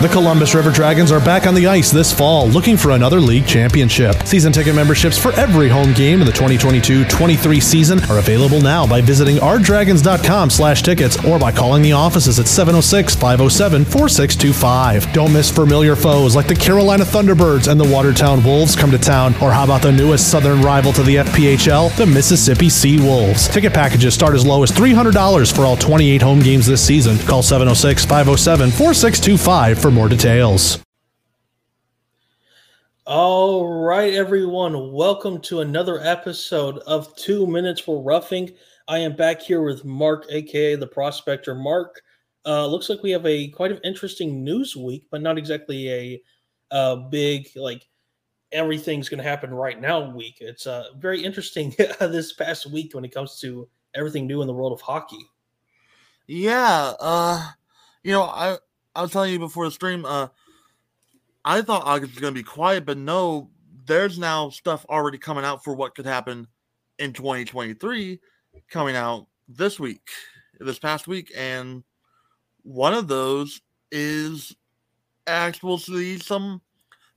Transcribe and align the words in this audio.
The 0.00 0.08
Columbus 0.08 0.54
River 0.54 0.70
Dragons 0.70 1.10
are 1.10 1.18
back 1.18 1.48
on 1.48 1.56
the 1.56 1.66
ice 1.66 1.90
this 1.90 2.12
fall 2.12 2.46
looking 2.46 2.76
for 2.76 2.92
another 2.92 3.20
league 3.20 3.48
championship. 3.48 4.14
Season 4.22 4.52
ticket 4.52 4.76
memberships 4.76 5.18
for 5.18 5.32
every 5.32 5.68
home 5.68 5.92
game 5.92 6.20
in 6.20 6.26
the 6.26 6.32
2022-23 6.32 7.60
season 7.60 7.98
are 8.04 8.18
available 8.18 8.60
now 8.60 8.86
by 8.86 9.00
visiting 9.00 9.38
rdragons.com 9.38 10.50
slash 10.50 10.84
tickets 10.84 11.16
or 11.24 11.36
by 11.36 11.50
calling 11.50 11.82
the 11.82 11.90
offices 11.90 12.38
at 12.38 12.46
706-507-4625. 12.46 15.12
Don't 15.12 15.32
miss 15.32 15.50
familiar 15.50 15.96
foes 15.96 16.36
like 16.36 16.46
the 16.46 16.54
Carolina 16.54 17.02
Thunderbirds 17.02 17.66
and 17.66 17.80
the 17.80 17.92
Watertown 17.92 18.40
Wolves 18.44 18.76
come 18.76 18.92
to 18.92 18.98
town, 18.98 19.34
or 19.42 19.50
how 19.50 19.64
about 19.64 19.82
the 19.82 19.90
newest 19.90 20.30
southern 20.30 20.62
rival 20.62 20.92
to 20.92 21.02
the 21.02 21.16
FPHL, 21.16 21.96
the 21.96 22.06
Mississippi 22.06 22.68
Sea 22.68 23.00
Wolves. 23.00 23.48
Ticket 23.48 23.74
packages 23.74 24.14
start 24.14 24.36
as 24.36 24.46
low 24.46 24.62
as 24.62 24.70
$300 24.70 25.52
for 25.52 25.66
all 25.66 25.76
28 25.76 26.22
home 26.22 26.38
games 26.38 26.66
this 26.66 26.86
season. 26.86 27.18
Call 27.26 27.42
706-507-4625 27.42 29.82
for 29.82 29.87
more 29.90 30.08
details. 30.08 30.82
All 33.06 33.66
right, 33.66 34.12
everyone. 34.12 34.92
Welcome 34.92 35.40
to 35.42 35.60
another 35.60 35.98
episode 36.00 36.78
of 36.80 37.16
Two 37.16 37.46
Minutes 37.46 37.80
for 37.80 38.02
Roughing. 38.02 38.50
I 38.86 38.98
am 38.98 39.16
back 39.16 39.40
here 39.40 39.62
with 39.62 39.84
Marc, 39.84 40.26
aka 40.30 40.74
the 40.74 40.86
Prospector. 40.86 41.54
Marc, 41.54 42.02
uh, 42.44 42.66
looks 42.66 42.88
like 42.88 43.02
we 43.02 43.10
have 43.10 43.24
a 43.24 43.48
quite 43.48 43.72
an 43.72 43.80
interesting 43.82 44.44
news 44.44 44.76
week, 44.76 45.06
but 45.10 45.22
not 45.22 45.38
exactly 45.38 45.90
a, 45.90 46.22
a 46.70 46.96
big 46.96 47.48
like 47.56 47.88
everything's 48.52 49.08
going 49.08 49.22
to 49.22 49.28
happen 49.28 49.52
right 49.52 49.80
now 49.80 50.10
week. 50.10 50.38
It's 50.40 50.66
uh, 50.66 50.84
very 50.98 51.22
interesting 51.24 51.74
this 52.00 52.32
past 52.32 52.70
week 52.70 52.94
when 52.94 53.04
it 53.04 53.14
comes 53.14 53.40
to 53.40 53.68
everything 53.94 54.26
new 54.26 54.40
in 54.40 54.46
the 54.46 54.54
world 54.54 54.72
of 54.72 54.80
hockey. 54.80 55.26
Yeah, 56.26 56.92
uh, 57.00 57.52
you 58.02 58.12
know, 58.12 58.24
I 58.24 58.58
I 58.98 59.02
was 59.02 59.12
telling 59.12 59.32
you 59.32 59.38
before 59.38 59.64
the 59.64 59.70
stream, 59.70 60.04
uh, 60.04 60.26
I 61.44 61.62
thought 61.62 61.84
August 61.84 62.14
was 62.14 62.20
going 62.20 62.34
to 62.34 62.40
be 62.40 62.44
quiet, 62.44 62.84
but 62.84 62.98
no, 62.98 63.48
there's 63.86 64.18
now 64.18 64.50
stuff 64.50 64.84
already 64.88 65.18
coming 65.18 65.44
out 65.44 65.62
for 65.62 65.72
what 65.72 65.94
could 65.94 66.04
happen 66.04 66.48
in 66.98 67.12
2023 67.12 68.18
coming 68.68 68.96
out 68.96 69.28
this 69.48 69.78
week, 69.78 70.10
this 70.58 70.80
past 70.80 71.06
week. 71.06 71.30
And 71.36 71.84
one 72.64 72.92
of 72.92 73.06
those 73.06 73.60
is 73.92 74.56
actually 75.28 76.18
some 76.18 76.60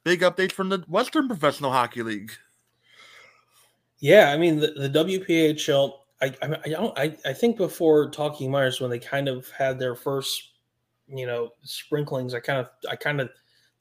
big 0.04 0.22
updates 0.22 0.52
from 0.52 0.70
the 0.70 0.86
Western 0.88 1.28
Professional 1.28 1.72
Hockey 1.72 2.04
League. 2.04 2.32
Yeah, 3.98 4.30
I 4.30 4.38
mean, 4.38 4.60
the, 4.60 4.88
the 4.88 5.04
WPHL, 5.04 5.94
I, 6.22 6.36
I, 6.44 6.94
I, 6.96 7.18
I, 7.26 7.34
think 7.34 7.58
before 7.58 8.12
Talking 8.12 8.52
Minors, 8.52 8.80
when 8.80 8.92
they 8.92 9.00
kind 9.00 9.28
of 9.28 9.50
had 9.50 9.80
their 9.80 9.96
first 9.96 10.51
you 11.14 11.26
know 11.26 11.50
sprinklings 11.64 12.34
i 12.34 12.40
kind 12.40 12.60
of 12.60 12.70
i 12.90 12.96
kind 12.96 13.20
of 13.20 13.30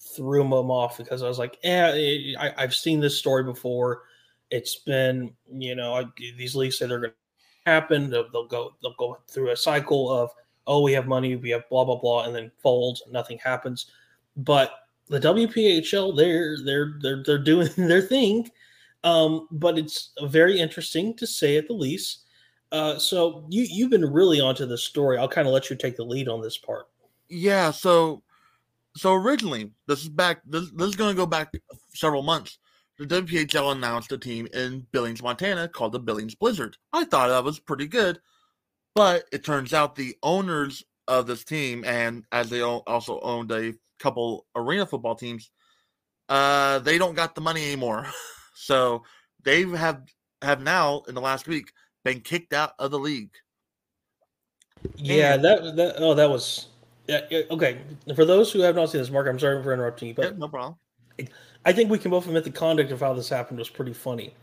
threw 0.01 0.43
them 0.43 0.53
off 0.53 0.99
because 0.99 1.23
i 1.23 1.29
was 1.29 1.39
like 1.39 1.59
yeah 1.63 1.89
I, 2.39 2.53
i've 2.59 2.75
seen 2.75 3.01
this 3.01 3.19
story 3.19 3.45
before. 3.45 4.03
It's 4.51 4.77
been 4.77 5.33
you 5.53 5.77
know 5.77 5.95
I, 5.95 6.05
these 6.37 6.57
leagues 6.57 6.79
say 6.79 6.87
they're 6.87 6.99
going 6.99 7.13
to 7.13 7.71
happen 7.71 8.11
they'll, 8.11 8.29
they'll, 8.33 8.49
go 8.49 8.73
they'll 8.83 8.95
go 8.99 9.19
through 9.29 9.51
a 9.51 9.57
cycle 9.57 10.11
of 10.11 10.31
oh 10.67 10.83
we 10.83 10.93
have 10.93 11.07
money 11.07 11.37
we 11.37 11.51
have 11.51 11.69
blah 11.69 11.85
blah 11.85 12.01
blah 12.01 12.25
and 12.25 12.35
then 12.35 12.51
folds 12.61 13.03
nothing 13.09 13.39
happens. 13.39 13.93
But 14.37 14.73
the 15.09 15.21
wphl 15.21 16.17
they're 16.17 16.57
they're 16.65 16.95
they're, 17.01 17.23
they're 17.23 17.39
doing 17.39 17.69
their 17.77 18.03
thing. 18.03 18.49
Um, 19.05 19.47
but 19.53 19.79
it's 19.79 20.11
very 20.25 20.59
interesting 20.59 21.15
to 21.17 21.27
say 21.27 21.57
at 21.57 21.69
the 21.69 21.75
least. 21.75 22.25
Uh, 22.73 22.99
so 22.99 23.47
you 23.49 23.67
you've 23.71 23.91
been 23.91 24.05
really 24.05 24.41
onto 24.41 24.67
this 24.67 24.85
story. 24.85 25.17
I'll 25.17 25.29
kind 25.29 25.49
of 25.49 25.55
let 25.55 25.71
you 25.71 25.77
take 25.77 25.97
the 25.97 26.05
lead 26.05 26.29
on 26.29 26.41
this 26.41 26.59
part 26.59 26.90
yeah, 27.31 27.71
so 27.71 28.23
so 28.97 29.15
originally, 29.15 29.71
this 29.87 30.03
is 30.03 30.09
back. 30.09 30.43
This, 30.45 30.71
this 30.73 30.89
is 30.89 30.97
going 30.97 31.15
to 31.15 31.17
go 31.17 31.27
back 31.27 31.53
several 31.95 32.23
months. 32.23 32.59
The 32.99 33.07
WPHL 33.07 33.73
announced 33.73 34.13
a 34.13 34.19
team 34.19 34.47
in 34.53 34.87
Billings, 34.93 35.23
Montana, 35.23 35.69
called 35.69 35.93
the 35.93 36.01
Billings 36.01 36.35
Blizzard. 36.35 36.77
I 36.93 37.05
thought 37.05 37.29
that 37.29 37.45
was 37.45 37.59
pretty 37.59 37.87
good, 37.87 38.21
but 38.95 39.25
it 39.33 39.45
turns 39.45 39.73
out 39.73 39.95
the 39.95 40.17
owners 40.23 40.85
of 41.09 41.27
this 41.27 41.45
team, 41.45 41.85
and 41.85 42.25
as 42.31 42.51
they 42.51 42.61
also 42.63 43.21
owned 43.21 43.51
a 43.53 43.73
couple 43.99 44.47
arena 44.55 44.85
football 44.85 45.15
teams, 45.15 45.51
uh, 46.29 46.79
they 46.81 46.99
don't 46.99 47.15
got 47.15 47.35
the 47.35 47.41
money 47.41 47.65
anymore. 47.65 48.07
so 48.55 49.03
they 49.43 49.63
have 49.63 50.03
have 50.43 50.63
now 50.63 51.03
in 51.09 51.15
the 51.15 51.21
last 51.21 51.47
week 51.47 51.73
been 52.05 52.21
kicked 52.21 52.53
out 52.53 52.73
of 52.79 52.91
the 52.91 52.99
league. 52.99 53.33
Yeah, 54.97 55.35
and, 55.35 55.45
that 55.45 55.77
that 55.77 55.95
oh 55.99 56.15
that 56.15 56.29
was 56.29 56.70
yeah, 57.11 57.43
okay. 57.51 57.81
For 58.15 58.25
those 58.25 58.53
who 58.53 58.61
have 58.61 58.77
not 58.77 58.91
seen 58.91 59.01
this, 59.01 59.11
Marc, 59.11 59.27
I'm 59.29 59.39
sorry 59.39 59.63
for 59.63 59.73
interrupting 59.73 60.09
you, 60.09 60.15
but 60.15 60.33
yeah, 60.33 60.39
no 60.39 60.49
problem. 60.49 60.77
I 61.65 61.73
think 61.73 61.91
we 61.91 61.99
can 61.99 62.11
both 62.11 62.27
admit 62.27 62.45
the 62.45 62.51
conduct 62.51 62.91
of 62.91 63.01
how 63.01 63.13
this 63.13 63.29
happened 63.29 63.59
was 63.59 63.69
pretty 63.69 63.93
funny. 63.93 64.35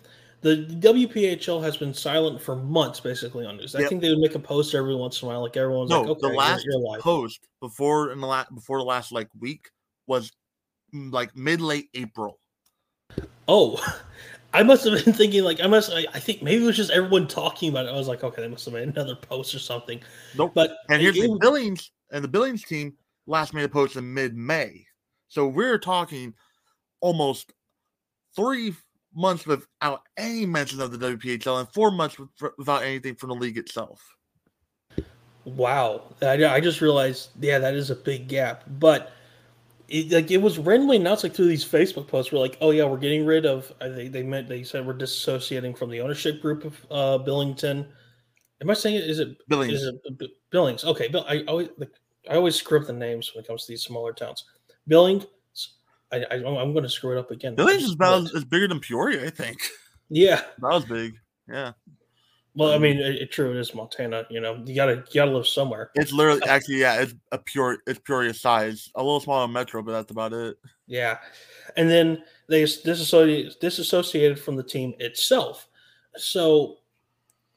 The 0.41 0.67
WPHL 0.79 1.63
has 1.63 1.77
been 1.77 1.93
silent 1.93 2.39
for 2.39 2.55
months, 2.55 2.99
basically 2.99 3.45
on 3.45 3.57
this. 3.57 3.73
Yep. 3.73 3.83
I 3.83 3.87
think 3.87 4.01
they 4.01 4.09
would 4.09 4.19
make 4.19 4.35
a 4.35 4.39
post 4.39 4.75
every 4.75 4.95
once 4.95 5.21
in 5.21 5.27
a 5.27 5.31
while, 5.31 5.41
like 5.41 5.57
everyone's 5.57 5.89
no, 5.89 6.01
like, 6.01 6.09
"Okay, 6.11 6.27
the 6.27 6.33
last 6.33 6.63
you're, 6.63 6.79
you're 6.79 6.99
post 6.99 7.47
before 7.59 8.11
in 8.11 8.19
the 8.19 8.27
last 8.27 8.53
before 8.53 8.77
the 8.77 8.83
last 8.83 9.11
like 9.11 9.29
week 9.39 9.69
was 10.05 10.31
mm, 10.93 11.11
like 11.11 11.35
mid 11.35 11.59
late 11.59 11.89
April. 11.95 12.39
Oh, 13.47 13.83
I 14.53 14.61
must 14.61 14.85
have 14.85 15.03
been 15.03 15.13
thinking 15.13 15.43
like 15.43 15.59
I 15.59 15.65
must. 15.65 15.91
I, 15.91 16.05
I, 16.13 16.19
think 16.19 16.43
maybe 16.43 16.63
it 16.63 16.67
was 16.67 16.77
just 16.77 16.91
everyone 16.91 17.27
talking 17.27 17.69
about 17.69 17.87
it. 17.87 17.89
I 17.89 17.97
was 17.97 18.07
like, 18.07 18.23
okay, 18.23 18.41
they 18.43 18.47
must 18.47 18.65
have 18.65 18.75
made 18.75 18.87
another 18.87 19.15
post 19.15 19.55
or 19.55 19.59
something. 19.59 19.99
Nope. 20.37 20.51
But 20.53 20.77
and 20.89 21.01
here's 21.01 21.15
the 21.15 21.35
Billings 21.41 21.91
and 22.11 22.23
the 22.23 22.27
Billings 22.27 22.63
team 22.63 22.93
last 23.25 23.53
made 23.53 23.65
a 23.65 23.69
post 23.69 23.95
in 23.95 24.13
mid 24.13 24.35
May. 24.35 24.85
So 25.27 25.47
we're 25.47 25.77
talking 25.77 26.33
almost 27.01 27.53
three 28.35 28.73
months 29.13 29.45
without 29.45 30.01
any 30.17 30.45
mention 30.45 30.79
of 30.79 30.91
the 30.91 30.97
WPHL 30.97 31.59
and 31.59 31.69
four 31.73 31.91
months 31.91 32.17
without 32.57 32.83
anything 32.83 33.15
from 33.15 33.29
the 33.29 33.35
league 33.35 33.57
itself. 33.57 34.01
Wow, 35.45 36.03
I, 36.21 36.45
I 36.45 36.59
just 36.59 36.81
realized, 36.81 37.29
yeah, 37.39 37.57
that 37.59 37.73
is 37.73 37.89
a 37.89 37.95
big 37.95 38.27
gap. 38.27 38.65
But 38.79 39.13
it, 39.87 40.11
like 40.11 40.29
it 40.29 40.41
was 40.41 40.59
randomly 40.59 40.97
announced 40.97 41.23
like 41.23 41.33
through 41.33 41.47
these 41.47 41.65
Facebook 41.65 42.07
posts. 42.07 42.31
We're 42.31 42.39
like, 42.39 42.57
oh 42.61 42.71
yeah, 42.71 42.83
we're 42.83 42.97
getting 42.97 43.25
rid 43.25 43.45
of. 43.45 43.71
They 43.79 44.07
they 44.07 44.23
meant 44.23 44.49
they 44.49 44.63
said 44.63 44.85
we're 44.85 44.93
disassociating 44.93 45.77
from 45.77 45.89
the 45.89 46.01
ownership 46.01 46.41
group 46.41 46.65
of 46.65 46.85
uh, 46.91 47.17
Billington. 47.23 47.87
Am 48.61 48.69
I 48.69 48.73
saying 48.73 48.95
it? 48.95 49.09
Is 49.09 49.19
it 49.19 49.37
Billings? 49.47 49.73
Is 49.73 49.83
it 49.83 50.31
Billings? 50.49 50.83
Okay, 50.83 51.07
Bill. 51.07 51.25
I 51.27 51.43
always 51.47 51.69
like, 51.77 51.91
I 52.29 52.35
always 52.35 52.55
screw 52.55 52.79
up 52.79 52.87
the 52.87 52.93
names 52.93 53.33
when 53.33 53.43
it 53.43 53.47
comes 53.47 53.65
to 53.65 53.71
these 53.71 53.83
smaller 53.83 54.13
towns. 54.13 54.45
Billings. 54.87 55.25
I, 56.11 56.23
I 56.31 56.35
am 56.35 56.71
going 56.71 56.83
to 56.83 56.89
screw 56.89 57.17
it 57.17 57.19
up 57.19 57.31
again. 57.31 57.55
Billings 57.55 57.83
is 57.83 57.93
about 57.93 58.23
is 58.33 58.45
bigger 58.45 58.67
than 58.67 58.79
Peoria, 58.79 59.25
I 59.25 59.29
think. 59.29 59.57
Yeah, 60.09 60.41
that 60.59 60.61
was 60.61 60.85
big. 60.85 61.15
Yeah. 61.49 61.73
Well, 62.55 62.71
I 62.71 62.77
um, 62.77 62.81
mean, 62.81 62.97
it, 62.97 63.15
it, 63.15 63.31
true. 63.31 63.51
It 63.51 63.57
is 63.57 63.75
Montana. 63.75 64.25
You 64.29 64.39
know, 64.39 64.63
you 64.65 64.73
gotta 64.73 65.03
you 65.11 65.15
gotta 65.21 65.31
live 65.31 65.45
somewhere. 65.45 65.91
It's 65.93 66.11
literally 66.11 66.41
actually, 66.47 66.79
yeah, 66.79 67.01
it's 67.01 67.13
a 67.31 67.37
pure, 67.37 67.77
it's 67.85 67.99
Peoria 67.99 68.33
size, 68.33 68.89
a 68.95 69.03
little 69.03 69.19
smaller 69.19 69.47
metro, 69.47 69.83
but 69.83 69.91
that's 69.91 70.11
about 70.11 70.33
it. 70.33 70.57
Yeah, 70.87 71.19
and 71.75 71.89
then 71.89 72.23
they 72.49 72.61
disassociated 72.61 73.59
disassociated 73.59 74.39
from 74.39 74.55
the 74.55 74.63
team 74.63 74.93
itself. 74.99 75.67
So 76.15 76.77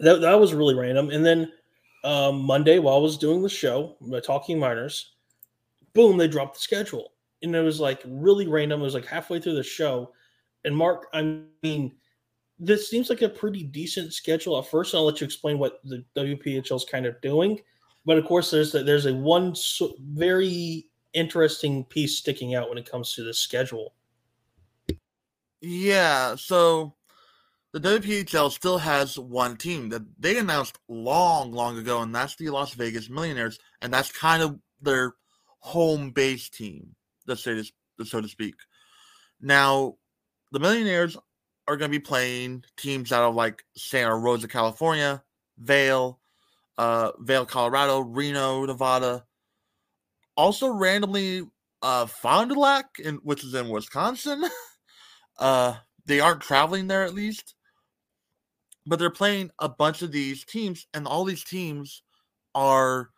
that 0.00 0.21
that 0.21 0.41
was 0.41 0.55
really 0.55 0.75
random. 0.75 1.11
And 1.11 1.25
then 1.25 1.53
um, 2.05 2.43
Monday, 2.43 2.78
while 2.78 2.97
I 2.97 3.00
was 3.00 3.19
doing 3.19 3.43
the 3.43 3.49
show, 3.49 3.97
Talking 4.25 4.59
Minors, 4.59 5.15
boom, 5.93 6.16
they 6.16 6.28
dropped 6.28 6.55
the 6.55 6.61
schedule. 6.61 7.12
And 7.43 7.55
it 7.55 7.61
was 7.62 7.81
like 7.81 8.03
really 8.06 8.47
random. 8.47 8.81
It 8.81 8.84
was 8.84 8.94
like 8.94 9.06
halfway 9.06 9.41
through 9.41 9.55
the 9.55 9.62
show. 9.62 10.12
And 10.65 10.77
Marc, 10.77 11.06
I 11.15 11.41
mean, 11.62 11.93
this 12.59 12.91
seems 12.91 13.09
like 13.09 13.22
a 13.22 13.28
pretty 13.28 13.62
decent 13.62 14.12
schedule 14.12 14.59
at 14.59 14.66
first. 14.66 14.93
And 14.93 14.99
I'll 14.99 15.06
let 15.06 15.21
you 15.21 15.25
explain 15.25 15.59
what 15.59 15.81
the 15.84 16.05
WPHL 16.16 16.77
is 16.77 16.87
kind 16.91 17.06
of 17.06 17.21
doing. 17.21 17.59
But 18.05 18.19
of 18.19 18.25
course, 18.25 18.50
there's 18.50 18.75
a, 18.75 18.83
there's 18.83 19.06
a 19.06 19.15
one 19.15 19.55
so 19.55 19.94
very 20.00 20.87
interesting 21.12 21.84
piece 21.84 22.19
sticking 22.19 22.55
out 22.55 22.69
when 22.69 22.78
it 22.78 22.91
comes 22.91 23.15
to 23.15 23.25
the 23.25 23.34
schedule. 23.34 23.95
Yeah. 25.60 26.36
So 26.36 26.95
the 27.72 27.81
WPHL 27.81 28.51
still 28.51 28.78
has 28.78 29.19
one 29.19 29.57
team 29.57 29.91
that 29.91 30.03
they 30.19 30.39
announced 30.39 30.78
long, 30.89 31.53
long 31.53 31.78
ago, 31.78 32.03
and 32.03 32.15
that's 32.15 32.34
the 32.37 32.51
Las 32.51 32.75
Vegas 32.75 33.09
Millionaires, 33.09 33.59
and 33.81 33.95
that's 33.95 34.11
kind 34.11 34.43
of 34.43 34.59
their 34.81 35.15
home 35.61 36.11
base 36.11 36.49
team, 36.49 36.97
so 37.28 38.21
to 38.21 38.28
speak. 38.28 38.55
Now, 39.41 39.97
the 40.51 40.59
Millionaires 40.59 41.17
are 41.69 41.77
going 41.77 41.91
to 41.91 41.99
be 41.99 42.03
playing 42.03 42.65
teams 42.77 43.13
out 43.13 43.28
of 43.28 43.37
like 43.37 43.63
Santa 43.77 44.16
Rosa, 44.16 44.49
California, 44.49 45.23
Vail, 45.57 46.19
uh, 46.77 47.13
Vail, 47.21 47.47
Colorado, 47.47 48.01
Reno, 48.01 48.65
Nevada. 48.66 49.25
Also, 50.37 50.69
randomly, 50.69 51.47
uh, 51.83 52.07
Fond 52.07 52.51
du 52.51 52.59
Lac, 52.59 52.99
in, 52.99 53.16
which 53.16 53.45
is 53.45 53.55
in 53.55 53.69
Wisconsin. 53.69 54.43
uh, 55.39 55.75
they 56.07 56.19
aren't 56.19 56.41
traveling 56.41 56.89
there 56.89 57.05
at 57.05 57.15
least 57.15 57.55
but 58.86 58.98
they're 58.98 59.10
playing 59.10 59.50
a 59.59 59.68
bunch 59.68 60.03
of 60.03 60.12
these 60.12 60.44
teams, 60.44 60.86
and 60.94 61.06
all 61.06 61.24
these 61.24 61.44
teams 61.44 62.03
are 62.54 63.10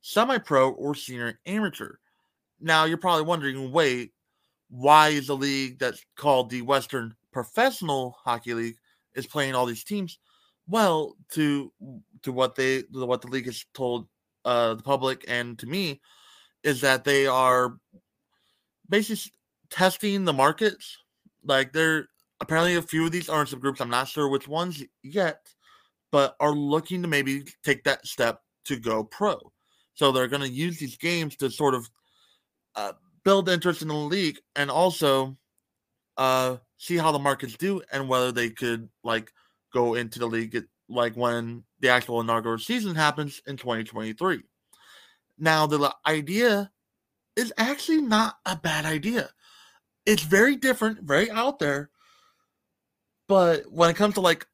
semi 0.00 0.38
pro 0.38 0.70
or 0.70 0.94
senior 0.94 1.38
amateur. 1.46 1.96
now 2.60 2.84
you're 2.84 2.96
probably 2.96 3.24
wondering, 3.24 3.72
wait, 3.72 4.12
why 4.70 5.08
is 5.08 5.28
the 5.28 5.36
league 5.36 5.78
that's 5.78 6.04
called 6.16 6.50
the 6.50 6.62
Western 6.62 7.14
Professional 7.32 8.16
Hockey 8.22 8.54
League 8.54 8.76
is 9.14 9.26
playing 9.26 9.54
all 9.54 9.66
these 9.66 9.84
teams? 9.84 10.18
Well, 10.66 11.16
to 11.32 11.72
to 12.22 12.32
what 12.32 12.54
they 12.54 12.82
what 12.92 13.22
the 13.22 13.28
league 13.28 13.46
has 13.46 13.64
told 13.74 14.08
uh, 14.44 14.74
the 14.74 14.82
public 14.82 15.24
and 15.28 15.58
to 15.58 15.66
me 15.66 16.00
is 16.62 16.80
that 16.80 17.04
they 17.04 17.26
are 17.26 17.78
basically 18.88 19.32
testing 19.70 20.24
the 20.24 20.32
markets. 20.32 20.98
Like 21.44 21.72
they're 21.72 22.08
apparently 22.40 22.76
a 22.76 22.82
few 22.82 23.04
of 23.04 23.12
these 23.12 23.28
ownership 23.28 23.60
groups, 23.60 23.80
I'm 23.80 23.90
not 23.90 24.08
sure 24.08 24.28
which 24.28 24.48
ones 24.48 24.82
yet, 25.02 25.48
but 26.10 26.36
are 26.40 26.52
looking 26.52 27.02
to 27.02 27.08
maybe 27.08 27.44
take 27.64 27.84
that 27.84 28.06
step 28.06 28.42
to 28.66 28.78
go 28.78 29.04
pro. 29.04 29.38
So 29.94 30.12
they're 30.12 30.28
going 30.28 30.42
to 30.42 30.48
use 30.48 30.78
these 30.78 30.96
games 30.96 31.36
to 31.36 31.50
sort 31.50 31.74
of 31.74 31.90
uh, 32.76 32.92
build 33.24 33.48
interest 33.48 33.82
in 33.82 33.88
the 33.88 33.94
league 33.94 34.38
and 34.54 34.70
also 34.70 35.36
uh, 36.16 36.56
see 36.76 36.96
how 36.96 37.12
the 37.12 37.18
markets 37.18 37.56
do 37.56 37.82
and 37.92 38.08
whether 38.08 38.32
they 38.32 38.50
could 38.50 38.88
like 39.02 39.32
go 39.72 39.94
into 39.94 40.18
the 40.18 40.26
league 40.26 40.64
like 40.88 41.14
when 41.14 41.64
the 41.80 41.88
actual 41.88 42.20
inaugural 42.20 42.58
season 42.58 42.94
happens 42.94 43.42
in 43.46 43.56
2023. 43.56 44.42
Now 45.38 45.66
the 45.66 45.94
idea 46.06 46.70
is 47.36 47.52
actually 47.56 48.02
not 48.02 48.36
a 48.46 48.56
bad 48.56 48.84
idea. 48.84 49.30
It's 50.06 50.22
very 50.22 50.56
different, 50.56 51.02
very 51.02 51.30
out 51.30 51.58
there. 51.58 51.90
But 53.28 53.70
when 53.70 53.90
it 53.90 53.96
comes 53.96 54.14
to 54.14 54.20
like 54.20 54.46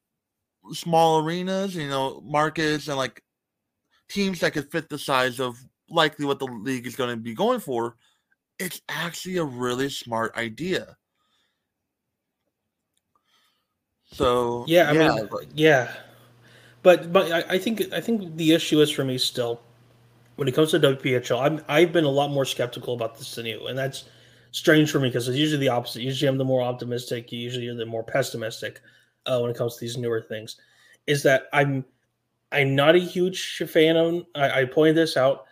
small 0.73 1.19
arenas, 1.19 1.75
you 1.75 1.87
know, 1.87 2.21
markets 2.25 2.87
and 2.87 2.97
like 2.97 3.23
teams 4.09 4.41
that 4.41 4.53
could 4.53 4.69
fit 4.71 4.89
the 4.89 4.99
size 4.99 5.39
of 5.39 5.57
likely 5.89 6.25
what 6.25 6.39
the 6.39 6.45
league 6.45 6.85
is 6.85 6.95
going 6.95 7.09
to 7.09 7.17
be 7.17 7.33
going 7.33 7.59
for, 7.59 7.95
it's 8.59 8.81
actually 8.89 9.37
a 9.37 9.43
really 9.43 9.89
smart 9.89 10.35
idea. 10.35 10.97
So 14.11 14.65
yeah, 14.67 14.89
I 14.89 14.93
yeah, 14.93 15.15
mean, 15.15 15.27
but, 15.31 15.45
yeah, 15.55 15.91
but 16.83 17.11
but 17.11 17.31
I, 17.31 17.55
I, 17.55 17.57
think 17.57 17.91
I 17.91 17.99
think 17.99 18.37
the 18.37 18.53
issue 18.53 18.79
is 18.79 18.89
for 18.91 19.03
me 19.03 19.17
still 19.17 19.59
when 20.35 20.47
it 20.47 20.53
comes 20.53 20.71
to 20.71 20.79
WPHL. 20.79 21.41
I'm 21.41 21.65
I've 21.67 21.91
been 21.91 22.05
a 22.05 22.09
lot 22.09 22.29
more 22.29 22.45
skeptical 22.45 22.93
about 22.93 23.17
this 23.17 23.35
than 23.35 23.45
you, 23.45 23.67
and 23.67 23.77
that's 23.77 24.05
strange 24.55 24.91
for 24.91 24.99
me 24.99 25.09
because 25.09 25.27
it's 25.27 25.37
usually 25.37 25.59
the 25.59 25.69
opposite. 25.69 26.01
Usually, 26.01 26.29
I'm 26.29 26.37
the 26.37 26.45
more 26.45 26.61
optimistic. 26.61 27.31
Usually, 27.31 27.65
you're 27.65 27.75
the 27.75 27.85
more 27.85 28.03
pessimistic 28.03 28.81
uh, 29.25 29.39
when 29.39 29.51
it 29.51 29.57
comes 29.57 29.75
to 29.75 29.81
these 29.81 29.97
newer 29.97 30.21
things. 30.21 30.57
Is 31.07 31.23
that 31.23 31.47
I'm 31.53 31.85
I'm 32.51 32.75
not 32.75 32.95
a 32.95 32.99
huge 32.99 33.63
fan 33.67 33.97
of. 33.97 34.25
I, 34.35 34.61
I 34.61 34.65
pointed 34.65 34.95
this 34.95 35.17
out 35.17 35.45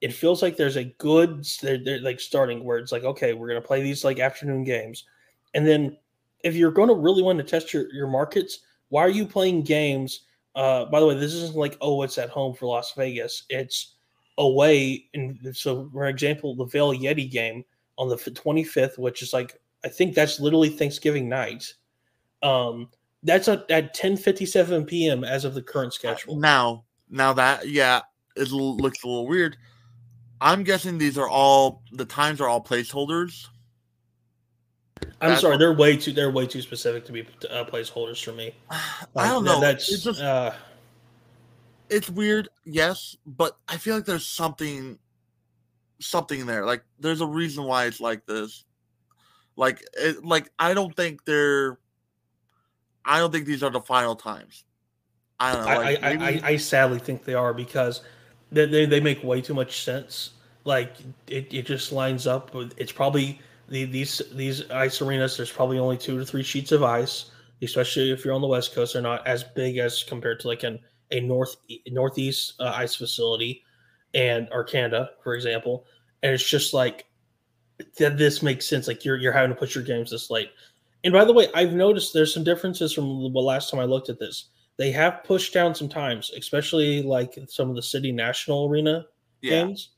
it 0.00 0.14
feels 0.14 0.42
like 0.42 0.56
there's 0.56 0.76
a 0.76 0.84
good 0.84 1.44
they're, 1.62 1.82
they're 1.82 2.00
like 2.00 2.20
starting 2.20 2.64
where 2.64 2.78
it's 2.78 2.92
like 2.92 3.04
okay 3.04 3.32
we're 3.32 3.52
to 3.52 3.60
play 3.60 3.82
these 3.82 4.04
like 4.04 4.18
afternoon 4.18 4.64
games 4.64 5.04
and 5.54 5.66
then 5.66 5.96
if 6.42 6.54
you're 6.54 6.70
going 6.70 6.88
to 6.88 6.94
really 6.94 7.22
want 7.22 7.38
to 7.38 7.44
test 7.44 7.72
your, 7.72 7.92
your 7.92 8.06
markets 8.06 8.60
why 8.88 9.02
are 9.02 9.10
you 9.10 9.26
playing 9.26 9.62
games 9.62 10.22
uh 10.54 10.84
by 10.86 11.00
the 11.00 11.06
way 11.06 11.14
this 11.14 11.34
isn't 11.34 11.56
like 11.56 11.76
oh 11.80 12.02
it's 12.02 12.18
at 12.18 12.30
home 12.30 12.54
for 12.54 12.66
las 12.66 12.92
vegas 12.96 13.44
it's 13.48 13.96
away 14.38 15.06
and 15.14 15.38
so 15.52 15.88
for 15.92 16.06
example 16.06 16.54
the 16.56 16.64
Vail 16.64 16.94
Yeti 16.94 17.30
game 17.30 17.64
on 18.00 18.08
the 18.08 18.16
25th 18.16 18.98
which 18.98 19.22
is 19.22 19.32
like 19.32 19.60
i 19.84 19.88
think 19.88 20.14
that's 20.14 20.40
literally 20.40 20.68
thanksgiving 20.68 21.28
night 21.28 21.74
um 22.42 22.88
that's 23.22 23.46
at, 23.46 23.70
at 23.70 23.94
10 23.94 24.16
57 24.16 24.84
p.m 24.86 25.22
as 25.22 25.44
of 25.44 25.54
the 25.54 25.62
current 25.62 25.92
schedule 25.92 26.36
now 26.36 26.82
now 27.08 27.32
that 27.32 27.68
yeah 27.68 28.00
it 28.36 28.50
looks 28.50 29.04
a 29.04 29.06
little 29.06 29.28
weird 29.28 29.56
I'm 30.40 30.62
guessing 30.64 30.98
these 30.98 31.18
are 31.18 31.28
all 31.28 31.82
the 31.92 32.04
times 32.04 32.40
are 32.40 32.48
all 32.48 32.62
placeholders. 32.62 33.46
I'm 35.20 35.30
that's 35.30 35.42
sorry, 35.42 35.58
they're 35.58 35.74
way 35.74 35.96
too 35.96 36.12
they're 36.12 36.30
way 36.30 36.46
too 36.46 36.62
specific 36.62 37.04
to 37.06 37.12
be 37.12 37.26
uh, 37.50 37.64
placeholders 37.64 38.22
for 38.22 38.32
me. 38.32 38.54
Like, 39.14 39.26
I 39.26 39.30
don't 39.30 39.44
know. 39.44 39.60
That's 39.60 39.92
it's 39.92 40.04
just 40.04 40.22
uh, 40.22 40.52
it's 41.88 42.08
weird, 42.08 42.48
yes, 42.64 43.16
but 43.26 43.58
I 43.68 43.76
feel 43.76 43.96
like 43.96 44.04
there's 44.04 44.26
something 44.26 44.99
something 46.00 46.46
there. 46.46 46.64
Like 46.64 46.82
there's 46.98 47.20
a 47.20 47.26
reason 47.26 47.64
why 47.64 47.86
it's 47.86 48.00
like 48.00 48.26
this. 48.26 48.64
Like 49.56 49.82
it, 49.94 50.24
like 50.24 50.50
I 50.58 50.74
don't 50.74 50.94
think 50.94 51.24
they're 51.24 51.78
I 53.04 53.18
don't 53.18 53.30
think 53.32 53.46
these 53.46 53.62
are 53.62 53.70
the 53.70 53.80
final 53.80 54.16
times. 54.16 54.64
I 55.38 55.52
don't 55.54 55.64
know. 55.64 55.80
Like 55.80 56.02
I, 56.02 56.16
maybe... 56.16 56.42
I, 56.42 56.48
I, 56.48 56.50
I 56.52 56.56
sadly 56.56 56.98
think 56.98 57.24
they 57.24 57.34
are 57.34 57.54
because 57.54 58.02
they, 58.52 58.66
they, 58.66 58.84
they 58.84 59.00
make 59.00 59.22
way 59.24 59.40
too 59.40 59.54
much 59.54 59.82
sense. 59.82 60.30
Like 60.64 60.94
it, 61.26 61.52
it 61.52 61.66
just 61.66 61.92
lines 61.92 62.26
up. 62.26 62.54
With, 62.54 62.74
it's 62.76 62.92
probably 62.92 63.40
the, 63.68 63.84
these 63.84 64.20
these 64.32 64.70
ice 64.70 65.00
arenas. 65.00 65.36
There's 65.36 65.52
probably 65.52 65.78
only 65.78 65.96
two 65.96 66.18
to 66.18 66.24
three 66.24 66.42
sheets 66.42 66.72
of 66.72 66.82
ice, 66.82 67.30
especially 67.62 68.10
if 68.10 68.24
you're 68.24 68.34
on 68.34 68.42
the 68.42 68.46
west 68.46 68.74
coast. 68.74 68.92
They're 68.92 69.02
not 69.02 69.26
as 69.26 69.42
big 69.42 69.78
as 69.78 70.02
compared 70.02 70.40
to 70.40 70.48
like 70.48 70.62
an 70.62 70.78
a 71.10 71.20
north 71.20 71.56
northeast 71.88 72.54
uh, 72.60 72.72
ice 72.76 72.94
facility 72.94 73.64
and 74.14 74.48
Arcanda, 74.50 75.08
for 75.22 75.34
example. 75.34 75.86
And 76.22 76.32
it's 76.32 76.48
just 76.48 76.74
like 76.74 77.06
that. 77.98 78.18
This 78.18 78.42
makes 78.42 78.66
sense. 78.66 78.88
Like 78.88 79.04
you're 79.04 79.16
you're 79.16 79.32
having 79.32 79.50
to 79.50 79.56
put 79.56 79.74
your 79.74 79.84
games 79.84 80.10
this 80.10 80.30
late. 80.30 80.50
And 81.02 81.12
by 81.12 81.24
the 81.24 81.32
way, 81.32 81.48
I've 81.54 81.72
noticed 81.72 82.12
there's 82.12 82.34
some 82.34 82.44
differences 82.44 82.92
from 82.92 83.32
the 83.32 83.40
last 83.40 83.70
time 83.70 83.80
I 83.80 83.84
looked 83.84 84.10
at 84.10 84.18
this 84.18 84.50
they 84.80 84.90
have 84.90 85.22
pushed 85.24 85.52
down 85.52 85.74
some 85.74 85.90
times, 85.90 86.30
especially 86.34 87.02
like 87.02 87.38
some 87.48 87.68
of 87.68 87.76
the 87.76 87.82
city 87.82 88.12
national 88.12 88.66
arena 88.66 89.04
yeah. 89.42 89.50
games. 89.50 89.90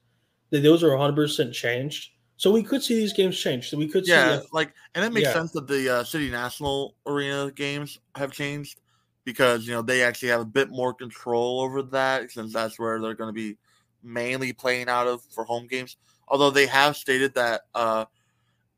Those 0.50 0.82
are 0.82 0.88
100% 0.88 1.52
changed. 1.52 2.10
So 2.36 2.50
we 2.50 2.64
could 2.64 2.82
see 2.82 2.96
these 2.96 3.12
games 3.12 3.38
change. 3.38 3.70
So 3.70 3.78
we 3.78 3.86
could 3.86 4.08
yeah, 4.08 4.40
see, 4.40 4.46
like, 4.52 4.74
and 4.96 5.04
it 5.04 5.12
makes 5.12 5.28
yeah. 5.28 5.34
sense 5.34 5.52
that 5.52 5.68
the 5.68 5.88
uh, 5.88 6.02
city 6.02 6.32
national 6.32 6.96
arena 7.06 7.52
games 7.52 8.00
have 8.16 8.32
changed 8.32 8.80
because 9.24 9.68
you 9.68 9.72
know 9.72 9.82
they 9.82 10.02
actually 10.02 10.30
have 10.30 10.40
a 10.40 10.44
bit 10.44 10.70
more 10.70 10.92
control 10.92 11.60
over 11.60 11.82
that 11.82 12.32
since 12.32 12.52
that's 12.52 12.76
where 12.76 13.00
they're 13.00 13.14
going 13.14 13.28
to 13.28 13.32
be 13.32 13.56
mainly 14.02 14.52
playing 14.52 14.88
out 14.88 15.06
of 15.06 15.22
for 15.24 15.44
home 15.44 15.66
games. 15.66 15.96
Although 16.28 16.50
they 16.50 16.66
have 16.66 16.96
stated 16.96 17.34
that 17.34 17.62
uh, 17.74 18.06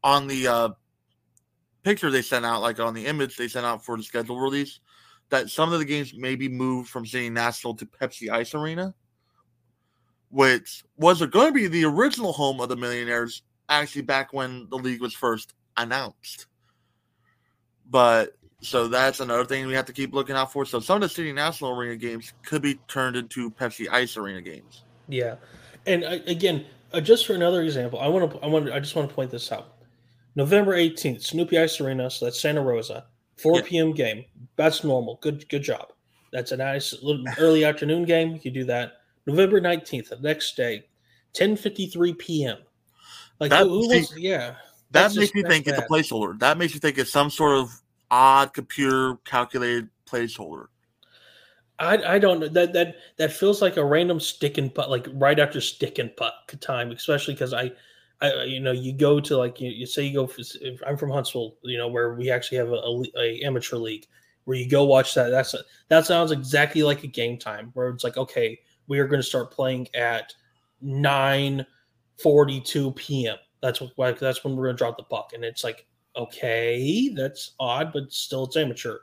on 0.02 0.26
the 0.26 0.46
uh, 0.46 0.68
picture 1.82 2.10
they 2.10 2.22
sent 2.22 2.44
out, 2.44 2.62
like 2.62 2.80
on 2.80 2.94
the 2.94 3.06
image 3.06 3.36
they 3.36 3.48
sent 3.48 3.66
out 3.66 3.84
for 3.84 3.96
the 3.96 4.02
schedule 4.02 4.40
release, 4.40 4.80
that 5.30 5.50
some 5.50 5.72
of 5.72 5.78
the 5.78 5.84
games 5.84 6.14
may 6.14 6.34
be 6.34 6.48
moved 6.48 6.88
from 6.88 7.06
City 7.06 7.30
National 7.30 7.74
to 7.74 7.86
Pepsi 7.86 8.30
Ice 8.30 8.54
Arena, 8.54 8.94
which 10.30 10.84
was 10.96 11.24
going 11.26 11.48
to 11.48 11.52
be 11.52 11.68
the 11.68 11.84
original 11.84 12.32
home 12.32 12.60
of 12.60 12.68
the 12.68 12.76
Millionaires, 12.76 13.42
actually 13.68 14.02
back 14.02 14.32
when 14.32 14.66
the 14.70 14.76
league 14.76 15.00
was 15.00 15.14
first 15.14 15.54
announced. 15.76 16.46
But 17.88 18.36
so 18.60 18.88
that's 18.88 19.20
another 19.20 19.44
thing 19.44 19.66
we 19.66 19.74
have 19.74 19.86
to 19.86 19.92
keep 19.92 20.14
looking 20.14 20.36
out 20.36 20.52
for. 20.52 20.64
So 20.64 20.80
some 20.80 20.96
of 20.96 21.02
the 21.02 21.08
City 21.08 21.32
National 21.32 21.78
Arena 21.78 21.96
games 21.96 22.32
could 22.44 22.62
be 22.62 22.76
turned 22.88 23.14
into 23.14 23.50
Pepsi 23.50 23.88
Ice 23.90 24.16
Arena 24.16 24.40
games. 24.40 24.84
Yeah, 25.08 25.36
and 25.86 26.04
uh, 26.04 26.18
again, 26.26 26.64
uh, 26.92 27.00
just 27.00 27.26
for 27.26 27.34
another 27.34 27.62
example, 27.62 28.00
I 28.00 28.08
want 28.08 28.32
to, 28.32 28.38
I 28.38 28.46
want, 28.46 28.70
I 28.70 28.80
just 28.80 28.96
want 28.96 29.08
to 29.08 29.14
point 29.14 29.30
this 29.30 29.52
out. 29.52 29.74
November 30.36 30.74
eighteenth, 30.74 31.22
Snoopy 31.22 31.58
Ice 31.58 31.80
Arena, 31.80 32.10
so 32.10 32.26
that's 32.26 32.40
Santa 32.40 32.62
Rosa. 32.62 33.06
4 33.38 33.56
yeah. 33.56 33.62
p.m. 33.64 33.92
game. 33.92 34.24
That's 34.56 34.84
normal. 34.84 35.18
Good 35.20 35.48
good 35.48 35.62
job. 35.62 35.88
That's 36.32 36.52
a 36.52 36.56
nice 36.56 36.94
little 37.02 37.24
early 37.38 37.64
afternoon 37.64 38.04
game. 38.04 38.40
You 38.42 38.50
do 38.50 38.64
that. 38.64 38.94
November 39.26 39.60
19th, 39.60 40.10
the 40.10 40.16
next 40.16 40.56
day, 40.56 40.84
10:53 41.34 42.18
p.m. 42.18 42.58
Like 43.40 43.50
that, 43.50 43.64
who, 43.64 43.90
who 43.90 44.02
see, 44.02 44.20
yeah. 44.20 44.54
That 44.90 45.14
makes 45.14 45.32
just, 45.32 45.34
me 45.34 45.42
think 45.42 45.64
bad. 45.66 45.74
it's 45.74 45.84
a 45.84 45.88
placeholder. 45.88 46.38
That 46.38 46.58
makes 46.58 46.74
me 46.74 46.80
think 46.80 46.98
it's 46.98 47.10
some 47.10 47.30
sort 47.30 47.58
of 47.58 47.70
odd 48.10 48.52
computer 48.52 49.16
calculated 49.24 49.88
placeholder. 50.06 50.66
I, 51.78 52.14
I 52.14 52.18
don't 52.18 52.40
know 52.40 52.48
that 52.48 52.72
that 52.72 52.96
that 53.16 53.32
feels 53.32 53.60
like 53.60 53.76
a 53.76 53.84
random 53.84 54.20
stick 54.20 54.58
and 54.58 54.72
putt, 54.72 54.90
like 54.90 55.08
right 55.14 55.38
after 55.38 55.60
stick 55.60 55.98
and 55.98 56.14
putt 56.16 56.34
time, 56.60 56.92
especially 56.92 57.34
because 57.34 57.52
I 57.52 57.72
I, 58.20 58.44
you 58.44 58.60
know, 58.60 58.72
you 58.72 58.92
go 58.92 59.20
to 59.20 59.36
like 59.36 59.60
you, 59.60 59.70
you 59.70 59.86
say 59.86 60.04
you 60.04 60.14
go. 60.14 60.26
For, 60.26 60.42
I'm 60.86 60.96
from 60.96 61.10
Huntsville, 61.10 61.56
you 61.62 61.76
know, 61.76 61.88
where 61.88 62.14
we 62.14 62.30
actually 62.30 62.58
have 62.58 62.68
a, 62.70 62.76
a, 62.76 63.02
a, 63.18 63.40
amateur 63.44 63.76
league 63.76 64.06
where 64.44 64.56
you 64.56 64.68
go 64.68 64.84
watch 64.84 65.14
that. 65.14 65.30
That's 65.30 65.54
a, 65.54 65.58
that 65.88 66.06
sounds 66.06 66.30
exactly 66.30 66.82
like 66.82 67.02
a 67.02 67.08
game 67.08 67.38
time 67.38 67.70
where 67.74 67.88
it's 67.88 68.04
like, 68.04 68.16
okay, 68.16 68.60
we 68.86 68.98
are 68.98 69.08
going 69.08 69.20
to 69.20 69.26
start 69.26 69.50
playing 69.50 69.88
at 69.94 70.32
nine 70.80 71.66
forty 72.22 72.60
two 72.60 72.92
p.m. 72.92 73.36
That's 73.60 73.80
what 73.96 74.20
that's 74.20 74.44
when 74.44 74.54
we're 74.54 74.66
going 74.66 74.76
to 74.76 74.78
drop 74.78 74.96
the 74.96 75.04
puck, 75.04 75.32
and 75.34 75.44
it's 75.44 75.64
like, 75.64 75.86
okay, 76.16 77.08
that's 77.16 77.54
odd, 77.58 77.92
but 77.92 78.12
still 78.12 78.44
it's 78.44 78.56
amateur. 78.56 78.98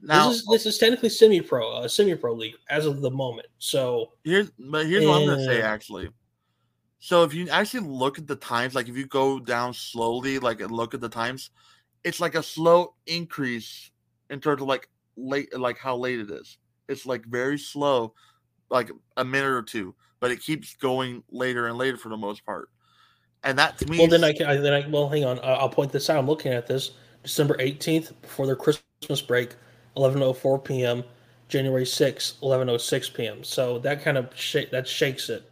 Now, 0.00 0.28
this 0.28 0.38
is 0.38 0.46
this 0.46 0.66
is 0.66 0.78
technically 0.78 1.08
semi 1.08 1.40
pro, 1.40 1.68
a 1.68 1.80
uh, 1.82 1.88
semi 1.88 2.14
pro 2.14 2.34
league 2.34 2.54
as 2.68 2.86
of 2.86 3.00
the 3.00 3.10
moment. 3.10 3.48
So 3.58 4.12
here's 4.24 4.50
but 4.58 4.86
here's 4.86 5.02
and, 5.02 5.10
what 5.10 5.22
I'm 5.22 5.38
to 5.38 5.44
say 5.44 5.62
actually 5.62 6.10
so 7.06 7.22
if 7.22 7.34
you 7.34 7.48
actually 7.50 7.86
look 7.86 8.18
at 8.18 8.26
the 8.26 8.34
times, 8.34 8.74
like 8.74 8.88
if 8.88 8.96
you 8.96 9.06
go 9.06 9.38
down 9.38 9.74
slowly, 9.74 10.40
like 10.40 10.60
and 10.60 10.72
look 10.72 10.92
at 10.92 11.00
the 11.00 11.08
times, 11.08 11.50
it's 12.02 12.20
like 12.20 12.34
a 12.34 12.42
slow 12.42 12.94
increase 13.06 13.92
in 14.28 14.40
terms 14.40 14.60
of 14.60 14.66
like 14.66 14.88
late, 15.16 15.56
like 15.56 15.78
how 15.78 15.96
late 15.96 16.18
it 16.18 16.30
is. 16.30 16.58
It's 16.88 17.06
like 17.06 17.24
very 17.26 17.58
slow, 17.58 18.14
like 18.70 18.90
a 19.16 19.24
minute 19.24 19.52
or 19.52 19.62
two, 19.62 19.94
but 20.18 20.32
it 20.32 20.42
keeps 20.42 20.74
going 20.74 21.22
later 21.30 21.68
and 21.68 21.78
later 21.78 21.96
for 21.96 22.08
the 22.08 22.16
most 22.16 22.44
part. 22.44 22.70
And 23.44 23.56
that 23.56 23.78
to 23.78 23.86
me, 23.86 23.98
well, 23.98 24.08
then 24.08 24.24
I 24.24 24.32
can. 24.32 24.46
I, 24.46 24.56
then 24.56 24.72
I 24.72 24.88
well, 24.88 25.08
hang 25.08 25.24
on. 25.24 25.38
I'll 25.44 25.68
point 25.68 25.92
this 25.92 26.10
out. 26.10 26.18
I'm 26.18 26.26
looking 26.26 26.52
at 26.52 26.66
this. 26.66 26.92
December 27.22 27.54
18th 27.58 28.20
before 28.20 28.46
their 28.46 28.56
Christmas 28.56 29.20
break, 29.20 29.54
11:04 29.96 30.64
p.m. 30.64 31.04
January 31.48 31.84
6th, 31.84 32.38
11:06 32.40 33.14
p.m. 33.14 33.44
So 33.44 33.78
that 33.80 34.02
kind 34.02 34.18
of 34.18 34.30
sh- 34.36 34.70
that 34.72 34.86
shakes 34.86 35.28
it. 35.28 35.50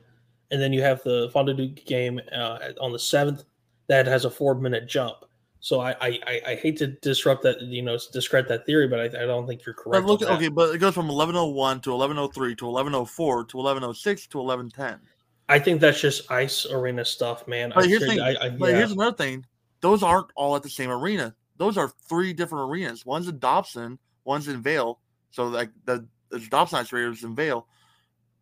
And 0.50 0.60
then 0.60 0.72
you 0.72 0.82
have 0.82 1.02
the 1.02 1.30
Fondue 1.32 1.68
game 1.68 2.20
uh, 2.32 2.58
on 2.80 2.92
the 2.92 2.98
7th 2.98 3.44
that 3.88 4.06
has 4.06 4.24
a 4.24 4.30
four 4.30 4.54
minute 4.54 4.88
jump. 4.88 5.16
So 5.60 5.80
I, 5.80 5.96
I, 5.98 6.40
I 6.46 6.54
hate 6.56 6.76
to 6.78 6.88
disrupt 6.88 7.42
that, 7.44 7.58
you 7.62 7.80
know, 7.80 7.96
discredit 8.12 8.48
that 8.50 8.66
theory, 8.66 8.86
but 8.86 9.00
I, 9.00 9.04
I 9.04 9.26
don't 9.26 9.46
think 9.46 9.64
you're 9.64 9.74
correct. 9.74 10.04
But 10.06 10.20
look, 10.20 10.22
okay, 10.22 10.48
but 10.48 10.74
it 10.74 10.78
goes 10.78 10.92
from 10.92 11.08
1101 11.08 11.80
to 11.80 11.90
1103 11.92 12.54
to 12.56 12.66
1104 12.66 13.44
to 13.46 13.56
1106 13.56 14.26
to 14.26 14.38
1110. 14.38 15.00
I 15.48 15.58
think 15.58 15.80
that's 15.80 16.00
just 16.00 16.30
ice 16.30 16.66
arena 16.66 17.02
stuff, 17.02 17.48
man. 17.48 17.72
But, 17.74 17.84
I 17.84 17.86
here's, 17.86 18.06
thing, 18.06 18.20
I, 18.20 18.36
I, 18.38 18.50
but 18.50 18.70
yeah. 18.70 18.76
here's 18.76 18.92
another 18.92 19.16
thing: 19.16 19.46
those 19.80 20.02
aren't 20.02 20.26
all 20.36 20.54
at 20.54 20.62
the 20.62 20.68
same 20.68 20.90
arena. 20.90 21.34
Those 21.56 21.78
are 21.78 21.88
three 22.08 22.34
different 22.34 22.70
arenas. 22.70 23.06
One's 23.06 23.28
in 23.28 23.38
Dobson, 23.38 23.98
one's 24.24 24.48
in 24.48 24.62
Vail. 24.62 25.00
So 25.30 25.46
like 25.46 25.70
the, 25.84 26.06
the 26.30 26.40
Dobson 26.40 26.78
Ice 26.78 26.92
Arena 26.92 27.10
is 27.10 27.24
in 27.24 27.34
Vail. 27.34 27.66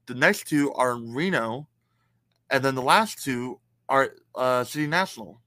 The 0.07 0.15
next 0.15 0.49
two 0.49 0.73
are 0.75 0.93
in 0.93 1.15
Reno, 1.15 1.69
and 2.51 2.65
then 2.65 2.75
the 2.75 2.83
last 2.83 3.23
two 3.23 3.61
are 3.89 4.15
uh, 4.35 4.65
City 4.65 4.87
National. 4.87 5.41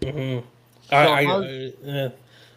Mm-hmm. 0.00 0.46
I, 0.92 1.06
I, 1.06 1.22
I 1.22 1.72
yeah. 1.82 2.08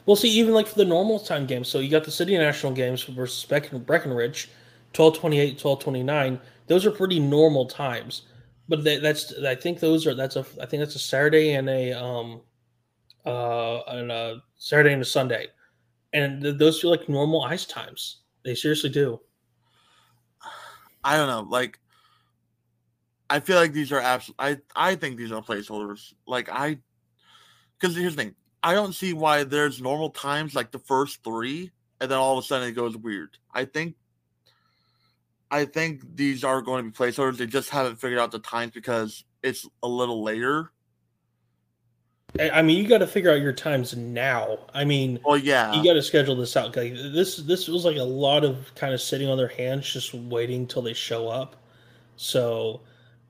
We'll 0.06 0.16
see. 0.16 0.30
Even 0.30 0.54
like 0.54 0.68
for 0.68 0.76
the 0.76 0.86
normal 0.86 1.20
time 1.20 1.46
games, 1.46 1.68
so 1.68 1.80
you 1.80 1.90
got 1.90 2.04
the 2.04 2.12
City 2.12 2.38
National 2.38 2.74
games 2.74 3.04
versus 3.04 3.46
Breckenridge, 3.46 4.50
1228, 4.96 5.64
1229. 5.64 6.40
Those 6.68 6.86
are 6.86 6.92
pretty 6.92 7.20
normal 7.20 7.66
times, 7.66 8.24
but 8.68 8.84
that, 8.84 9.02
that's 9.02 9.34
I 9.44 9.56
think 9.56 9.80
those 9.80 10.06
are 10.08 10.14
that's 10.14 10.36
a 10.36 10.46
I 10.62 10.66
think 10.66 10.82
that's 10.82 10.96
a 10.96 11.00
Saturday 11.00 11.54
and 11.54 11.70
a 11.70 11.92
um 11.94 12.42
uh 13.26 13.80
and 13.88 14.12
a 14.12 14.42
Saturday 14.58 14.94
and 14.94 15.02
a 15.02 15.06
Sunday, 15.06 15.48
and 16.13 16.41
th- 16.41 16.58
those 16.58 16.79
feel 16.82 16.91
like 16.91 17.10
normal 17.10 17.41
ice 17.41 17.65
times. 17.65 18.22
They 18.46 18.55
seriously 18.55 18.89
do. 18.89 19.20
I 21.03 21.17
don't 21.17 21.27
know, 21.27 21.50
like. 21.50 21.79
I 23.29 23.39
feel 23.39 23.58
like 23.58 23.74
these 23.74 23.91
are 23.91 24.00
absolute. 24.00 24.36
I 24.38 24.58
I 24.75 24.96
think 24.96 25.17
these 25.17 25.32
are 25.32 25.41
placeholders. 25.41 26.13
Like 26.27 26.50
I 26.50 26.77
because 27.79 27.96
here's 27.96 28.15
the 28.15 28.24
thing 28.24 28.36
I 28.62 28.74
don't 28.74 28.93
see 28.93 29.13
why 29.13 29.43
there's 29.43 29.82
normal 29.82 30.10
times 30.10 30.55
like 30.55 30.72
the 30.72 30.79
first 30.79 31.24
three, 31.24 31.72
and 32.00 32.10
then 32.10 32.17
all 32.17 32.38
of 32.38 32.43
a 32.43 32.48
sudden 32.48 32.70
it 32.70 32.74
goes 32.74 32.96
weird. 32.96 33.38
I 33.53 33.65
think 33.65 33.96
I 35.51 35.65
think 35.65 36.15
these 36.15 36.43
are 36.43 36.62
going 36.62 36.84
to 36.84 36.89
be 36.89 36.98
placeholders. 36.98 37.38
They 37.38 37.46
just 37.46 37.70
haven't 37.70 37.98
figured 37.98 38.20
out 38.20 38.32
the 38.32 38.39
times 38.39 38.72
because 38.72 39.24
it's 39.43 39.67
a 39.84 39.88
little 39.88 40.24
later. 40.24 40.72
I 42.40 42.63
mean, 42.63 42.82
you 42.82 42.90
got 42.90 42.98
to 43.00 43.08
figure 43.08 43.32
out 43.32 43.42
your 43.42 43.54
times 43.54 43.96
now. 43.96 44.58
I 44.74 44.86
mean, 44.86 45.20
well, 45.24 45.38
yeah, 45.38 45.72
you 45.74 45.84
got 45.84 45.94
to 45.94 46.02
schedule 46.02 46.36
this 46.36 46.58
out. 46.58 46.75
Like 46.75 46.94
this, 46.94 47.38
this 47.38 47.68
was 47.68 47.86
like 47.86 47.98
a 47.98 48.04
lot 48.04 48.44
of 48.44 48.74
kind 48.75 48.94
of 48.94 49.02
sitting 49.02 49.30
on 49.30 49.38
their 49.38 49.50
hands, 49.50 49.92
just 49.92 50.16
waiting 50.16 50.66
till 50.66 50.82
they 50.82 50.94
show 50.94 51.28
up. 51.28 51.56
So 52.16 52.82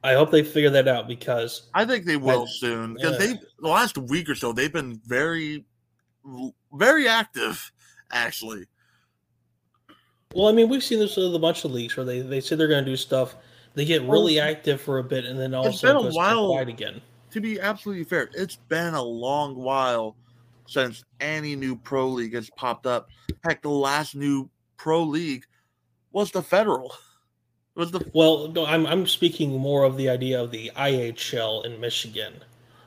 I 0.06 0.14
hope 0.14 0.32
they 0.32 0.42
figure 0.42 0.70
that 0.70 0.88
out 0.88 1.10
because 1.10 1.64
I 1.74 1.84
think 1.84 2.06
they 2.06 2.16
will 2.16 2.44
I, 2.44 2.46
soon 2.48 2.94
because 2.94 3.18
they 3.18 3.34
the 3.60 3.68
last 3.68 3.98
week 3.98 4.30
or 4.30 4.36
so 4.36 4.54
they've 4.54 4.72
been 4.72 5.02
very, 5.06 5.66
very 6.72 7.08
active. 7.08 7.72
Actually, 8.10 8.68
well, 10.34 10.48
I 10.48 10.54
mean, 10.54 10.70
we've 10.70 10.84
seen 10.84 11.00
this 11.00 11.18
with 11.18 11.36
a 11.36 11.40
bunch 11.40 11.66
of 11.66 11.72
leagues 11.72 11.98
where 11.98 12.06
they 12.06 12.22
they 12.22 12.40
say 12.40 12.56
they're 12.56 12.68
going 12.70 12.86
to 12.86 12.90
do 12.90 12.96
stuff, 12.96 13.36
they 13.74 13.84
get 13.84 14.02
really 14.04 14.40
active 14.40 14.80
for 14.80 15.00
a 15.00 15.04
bit, 15.04 15.26
and 15.26 15.38
then 15.38 15.54
also 15.54 15.70
it's 15.70 15.82
been 15.82 15.96
a 15.96 16.10
while 16.12 16.48
quiet 16.52 16.70
again. 16.70 17.02
To 17.34 17.42
be 17.42 17.60
absolutely 17.60 18.04
fair, 18.04 18.30
it's 18.36 18.56
been 18.56 18.94
a 18.94 19.02
long 19.02 19.56
while 19.56 20.16
since 20.68 21.04
any 21.20 21.56
new 21.56 21.76
pro 21.76 22.08
league 22.08 22.36
has 22.36 22.52
popped 22.52 22.86
up. 22.86 23.10
Heck, 23.44 23.64
the 23.64 23.70
last 23.70 24.16
new 24.16 24.52
pro 24.78 25.02
league 25.02 25.44
was 26.12 26.30
the 26.30 26.44
federal. 26.44 26.94
Was 27.74 27.90
the 27.90 28.08
well? 28.14 28.50
No, 28.50 28.68
I'm 28.68 28.86
I'm 28.86 29.08
speaking 29.08 29.58
more 29.58 29.84
of 29.84 29.98
the 29.98 30.10
idea 30.10 30.40
of 30.40 30.52
the 30.52 30.72
IHL 30.76 31.66
in 31.66 31.82
Michigan. 31.82 32.36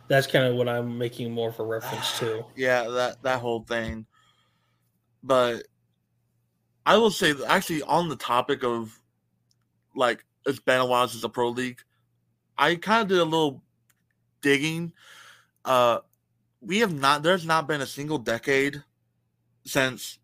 That's 0.06 0.28
kind 0.28 0.44
of 0.44 0.54
what 0.54 0.68
I'm 0.68 0.96
making 0.96 1.32
more 1.32 1.48
of 1.48 1.58
a 1.58 1.64
reference 1.64 2.16
to. 2.20 2.44
yeah, 2.56 2.84
that 2.88 3.20
that 3.24 3.40
whole 3.40 3.64
thing. 3.64 4.06
But 5.24 5.64
I 6.86 6.98
will 6.98 7.10
say, 7.10 7.34
actually, 7.48 7.82
on 7.82 8.08
the 8.08 8.14
topic 8.14 8.62
of 8.62 8.96
like 9.96 10.24
it's 10.46 10.60
been 10.60 10.78
a 10.78 10.86
while 10.86 11.08
since 11.08 11.24
a 11.24 11.28
pro 11.28 11.48
league, 11.48 11.80
I 12.56 12.76
kind 12.76 13.02
of 13.02 13.08
did 13.08 13.18
a 13.18 13.24
little 13.24 13.64
digging. 14.40 14.93
Uh, 15.64 16.00
we 16.61 16.78
have 16.78 16.93
not. 16.93 17.23
There's 17.23 17.47
not 17.47 17.66
been 17.66 17.81
a 17.81 17.87
single 17.87 18.19
decade 18.19 18.83
since 19.64 20.19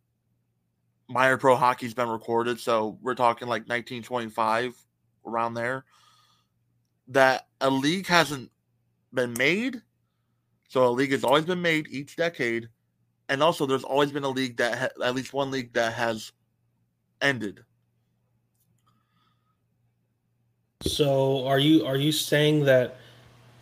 minor 1.09 1.37
pro 1.37 1.57
hockey's 1.57 1.95
been 1.95 2.09
recorded, 2.09 2.59
so 2.59 2.99
we're 3.03 3.15
talking 3.15 3.49
like 3.49 3.63
1925 3.63 4.75
around 5.27 5.55
there. 5.55 5.85
That 7.09 7.47
a 7.61 7.71
league 7.71 8.07
hasn't 8.07 8.51
been 9.13 9.35
made, 9.35 9.83
so 10.69 10.87
a 10.87 10.91
league 10.91 11.13
has 11.13 11.25
always 11.25 11.45
been 11.45 11.61
made 11.61 11.89
each 11.89 12.17
decade, 12.17 12.69
and 13.29 13.43
also 13.43 13.67
there's 13.67 13.85
always 13.85 14.13
been 14.13 14.25
a 14.25 14.29
league 14.29 14.57
that 14.57 14.79
ha- 14.79 15.05
at 15.05 15.15
least 15.15 15.33
one 15.33 15.51
league 15.51 15.73
that 15.75 15.93
has 15.93 16.33
ended. 17.21 17.61
So 20.83 21.47
are 21.47 21.59
you 21.59 21.87
are 21.87 21.97
you 21.97 22.11
saying 22.11 22.65
that 22.65 22.97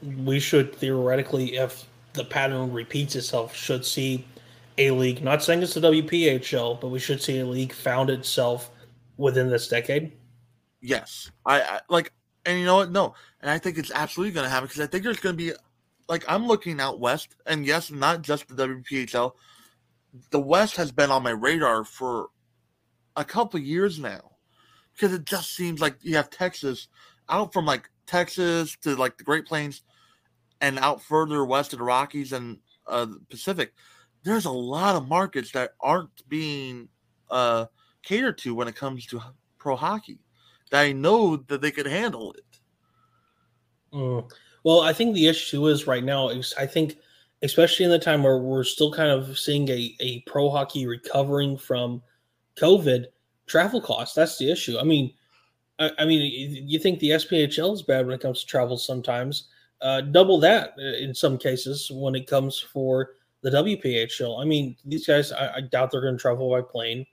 we 0.02 0.40
should 0.40 0.75
theoretically, 0.75 1.57
if 1.57 1.87
the 2.12 2.25
pattern 2.25 2.73
repeats 2.73 3.16
itself, 3.16 3.54
should 3.54 3.85
see 3.85 4.25
a 4.78 4.90
league. 4.90 5.23
Not 5.23 5.42
saying 5.42 5.62
it's 5.62 5.75
the 5.75 5.80
WPHL, 5.80 6.80
but 6.80 6.88
we 6.88 6.99
should 6.99 7.23
see 7.23 7.40
a 7.40 7.47
league 7.47 7.73
found 7.73 8.11
itself 8.11 8.71
within 9.16 9.50
this 9.50 9.69
decade. 9.69 10.12
Yes, 10.80 11.30
I, 11.45 11.61
I 11.61 11.80
like, 11.88 12.12
and 12.47 12.59
you 12.59 12.64
know 12.64 12.76
what? 12.76 12.90
No, 12.90 13.14
and 13.42 13.50
I 13.50 13.59
think 13.59 13.76
it's 13.76 13.90
absolutely 13.90 14.33
going 14.33 14.45
to 14.45 14.50
happen 14.50 14.66
because 14.66 14.80
I 14.80 14.87
think 14.87 15.04
there's 15.04 15.21
going 15.21 15.37
to 15.37 15.45
be, 15.45 15.52
like, 16.09 16.25
I'm 16.26 16.47
looking 16.47 16.80
out 16.80 17.00
west, 17.00 17.37
and 17.47 17.66
yes, 17.66 17.90
not 17.90 18.23
just 18.23 18.49
the 18.49 18.66
WPHL. 18.66 19.33
The 20.30 20.40
West 20.40 20.75
has 20.76 20.90
been 20.90 21.11
on 21.11 21.23
my 21.23 21.30
radar 21.30 21.85
for 21.85 22.30
a 23.14 23.25
couple 23.25 23.61
years 23.61 24.00
now 24.00 24.33
because 24.92 25.12
it 25.14 25.25
just 25.25 25.54
seems 25.54 25.80
like 25.80 25.97
you 26.02 26.16
have 26.16 26.30
Texas 26.30 26.88
out 27.28 27.52
from 27.52 27.64
like 27.64 27.88
Texas 28.07 28.76
to 28.83 28.97
like 28.97 29.16
the 29.19 29.25
Great 29.25 29.47
Plains 29.47 29.83
and 30.60 30.78
out 30.78 31.02
further 31.02 31.44
west 31.44 31.70
to 31.70 31.76
the 31.76 31.82
Rockies 31.82 32.32
and 32.32 32.58
uh, 32.86 33.06
the 33.06 33.20
Pacific 33.28 33.72
there's 34.22 34.44
a 34.44 34.50
lot 34.50 34.96
of 34.96 35.08
markets 35.08 35.52
that 35.52 35.72
aren't 35.80 36.28
being 36.28 36.88
uh, 37.30 37.66
catered 38.02 38.38
to 38.38 38.54
when 38.54 38.68
it 38.68 38.76
comes 38.76 39.06
to 39.06 39.20
pro 39.58 39.76
hockey 39.76 40.18
that 40.70 40.82
I 40.82 40.92
know 40.92 41.36
that 41.36 41.60
they 41.60 41.70
could 41.70 41.86
handle 41.86 42.32
it. 42.32 42.60
Mm. 43.92 44.30
Well, 44.62 44.80
I 44.80 44.92
think 44.92 45.14
the 45.14 45.26
issue 45.26 45.66
is 45.66 45.86
right 45.86 46.04
now 46.04 46.28
is 46.28 46.54
I 46.58 46.66
think, 46.66 46.98
especially 47.42 47.84
in 47.84 47.90
the 47.90 47.98
time 47.98 48.22
where 48.22 48.38
we're 48.38 48.64
still 48.64 48.92
kind 48.92 49.10
of 49.10 49.38
seeing 49.38 49.68
a, 49.68 49.96
a 50.00 50.20
pro 50.26 50.50
hockey 50.50 50.86
recovering 50.86 51.56
from 51.56 52.02
COVID, 52.56 53.06
travel 53.46 53.80
costs. 53.80 54.14
That's 54.14 54.38
the 54.38 54.50
issue. 54.50 54.78
I 54.78 54.84
mean, 54.84 55.12
I 55.78 56.04
mean, 56.04 56.68
you 56.68 56.78
think 56.78 56.98
the 56.98 57.10
SPHL 57.10 57.72
is 57.72 57.82
bad 57.82 58.04
when 58.04 58.14
it 58.14 58.20
comes 58.20 58.40
to 58.40 58.46
travel 58.46 58.76
sometimes. 58.76 59.48
Uh, 59.82 60.02
double 60.02 60.38
that 60.38 60.75
uh, 60.78 60.96
in 60.99 61.14
some 61.14 61.38
cases 61.38 61.90
when 61.90 62.14
it 62.14 62.26
comes 62.26 62.58
for 62.58 63.12
the 63.42 63.50
WPHL. 63.50 64.40
I 64.40 64.44
mean, 64.44 64.76
these 64.84 65.06
guys, 65.06 65.32
I, 65.32 65.56
I 65.56 65.60
doubt 65.62 65.90
they're 65.90 66.02
going 66.02 66.16
to 66.16 66.20
travel 66.20 66.50
by 66.50 66.60
plane. 66.60 67.06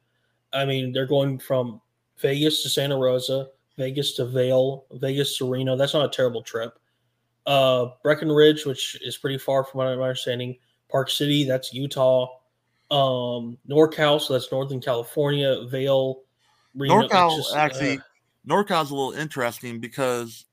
I 0.54 0.66
mean, 0.66 0.92
they're 0.92 1.06
going 1.06 1.40
from 1.40 1.82
Vegas 2.20 2.64
to 2.64 2.70
Santa 2.70 2.98
Rosa, 2.98 3.48
Vegas 3.78 4.14
to 4.14 4.26
Vail, 4.26 4.86
Vegas 4.94 5.38
to 5.38 5.50
Reno. 5.50 5.76
That's 5.76 5.94
not 5.94 6.06
a 6.06 6.10
terrible 6.10 6.42
trip. 6.42 6.78
Uh, 7.46 7.88
Breckenridge, 8.04 8.66
which 8.66 9.00
is 9.02 9.18
pretty 9.18 9.38
far 9.38 9.64
from 9.64 9.80
what 9.80 9.88
I'm 9.88 10.02
understanding. 10.02 10.58
Park 10.90 11.10
City, 11.10 11.46
that's 11.46 11.74
Utah. 11.74 12.38
Um, 12.92 13.58
NorCal, 13.70 14.20
so 14.20 14.34
that's 14.34 14.52
Northern 14.52 14.82
California. 14.82 15.66
Vail, 15.70 16.24
Reno. 16.76 17.08
NorCal 17.08 17.38
just, 17.38 17.56
actually, 17.56 17.98
uh, 17.98 18.02
NorCal 18.48 18.84
is 18.84 18.92
a 18.92 18.96
little 18.96 19.12
interesting 19.14 19.80
because 19.80 20.46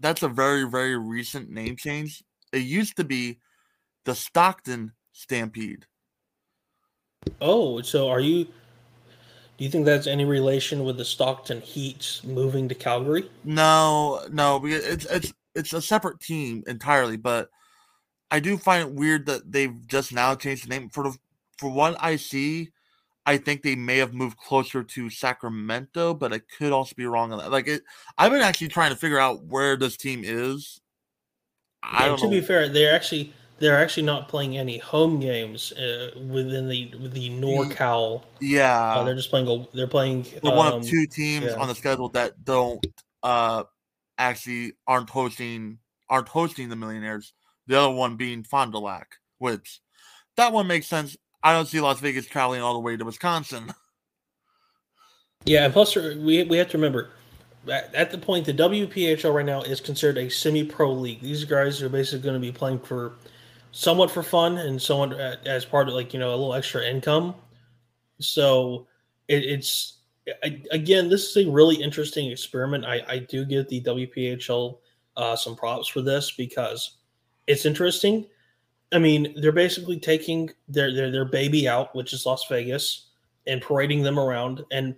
that's 0.00 0.22
a 0.22 0.28
very, 0.28 0.64
very 0.64 0.98
recent 0.98 1.50
name 1.50 1.76
change. 1.76 2.22
It 2.52 2.58
used 2.58 2.96
to 2.96 3.04
be 3.04 3.38
the 4.04 4.14
Stockton 4.14 4.92
Stampede. 5.12 5.86
Oh, 7.40 7.82
so 7.82 8.08
are 8.08 8.20
you? 8.20 8.44
Do 8.44 9.64
you 9.64 9.70
think 9.70 9.86
that's 9.86 10.06
any 10.06 10.24
relation 10.24 10.84
with 10.84 10.98
the 10.98 11.04
Stockton 11.04 11.62
Heat 11.62 12.20
moving 12.24 12.68
to 12.68 12.74
Calgary? 12.74 13.30
No, 13.42 14.20
no, 14.30 14.60
it's 14.64 15.06
it's 15.06 15.32
it's 15.54 15.72
a 15.72 15.80
separate 15.80 16.20
team 16.20 16.62
entirely. 16.66 17.16
But 17.16 17.48
I 18.30 18.40
do 18.40 18.58
find 18.58 18.88
it 18.88 18.94
weird 18.94 19.26
that 19.26 19.50
they've 19.50 19.86
just 19.88 20.12
now 20.12 20.34
changed 20.34 20.66
the 20.66 20.68
name. 20.68 20.90
For 20.90 21.04
the, 21.04 21.16
for 21.58 21.70
what 21.70 21.96
I 21.98 22.16
see, 22.16 22.70
I 23.26 23.36
think 23.36 23.62
they 23.62 23.74
may 23.74 23.98
have 23.98 24.14
moved 24.14 24.38
closer 24.38 24.84
to 24.84 25.10
Sacramento, 25.10 26.14
but 26.14 26.32
I 26.32 26.38
could 26.38 26.72
also 26.72 26.94
be 26.96 27.06
wrong 27.06 27.32
on 27.32 27.38
that. 27.38 27.50
Like 27.50 27.66
it, 27.66 27.82
I've 28.16 28.30
been 28.30 28.40
actually 28.40 28.68
trying 28.68 28.90
to 28.90 28.96
figure 28.96 29.18
out 29.18 29.44
where 29.44 29.76
this 29.76 29.96
team 29.96 30.22
is 30.24 30.80
I 31.82 32.06
don't 32.06 32.18
to 32.18 32.24
know. 32.24 32.30
be 32.30 32.40
fair, 32.40 32.68
they're 32.68 32.94
actually 32.94 33.32
they're 33.58 33.78
actually 33.78 34.02
not 34.02 34.28
playing 34.28 34.58
any 34.58 34.78
home 34.78 35.18
games 35.18 35.72
uh, 35.72 36.10
within 36.30 36.68
the 36.68 36.92
the 37.08 37.30
NorCal. 37.30 38.22
yeah, 38.40 38.94
Uh, 38.96 39.04
they're 39.04 39.14
just 39.14 39.30
playing. 39.30 39.48
A, 39.48 39.66
they're 39.76 39.86
playing. 39.86 40.24
one 40.42 40.72
um, 40.72 40.80
of 40.80 40.86
two 40.86 41.06
teams 41.06 41.46
yeah. 41.46 41.54
on 41.54 41.68
the 41.68 41.74
schedule 41.74 42.08
that 42.10 42.44
don't 42.44 42.84
uh 43.22 43.64
actually 44.18 44.72
aren't 44.86 45.10
hosting 45.10 45.78
aren't 46.08 46.28
hosting 46.28 46.68
the 46.68 46.76
millionaires. 46.76 47.32
The 47.66 47.78
other 47.78 47.94
one 47.94 48.16
being 48.16 48.44
Fond 48.44 48.72
du 48.72 48.78
Lac, 48.78 49.16
which 49.38 49.80
that 50.36 50.52
one 50.52 50.66
makes 50.66 50.86
sense. 50.86 51.16
I 51.46 51.52
don't 51.52 51.68
see 51.68 51.80
Las 51.80 52.00
Vegas 52.00 52.26
traveling 52.26 52.60
all 52.60 52.74
the 52.74 52.80
way 52.80 52.96
to 52.96 53.04
Wisconsin. 53.04 53.72
Yeah, 55.44 55.66
and 55.66 55.72
plus 55.72 55.94
we 55.94 56.42
we 56.42 56.56
have 56.56 56.68
to 56.70 56.76
remember 56.76 57.10
at, 57.68 57.94
at 57.94 58.10
the 58.10 58.18
point 58.18 58.46
the 58.46 58.52
WPHL 58.52 59.32
right 59.32 59.46
now 59.46 59.62
is 59.62 59.80
considered 59.80 60.18
a 60.18 60.28
semi-pro 60.28 60.92
league. 60.92 61.20
These 61.20 61.44
guys 61.44 61.80
are 61.84 61.88
basically 61.88 62.24
going 62.24 62.34
to 62.34 62.40
be 62.40 62.50
playing 62.50 62.80
for 62.80 63.12
somewhat 63.70 64.10
for 64.10 64.24
fun 64.24 64.58
and 64.58 64.82
somewhat 64.82 65.12
uh, 65.12 65.36
as 65.44 65.64
part 65.64 65.86
of 65.86 65.94
like 65.94 66.12
you 66.12 66.18
know 66.18 66.30
a 66.30 66.34
little 66.34 66.52
extra 66.52 66.84
income. 66.84 67.32
So 68.18 68.88
it, 69.28 69.44
it's 69.44 69.98
I, 70.42 70.60
again, 70.72 71.08
this 71.08 71.36
is 71.36 71.46
a 71.46 71.48
really 71.48 71.76
interesting 71.76 72.28
experiment. 72.28 72.84
I 72.84 73.02
I 73.06 73.18
do 73.20 73.44
give 73.44 73.68
the 73.68 73.80
WPHL 73.82 74.78
uh, 75.16 75.36
some 75.36 75.54
props 75.54 75.86
for 75.86 76.00
this 76.00 76.32
because 76.32 76.96
it's 77.46 77.66
interesting. 77.66 78.26
I 78.96 78.98
mean, 78.98 79.34
they're 79.40 79.52
basically 79.52 80.00
taking 80.00 80.50
their 80.68 80.92
their 80.92 81.10
their 81.10 81.24
baby 81.24 81.68
out, 81.68 81.94
which 81.94 82.12
is 82.12 82.26
Las 82.26 82.46
Vegas, 82.48 83.08
and 83.46 83.60
parading 83.60 84.02
them 84.02 84.18
around 84.18 84.64
and 84.70 84.96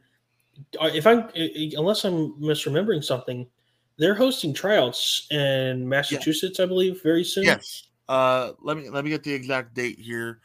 uh, 0.81 0.91
if 0.93 1.07
I'm 1.07 1.29
unless 1.77 2.05
I'm 2.05 2.33
misremembering 2.41 3.05
something, 3.05 3.47
they're 3.97 4.15
hosting 4.15 4.53
tryouts 4.53 5.27
in 5.31 5.89
Massachusetts, 5.89 6.61
I 6.61 6.67
believe, 6.67 7.03
very 7.03 7.25
soon. 7.25 7.45
yes. 7.45 7.85
Uh, 8.09 8.53
let 8.63 8.77
me 8.77 8.89
let 8.89 9.05
me 9.05 9.11
get 9.11 9.23
the 9.23 9.33
exact 9.33 9.75
date 9.75 9.99
here. 9.99 10.41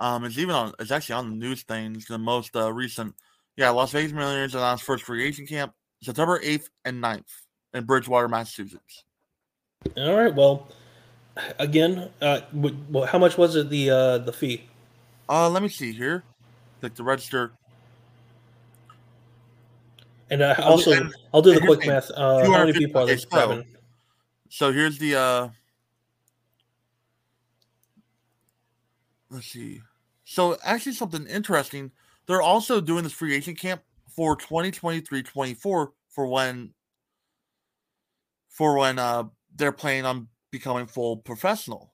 Um, 0.00 0.24
it's 0.24 0.38
even 0.38 0.54
on. 0.54 0.72
It's 0.78 0.90
actually 0.90 1.14
on 1.14 1.30
the 1.30 1.36
news 1.36 1.62
things. 1.62 2.06
The 2.06 2.18
most 2.18 2.56
uh, 2.56 2.72
recent. 2.72 3.14
Yeah, 3.56 3.70
Las 3.70 3.92
Vegas 3.92 4.12
Millionaires 4.12 4.54
announced 4.54 4.84
first 4.84 5.04
free 5.04 5.24
agent 5.24 5.48
camp 5.48 5.72
September 6.02 6.40
eighth 6.42 6.68
and 6.84 7.02
9th 7.02 7.24
in 7.72 7.84
Bridgewater, 7.84 8.28
Massachusetts. 8.28 9.04
All 9.96 10.14
right. 10.14 10.34
Well, 10.34 10.68
again, 11.58 12.10
uh, 12.20 12.40
how 13.06 13.18
much 13.18 13.36
was 13.38 13.56
it 13.56 13.68
the 13.70 13.90
uh, 13.90 14.18
the 14.18 14.32
fee? 14.32 14.64
Uh, 15.28 15.48
let 15.50 15.62
me 15.62 15.68
see 15.68 15.92
here. 15.92 16.22
Like 16.82 16.94
the 16.94 17.02
register. 17.02 17.52
And 20.30 20.42
uh, 20.42 20.54
also, 20.62 20.92
and- 20.92 21.14
I'll 21.32 21.42
do 21.42 21.54
the 21.54 21.60
quick 21.60 21.86
math. 21.86 22.10
Uh, 22.10 22.44
how 22.50 22.58
many 22.64 22.72
people 22.72 23.02
are 23.02 23.06
they 23.06 23.16
so- 23.16 23.62
So 24.48 24.72
here's 24.72 24.98
the 24.98 25.14
uh 25.16 25.48
let's 29.30 29.46
see. 29.46 29.82
So 30.24 30.56
actually 30.64 30.92
something 30.92 31.26
interesting. 31.26 31.90
They're 32.26 32.42
also 32.42 32.80
doing 32.80 33.04
this 33.04 33.12
free 33.12 33.34
agent 33.34 33.58
camp 33.58 33.82
for 34.08 34.36
2023-24 34.36 35.56
for 35.58 35.92
when 36.26 36.72
for 38.48 38.76
when 38.78 38.98
uh 38.98 39.24
they're 39.54 39.72
planning 39.72 40.04
on 40.06 40.28
becoming 40.56 40.86
full 40.86 41.18
professional. 41.18 41.92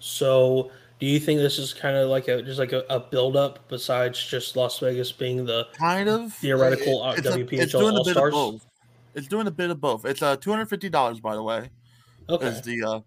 So, 0.00 0.70
do 0.98 1.06
you 1.06 1.20
think 1.20 1.38
this 1.38 1.58
is 1.58 1.72
kind 1.72 1.96
of 1.96 2.08
like 2.08 2.26
a 2.26 2.42
just 2.42 2.58
like 2.58 2.72
a, 2.72 2.84
a 2.90 2.98
build 2.98 3.36
up 3.36 3.68
besides 3.68 4.20
just 4.24 4.56
Las 4.56 4.80
Vegas 4.80 5.12
being 5.12 5.44
the 5.44 5.66
Kind 5.78 6.08
of 6.08 6.32
Theoretical, 6.32 7.02
uh, 7.02 7.12
it's, 7.12 7.26
a- 7.26 7.38
WPHL 7.38 7.58
it's 7.60 7.72
doing 7.72 7.96
a 7.96 8.04
bit 8.04 8.16
of 8.16 8.22
All-Stars? 8.22 8.32
both. 8.32 8.66
It's 9.14 9.28
doing 9.28 9.46
a 9.46 9.52
bit 9.52 9.70
of 9.70 9.80
both. 9.80 10.04
It's 10.04 10.22
uh 10.22 10.36
$250 10.36 11.22
by 11.22 11.34
the 11.34 11.42
way. 11.42 11.70
okay? 12.28 12.46
is 12.46 12.62
the 12.62 12.82
uh 12.82 13.00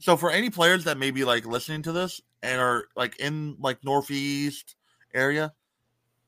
so 0.00 0.16
for 0.16 0.30
any 0.30 0.50
players 0.50 0.84
that 0.84 0.98
may 0.98 1.10
be 1.10 1.24
like 1.24 1.46
listening 1.46 1.82
to 1.82 1.92
this 1.92 2.20
and 2.42 2.60
are 2.60 2.84
like 2.94 3.18
in 3.18 3.56
like 3.58 3.82
northeast 3.82 4.76
area 5.14 5.52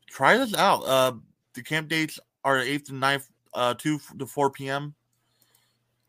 try 0.09 0.38
this 0.38 0.55
out 0.55 0.81
uh 0.87 1.12
the 1.53 1.62
camp 1.62 1.88
dates 1.88 2.18
are 2.44 2.57
8th 2.57 2.88
and 2.90 3.03
9th 3.03 3.29
uh 3.53 3.74
2 3.74 4.00
to 4.18 4.26
4 4.26 4.50
p.m 4.50 4.94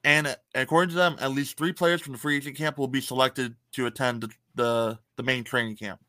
and 0.03 0.35
according 0.55 0.89
to 0.89 0.95
them 0.95 1.15
at 1.19 1.31
least 1.31 1.57
three 1.57 1.73
players 1.73 2.01
from 2.01 2.13
the 2.13 2.19
free 2.19 2.37
agent 2.37 2.55
camp 2.55 2.77
will 2.77 2.87
be 2.87 3.01
selected 3.01 3.55
to 3.73 3.85
attend 3.85 4.21
the 4.21 4.29
the, 4.55 4.99
the 5.15 5.23
main 5.23 5.43
training 5.43 5.75
camp 5.77 6.01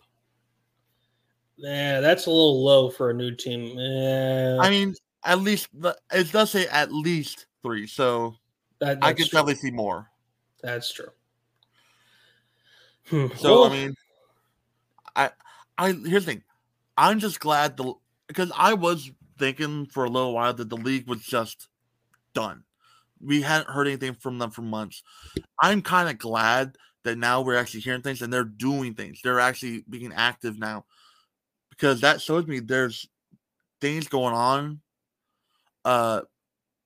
Yeah, 1.56 2.00
that's 2.00 2.26
a 2.26 2.30
little 2.30 2.64
low 2.64 2.90
for 2.90 3.10
a 3.10 3.14
new 3.14 3.34
team. 3.34 3.78
Eh, 3.78 4.56
i 4.60 4.70
mean 4.70 4.94
at 5.24 5.38
least 5.40 5.68
the- 5.78 5.96
it 6.12 6.32
does 6.32 6.50
say 6.50 6.66
at 6.68 6.92
least 6.92 7.46
three 7.62 7.86
so 7.86 8.34
that, 8.78 8.98
i 9.02 9.12
could 9.12 9.24
definitely 9.26 9.54
see 9.56 9.70
more 9.70 10.08
That's 10.62 10.92
true. 10.92 11.08
Hmm, 13.08 13.26
So 13.36 13.62
well, 13.62 13.64
I 13.64 13.68
mean, 13.70 13.94
I 15.16 15.30
I 15.78 15.92
here's 15.92 16.24
the 16.24 16.32
thing. 16.32 16.44
I'm 16.96 17.18
just 17.18 17.40
glad 17.40 17.76
the 17.76 17.94
because 18.28 18.52
I 18.56 18.74
was 18.74 19.10
thinking 19.38 19.86
for 19.86 20.04
a 20.04 20.10
little 20.10 20.34
while 20.34 20.52
that 20.54 20.68
the 20.68 20.76
league 20.76 21.08
was 21.08 21.22
just 21.22 21.68
done. 22.34 22.64
We 23.22 23.42
hadn't 23.42 23.70
heard 23.70 23.86
anything 23.86 24.14
from 24.14 24.38
them 24.38 24.50
for 24.50 24.62
months. 24.62 25.02
I'm 25.60 25.82
kind 25.82 26.08
of 26.08 26.18
glad 26.18 26.76
that 27.04 27.18
now 27.18 27.40
we're 27.42 27.56
actually 27.56 27.80
hearing 27.80 28.02
things 28.02 28.22
and 28.22 28.32
they're 28.32 28.44
doing 28.44 28.94
things. 28.94 29.20
They're 29.22 29.40
actually 29.40 29.84
being 29.88 30.12
active 30.14 30.58
now 30.58 30.84
because 31.70 32.02
that 32.02 32.20
shows 32.20 32.46
me 32.46 32.60
there's 32.60 33.08
things 33.80 34.08
going 34.08 34.34
on, 34.34 34.80
uh, 35.84 36.22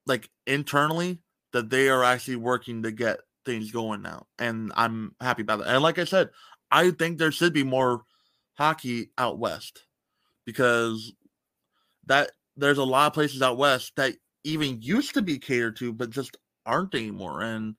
like 0.07 0.29
internally 0.47 1.21
that 1.53 1.71
they 1.71 1.89
are 1.89 2.05
actually 2.05 2.37
working 2.37 2.83
to 2.83 2.93
get 2.93 3.19
things 3.45 3.71
going 3.71 4.03
now, 4.03 4.27
and 4.39 4.73
I'm 4.77 5.15
happy 5.21 5.43
about 5.43 5.61
that. 5.61 5.69
And 5.69 5.83
like 5.83 5.99
I 5.99 6.05
said, 6.05 6.31
I 6.71 6.91
think 6.91 7.19
there 7.19 7.33
should 7.33 7.53
be 7.53 7.65
more 7.65 8.03
hockey 8.55 9.11
out 9.19 9.39
west 9.39 9.85
because 10.45 11.13
that 12.07 12.31
there's 12.57 12.79
a 12.79 12.85
lot 12.85 13.09
of 13.09 13.13
places 13.13 13.43
out 13.43 13.59
west 13.59 13.93
that 13.97 14.15
even 14.45 14.81
used 14.83 15.15
to 15.15 15.23
be 15.23 15.39
catered 15.39 15.77
to, 15.77 15.93
but 15.93 16.11
just 16.11 16.37
aren't 16.67 16.95
anymore. 16.95 17.43
And 17.43 17.77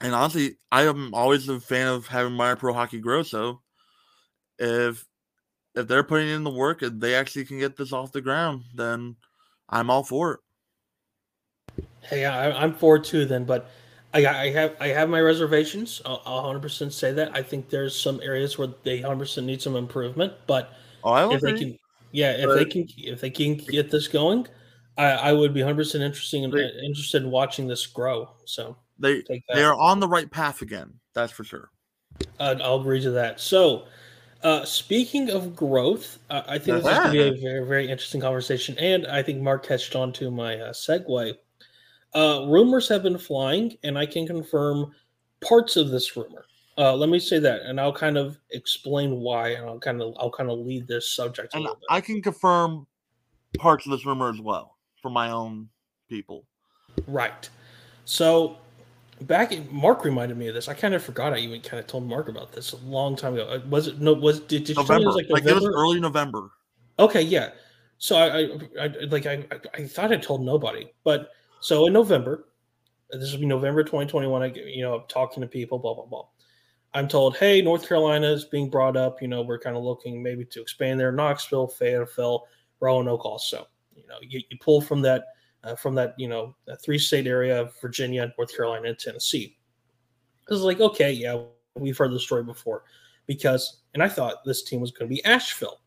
and 0.00 0.14
honestly, 0.14 0.56
I 0.72 0.84
am 0.86 1.12
always 1.14 1.48
a 1.48 1.60
fan 1.60 1.88
of 1.88 2.06
having 2.06 2.32
my 2.32 2.54
pro 2.54 2.72
hockey 2.72 3.00
grow. 3.00 3.22
So 3.22 3.62
if 4.58 5.06
if 5.74 5.88
they're 5.88 6.04
putting 6.04 6.28
in 6.28 6.44
the 6.44 6.50
work 6.50 6.82
and 6.82 7.00
they 7.00 7.14
actually 7.14 7.44
can 7.46 7.58
get 7.58 7.76
this 7.76 7.92
off 7.92 8.12
the 8.12 8.20
ground, 8.22 8.64
then 8.74 9.16
I'm 9.68 9.90
all 9.90 10.04
for 10.04 10.34
it. 10.34 10.40
hey, 12.02 12.24
I, 12.24 12.50
I'm 12.50 12.74
for 12.74 12.96
it 12.96 13.04
too. 13.04 13.24
Then, 13.24 13.44
but 13.44 13.70
I, 14.14 14.26
I 14.26 14.50
have 14.50 14.76
I 14.80 14.88
have 14.88 15.08
my 15.08 15.20
reservations. 15.20 16.00
I'll, 16.04 16.22
I'll 16.24 16.42
100% 16.44 16.92
say 16.92 17.12
that. 17.12 17.34
I 17.34 17.42
think 17.42 17.68
there's 17.68 17.98
some 17.98 18.20
areas 18.22 18.58
where 18.58 18.68
they 18.82 19.00
100% 19.00 19.44
need 19.44 19.62
some 19.62 19.76
improvement. 19.76 20.32
But 20.46 20.72
Oh, 21.02 21.12
I 21.12 21.24
if 21.28 21.40
they 21.42 21.52
agree. 21.52 21.58
can, 21.58 21.78
yeah, 22.12 22.32
if 22.32 22.54
they 22.54 22.64
can, 22.64 22.86
if 22.98 23.20
they 23.20 23.30
can 23.30 23.56
get 23.56 23.90
this 23.90 24.08
going, 24.08 24.46
I, 25.00 25.30
I 25.30 25.32
would 25.32 25.54
be 25.54 25.60
100% 25.60 26.00
interesting 26.00 26.44
and 26.44 26.52
They- 26.52 26.70
interested 26.84 27.22
in 27.22 27.30
watching 27.30 27.66
this 27.66 27.86
grow. 27.86 28.30
So 28.44 28.76
They 28.98 29.22
they 29.52 29.62
are 29.64 29.74
on 29.74 29.98
the 29.98 30.08
right 30.08 30.30
path 30.30 30.60
again. 30.60 30.92
That's 31.14 31.32
for 31.32 31.42
sure. 31.44 31.70
Uh, 32.38 32.56
I'll 32.62 32.80
agree 32.80 33.00
to 33.00 33.10
that. 33.12 33.40
So, 33.40 33.86
uh, 34.42 34.64
speaking 34.66 35.30
of 35.30 35.56
growth, 35.56 36.18
uh, 36.28 36.42
I 36.46 36.58
think 36.58 36.82
this 36.82 36.92
is 36.92 36.98
going 36.98 37.06
to 37.06 37.12
be 37.12 37.38
a 37.38 37.40
very, 37.40 37.66
very 37.66 37.84
interesting 37.90 38.20
conversation. 38.20 38.76
And 38.78 39.06
I 39.06 39.22
think 39.22 39.40
Marc 39.40 39.66
catched 39.66 39.96
on 39.96 40.12
to 40.14 40.30
my 40.30 40.60
uh, 40.60 40.72
segue. 40.72 41.34
Uh, 42.14 42.46
rumors 42.48 42.88
have 42.88 43.02
been 43.02 43.16
flying, 43.16 43.76
and 43.84 43.96
I 43.98 44.04
can 44.04 44.26
confirm 44.26 44.92
parts 45.40 45.76
of 45.76 45.88
this 45.90 46.14
rumor. 46.16 46.44
Uh, 46.76 46.94
let 46.94 47.08
me 47.08 47.18
say 47.20 47.38
that, 47.38 47.62
and 47.62 47.80
I'll 47.80 47.92
kind 47.92 48.18
of 48.18 48.38
explain 48.50 49.20
why, 49.20 49.50
and 49.50 49.66
I'll 49.66 49.78
kind 49.78 50.02
of 50.02 50.14
I'll 50.18 50.30
kind 50.30 50.50
of 50.50 50.58
lead 50.58 50.86
this 50.88 51.10
subject 51.14 51.54
a 51.54 51.56
And 51.56 51.64
little 51.64 51.76
bit. 51.76 51.84
I 51.90 52.00
can 52.00 52.20
confirm 52.20 52.86
parts 53.58 53.86
of 53.86 53.92
this 53.92 54.04
rumor 54.04 54.30
as 54.30 54.40
well 54.40 54.69
for 55.00 55.10
my 55.10 55.30
own 55.30 55.68
people. 56.08 56.44
Right. 57.06 57.48
So 58.04 58.56
back 59.22 59.52
in, 59.52 59.68
Marc 59.70 60.04
reminded 60.04 60.36
me 60.36 60.48
of 60.48 60.54
this. 60.54 60.68
I 60.68 60.74
kind 60.74 60.94
of 60.94 61.02
forgot 61.02 61.32
I 61.32 61.38
even 61.38 61.60
kind 61.60 61.80
of 61.80 61.86
told 61.86 62.06
Marc 62.06 62.28
about 62.28 62.52
this 62.52 62.72
a 62.72 62.76
long 62.78 63.16
time 63.16 63.34
ago. 63.34 63.46
Uh, 63.48 63.60
Was 63.68 63.86
it 63.88 64.00
no 64.00 64.12
was 64.12 64.40
did, 64.40 64.64
did 64.64 64.76
you 64.76 64.84
tell 64.84 64.98
me 64.98 65.04
it 65.04 65.06
was 65.06 65.16
like 65.16 65.30
like, 65.30 65.44
it 65.44 65.54
was 65.54 65.64
early 65.66 66.00
November. 66.00 66.50
Okay, 66.98 67.22
yeah. 67.22 67.50
So 67.98 68.16
I, 68.16 68.82
I, 68.82 68.84
I 68.84 68.90
like 69.10 69.26
I, 69.26 69.44
I- 69.50 69.82
I 69.82 69.86
thought 69.86 70.12
I 70.12 70.16
told 70.16 70.44
nobody, 70.44 70.90
but 71.04 71.30
so 71.60 71.86
in 71.86 71.92
November, 71.92 72.46
this 73.10 73.32
will 73.32 73.40
be 73.40 73.46
November 73.46 73.82
2021. 73.84 74.42
I 74.42 74.46
you 74.54 74.82
know 74.82 74.94
I'm 74.94 75.06
talking 75.08 75.40
to 75.42 75.46
people, 75.46 75.78
blah 75.78 75.94
blah 75.94 76.06
blah. 76.06 76.24
I'm 76.92 77.06
told, 77.06 77.36
hey, 77.36 77.62
North 77.62 77.86
Carolina 77.86 78.26
is 78.32 78.46
being 78.46 78.68
brought 78.68 78.96
up. 78.96 79.22
You 79.22 79.28
know, 79.28 79.42
we're 79.42 79.60
kind 79.60 79.76
of 79.76 79.84
looking 79.84 80.20
maybe 80.22 80.44
to 80.46 80.60
expand 80.60 80.98
there. 80.98 81.12
Knoxville, 81.12 81.68
Fayetteville, 81.68 82.48
Roanoke, 82.80 83.24
also. 83.24 83.68
You 84.02 84.08
know, 84.08 84.16
you, 84.20 84.40
you 84.50 84.58
pull 84.60 84.80
from 84.80 85.02
that 85.02 85.24
uh, 85.64 85.74
from 85.74 85.94
that 85.94 86.14
you 86.18 86.28
know 86.28 86.54
that 86.66 86.82
three 86.82 86.98
state 86.98 87.26
area 87.26 87.60
of 87.60 87.78
Virginia, 87.80 88.32
North 88.38 88.54
Carolina, 88.54 88.88
and 88.88 88.98
Tennessee. 88.98 89.56
I 90.48 90.54
was 90.54 90.62
like, 90.62 90.80
okay, 90.80 91.12
yeah, 91.12 91.42
we've 91.76 91.96
heard 91.96 92.12
the 92.12 92.20
story 92.20 92.42
before, 92.42 92.84
because 93.26 93.82
and 93.94 94.02
I 94.02 94.08
thought 94.08 94.44
this 94.44 94.62
team 94.62 94.80
was 94.80 94.90
going 94.90 95.08
to 95.08 95.14
be 95.14 95.24
Asheville. 95.24 95.80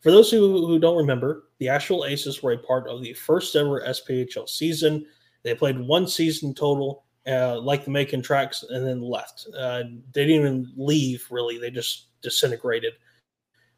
For 0.00 0.10
those 0.10 0.30
who, 0.30 0.66
who 0.66 0.78
don't 0.78 0.96
remember, 0.96 1.44
the 1.58 1.68
Asheville 1.68 2.04
Aces 2.04 2.42
were 2.42 2.52
a 2.52 2.58
part 2.58 2.88
of 2.88 3.02
the 3.02 3.12
first 3.14 3.56
ever 3.56 3.80
SPHL 3.80 4.48
season. 4.48 5.04
They 5.42 5.54
played 5.54 5.80
one 5.80 6.06
season 6.06 6.54
total, 6.54 7.04
uh, 7.26 7.60
like 7.60 7.84
the 7.84 7.90
Macon 7.90 8.22
Trax, 8.22 8.64
and 8.68 8.86
then 8.86 9.00
left. 9.00 9.46
Uh, 9.56 9.84
they 10.12 10.26
didn't 10.26 10.40
even 10.40 10.72
leave 10.76 11.26
really; 11.30 11.58
they 11.58 11.70
just 11.70 12.20
disintegrated. 12.22 12.94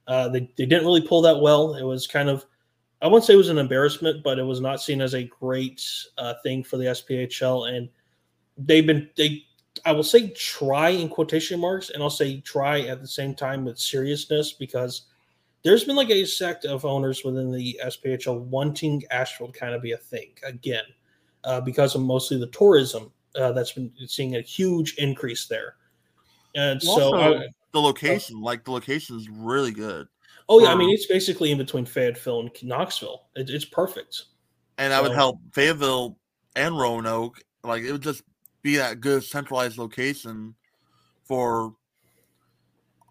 Uh, 0.06 0.28
they 0.28 0.40
they 0.56 0.66
didn't 0.66 0.84
really 0.84 1.06
pull 1.06 1.22
that 1.22 1.40
well. 1.40 1.74
It 1.74 1.84
was 1.84 2.06
kind 2.06 2.28
of 2.28 2.44
I 3.00 3.06
wouldn't 3.06 3.24
say 3.24 3.34
it 3.34 3.36
was 3.36 3.48
an 3.48 3.58
embarrassment, 3.58 4.24
but 4.24 4.38
it 4.38 4.44
was 4.44 4.60
not 4.60 4.82
seen 4.82 5.00
as 5.00 5.14
a 5.14 5.24
great 5.24 5.84
uh, 6.16 6.34
thing 6.42 6.64
for 6.64 6.76
the 6.76 6.86
SPHL, 6.86 7.74
and 7.74 7.88
they've 8.56 8.86
been 8.86 9.08
they. 9.16 9.44
I 9.84 9.92
will 9.92 10.02
say 10.02 10.30
try 10.30 10.88
in 10.88 11.08
quotation 11.08 11.60
marks, 11.60 11.90
and 11.90 12.02
I'll 12.02 12.10
say 12.10 12.40
try 12.40 12.80
at 12.80 13.00
the 13.00 13.06
same 13.06 13.34
time 13.34 13.64
with 13.64 13.78
seriousness 13.78 14.52
because 14.52 15.02
there's 15.62 15.84
been 15.84 15.94
like 15.94 16.10
a 16.10 16.24
sect 16.24 16.64
of 16.64 16.84
owners 16.84 17.24
within 17.24 17.52
the 17.52 17.78
SPHL 17.84 18.40
wanting 18.40 19.04
Asheville 19.10 19.52
to 19.52 19.58
kind 19.58 19.74
of 19.74 19.82
be 19.82 19.92
a 19.92 19.96
thing 19.96 20.30
again 20.44 20.84
uh, 21.44 21.60
because 21.60 21.94
of 21.94 22.00
mostly 22.00 22.38
the 22.38 22.48
tourism 22.48 23.12
uh, 23.36 23.52
that's 23.52 23.72
been 23.72 23.92
seeing 24.06 24.36
a 24.36 24.40
huge 24.40 24.94
increase 24.94 25.46
there. 25.46 25.76
And 26.54 26.82
so 26.82 27.14
Also, 27.14 27.42
the 27.72 27.80
location, 27.80 28.40
like 28.40 28.64
the 28.64 28.72
location 28.72 29.16
is 29.16 29.28
really 29.28 29.72
good. 29.72 30.08
Oh 30.48 30.60
yeah, 30.60 30.72
I 30.72 30.74
mean 30.74 30.88
Um, 30.88 30.94
it's 30.94 31.06
basically 31.06 31.50
in 31.52 31.58
between 31.58 31.84
Fayetteville 31.84 32.40
and 32.40 32.50
Knoxville. 32.62 33.24
It, 33.36 33.50
it's 33.50 33.64
perfect. 33.64 34.24
and 34.78 34.92
that 34.92 35.02
would 35.02 35.12
help 35.12 35.38
Fayetteville 35.52 36.16
and 36.56 36.78
Roanoke. 36.78 37.42
Like 37.64 37.82
it 37.82 37.92
would 37.92 38.02
just 38.02 38.22
be 38.62 38.76
that 38.76 39.00
good 39.00 39.24
centralized 39.24 39.78
location 39.78 40.54
for 41.24 41.74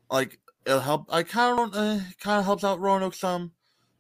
like 0.09 0.39
it'll 0.65 0.79
help. 0.79 1.05
I 1.09 1.23
kind 1.23 1.59
of 1.59 1.73
uh, 1.73 1.99
kind 2.19 2.39
of 2.39 2.45
helps 2.45 2.63
out 2.63 2.79
Roanoke 2.79 3.13
some, 3.13 3.51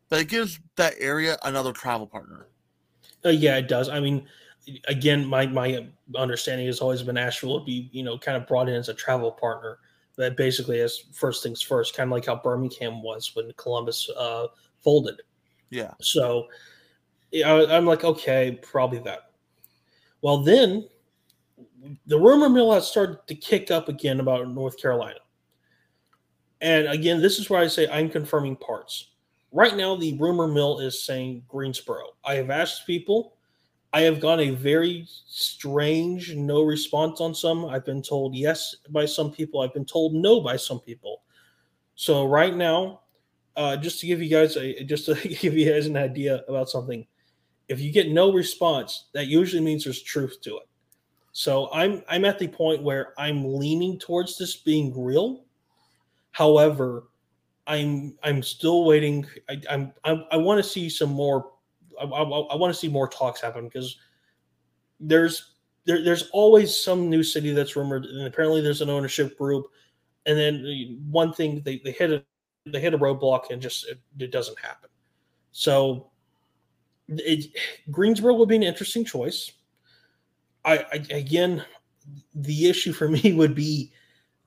but 0.09 0.19
it 0.19 0.29
gives 0.29 0.59
that 0.75 0.95
area 0.99 1.37
another 1.43 1.71
travel 1.71 2.07
partner. 2.07 2.47
Uh, 3.25 3.29
yeah, 3.29 3.57
it 3.57 3.67
does. 3.67 3.89
I 3.89 3.99
mean, 3.99 4.25
again, 4.87 5.25
my 5.25 5.45
my 5.45 5.87
understanding 6.15 6.67
has 6.67 6.79
always 6.79 7.03
been 7.03 7.17
Asheville 7.17 7.53
would 7.53 7.65
be 7.65 7.89
you 7.91 8.03
know 8.03 8.17
kind 8.17 8.37
of 8.37 8.47
brought 8.47 8.69
in 8.69 8.75
as 8.75 8.89
a 8.89 8.93
travel 8.93 9.31
partner. 9.31 9.79
That 10.17 10.35
basically 10.35 10.81
as 10.81 10.97
first 11.13 11.43
things 11.43 11.61
first, 11.61 11.95
kind 11.95 12.07
of 12.07 12.11
like 12.11 12.25
how 12.25 12.35
Birmingham 12.43 13.01
was 13.03 13.35
when 13.35 13.51
Columbus 13.55 14.09
uh, 14.17 14.47
folded. 14.83 15.21
Yeah, 15.69 15.93
So 16.01 16.47
yeah, 17.31 17.51
I- 17.53 17.77
I'm 17.77 17.85
like, 17.85 18.03
okay, 18.03 18.59
probably 18.63 18.99
that. 18.99 19.31
Well, 20.21 20.39
then 20.39 20.87
the 22.07 22.17
rumor 22.19 22.49
mill 22.49 22.71
has 22.73 22.87
started 22.87 23.19
to 23.27 23.35
kick 23.35 23.69
up 23.69 23.89
again 23.89 24.19
about 24.19 24.49
North 24.49 24.81
Carolina. 24.81 25.19
And 26.61 26.87
again, 26.87 27.21
this 27.21 27.37
is 27.37 27.49
where 27.49 27.61
I 27.61 27.67
say 27.67 27.87
I'm 27.87 28.09
confirming 28.09 28.55
parts. 28.55 29.11
Right 29.51 29.75
now, 29.77 29.95
the 29.95 30.17
rumor 30.17 30.47
mill 30.47 30.79
is 30.79 31.03
saying 31.05 31.43
Greensboro. 31.47 32.15
I 32.25 32.35
have 32.35 32.49
asked 32.49 32.87
people. 32.87 33.36
I 33.93 34.01
have 34.01 34.19
gotten 34.19 34.49
a 34.49 34.55
very 34.55 35.07
strange 35.25 36.35
no 36.35 36.61
response 36.61 37.21
on 37.21 37.33
some. 37.33 37.65
I've 37.65 37.85
been 37.85 38.01
told 38.01 38.35
yes 38.35 38.75
by 38.89 39.05
some 39.05 39.31
people. 39.31 39.61
I've 39.61 39.73
been 39.73 39.85
told 39.85 40.13
no 40.13 40.41
by 40.41 40.57
some 40.57 40.79
people. 40.79 41.21
So 41.95 42.27
right 42.27 42.55
now, 42.55 43.01
uh, 43.55 43.75
just 43.77 43.99
to 44.01 44.07
give 44.07 44.21
you 44.21 44.29
guys 44.29 44.55
a 44.57 44.83
just 44.83 45.05
to 45.05 45.15
give 45.27 45.55
you 45.55 45.71
guys 45.71 45.87
an 45.87 45.97
idea 45.97 46.43
about 46.47 46.69
something, 46.69 47.07
if 47.67 47.79
you 47.79 47.91
get 47.91 48.11
no 48.11 48.31
response, 48.31 49.05
that 49.13 49.27
usually 49.27 49.63
means 49.63 49.83
there's 49.83 50.01
truth 50.01 50.39
to 50.43 50.57
it. 50.57 50.67
So 51.31 51.69
I'm 51.71 52.03
I'm 52.09 52.25
at 52.25 52.39
the 52.39 52.47
point 52.47 52.83
where 52.83 53.13
I'm 53.17 53.55
leaning 53.57 53.99
towards 53.99 54.37
this 54.37 54.55
being 54.55 54.93
real. 54.99 55.45
However, 56.31 57.05
I'm 57.67 58.15
I'm 58.23 58.41
still 58.41 58.85
waiting. 58.85 59.25
I, 59.49 59.61
I'm, 59.69 59.93
I'm 60.03 60.25
I 60.31 60.37
want 60.37 60.63
to 60.63 60.67
see 60.67 60.89
some 60.89 61.11
more. 61.11 61.51
I, 61.99 62.05
I, 62.05 62.23
I 62.23 62.55
want 62.55 62.73
to 62.73 62.79
see 62.79 62.87
more 62.87 63.07
talks 63.07 63.41
happen 63.41 63.65
because 63.65 63.97
there's 64.99 65.53
there, 65.85 66.03
there's 66.03 66.29
always 66.31 66.77
some 66.77 67.09
new 67.09 67.23
city 67.23 67.53
that's 67.53 67.75
rumored, 67.75 68.05
and 68.05 68.27
apparently 68.27 68.61
there's 68.61 68.81
an 68.81 68.89
ownership 68.89 69.37
group. 69.37 69.67
And 70.25 70.37
then 70.37 70.99
one 71.09 71.31
thing 71.31 71.61
they, 71.63 71.79
they 71.83 71.91
hit 71.91 72.11
a 72.11 72.23
they 72.65 72.81
hit 72.81 72.93
a 72.93 72.97
roadblock 72.97 73.51
and 73.51 73.61
just 73.61 73.87
it, 73.87 73.99
it 74.19 74.31
doesn't 74.31 74.59
happen. 74.59 74.89
So 75.51 76.11
it, 77.07 77.45
Greensboro 77.89 78.35
would 78.35 78.49
be 78.49 78.57
an 78.57 78.63
interesting 78.63 79.05
choice. 79.05 79.51
I, 80.65 80.85
I 80.91 81.05
again, 81.11 81.63
the 82.35 82.67
issue 82.67 82.91
for 82.91 83.07
me 83.09 83.33
would 83.33 83.55
be 83.55 83.93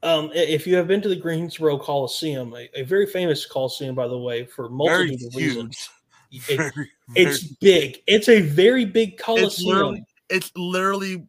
um, 0.02 0.30
if 0.34 0.66
you 0.66 0.76
have 0.76 0.86
been 0.88 1.02
to 1.02 1.08
the 1.08 1.16
Greensboro 1.16 1.78
Coliseum, 1.78 2.54
a, 2.54 2.68
a 2.74 2.82
very 2.84 3.06
famous 3.06 3.44
Coliseum, 3.44 3.94
by 3.94 4.08
the 4.08 4.18
way, 4.18 4.44
for 4.44 4.68
multiple 4.68 5.30
reasons. 5.34 5.90
It- 6.30 6.56
Very, 6.56 6.70
very- 6.70 6.90
it's 7.16 7.42
big. 7.42 8.02
It's 8.06 8.28
a 8.28 8.40
very 8.40 8.84
big 8.84 9.18
Coliseum. 9.18 9.68
literally 9.68 10.04
it's 10.28 10.52
literally 10.56 11.26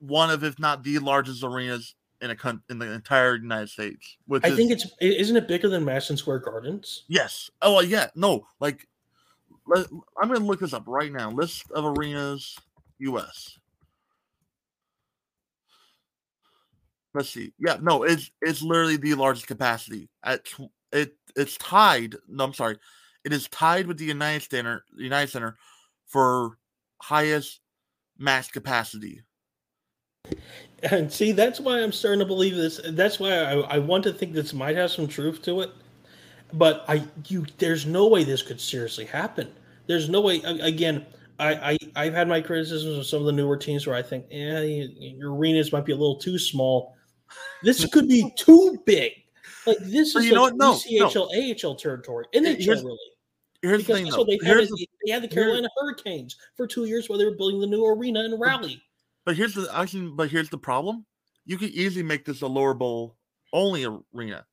one 0.00 0.28
of, 0.30 0.42
if 0.42 0.58
not 0.58 0.82
the 0.82 0.98
largest 0.98 1.44
arenas 1.44 1.94
in 2.20 2.30
a 2.30 2.60
in 2.68 2.78
the 2.78 2.90
entire 2.92 3.36
United 3.36 3.68
States. 3.68 4.16
Which 4.26 4.44
I 4.44 4.48
is, 4.48 4.56
think 4.56 4.72
it's 4.72 4.86
isn't 5.00 5.36
it 5.36 5.46
bigger 5.46 5.68
than 5.68 5.84
Madison 5.84 6.16
Square 6.16 6.40
Gardens? 6.40 7.04
yes. 7.08 7.50
Oh 7.62 7.80
yeah, 7.80 8.08
no, 8.16 8.46
like 8.60 8.88
let, 9.66 9.86
I'm 10.20 10.28
gonna 10.28 10.44
look 10.44 10.60
this 10.60 10.72
up 10.72 10.84
right 10.86 11.12
now. 11.12 11.30
List 11.30 11.64
of 11.70 11.84
arenas, 11.84 12.56
U.S. 12.98 13.56
Let's 17.14 17.30
see. 17.30 17.52
Yeah, 17.58 17.76
no, 17.80 18.02
it's 18.02 18.30
it's 18.42 18.62
literally 18.62 18.96
the 18.96 19.14
largest 19.14 19.46
capacity. 19.46 20.08
At 20.24 20.44
tw- 20.44 20.72
it 20.92 21.14
it's 21.36 21.56
tied. 21.58 22.16
No, 22.28 22.44
I'm 22.44 22.52
sorry. 22.54 22.76
It 23.24 23.32
is 23.32 23.48
tied 23.48 23.86
with 23.86 23.98
the 23.98 24.04
United 24.04 24.50
Center 24.50 24.84
United 24.96 25.30
Center 25.30 25.56
for 26.06 26.58
highest 27.00 27.60
max 28.18 28.48
capacity. 28.48 29.22
And 30.82 31.12
see, 31.12 31.32
that's 31.32 31.60
why 31.60 31.80
I'm 31.80 31.92
starting 31.92 32.20
to 32.20 32.26
believe 32.26 32.54
this. 32.56 32.80
That's 32.90 33.18
why 33.18 33.30
I, 33.32 33.54
I 33.60 33.78
want 33.78 34.04
to 34.04 34.12
think 34.12 34.32
this 34.32 34.52
might 34.52 34.76
have 34.76 34.90
some 34.90 35.06
truth 35.08 35.42
to 35.42 35.62
it. 35.62 35.70
But 36.52 36.84
I, 36.88 37.02
you, 37.26 37.46
there's 37.58 37.84
no 37.86 38.06
way 38.06 38.22
this 38.24 38.42
could 38.42 38.60
seriously 38.60 39.04
happen. 39.06 39.50
There's 39.86 40.08
no 40.08 40.20
way. 40.20 40.40
Again, 40.42 41.04
I, 41.38 41.54
I, 41.54 41.78
I've 41.96 42.14
had 42.14 42.28
my 42.28 42.40
criticisms 42.40 42.96
of 42.96 43.06
some 43.06 43.20
of 43.20 43.26
the 43.26 43.32
newer 43.32 43.56
teams 43.56 43.86
where 43.86 43.96
I 43.96 44.02
think, 44.02 44.26
yeah, 44.30 44.60
your 44.60 45.34
arenas 45.34 45.72
might 45.72 45.84
be 45.84 45.92
a 45.92 45.96
little 45.96 46.16
too 46.16 46.38
small. 46.38 46.94
This 47.62 47.84
could 47.92 48.08
be 48.08 48.30
too 48.36 48.78
big. 48.86 49.12
Like 49.66 49.78
this 49.80 50.12
But 50.12 50.20
is 50.20 50.26
you 50.26 50.34
know 50.34 50.44
like 50.44 50.52
what? 50.54 50.82
No, 50.90 51.08
no. 51.08 51.28
AHL 51.68 51.74
territory, 51.76 52.26
NHL 52.34 52.62
Here's- 52.62 52.84
really. 52.84 52.98
Here's 53.64 53.78
the 53.78 53.94
Because 53.94 53.96
thing, 53.96 54.04
that's 54.04 54.16
what 54.18 54.26
they've 54.26 54.42
had. 54.42 54.58
The, 54.58 54.88
They 55.06 55.10
had 55.12 55.22
the 55.22 55.28
Carolina 55.28 55.68
Hurricanes 55.80 56.36
for 56.54 56.66
two 56.66 56.84
years 56.84 57.08
while 57.08 57.18
they 57.18 57.24
were 57.24 57.34
building 57.34 57.60
the 57.60 57.66
new 57.66 57.86
arena 57.86 58.22
in 58.22 58.38
Raleigh. 58.38 58.82
but 59.24 59.36
here's 59.36 59.54
the 59.54 59.66
actually, 59.72 60.10
but 60.10 60.30
here's 60.30 60.50
the 60.50 60.58
problem. 60.58 61.06
You 61.46 61.56
could 61.56 61.70
easily 61.70 62.02
make 62.02 62.26
this 62.26 62.42
a 62.42 62.46
lower 62.46 62.74
bowl 62.74 63.16
only 63.54 63.86
arena, 64.12 64.44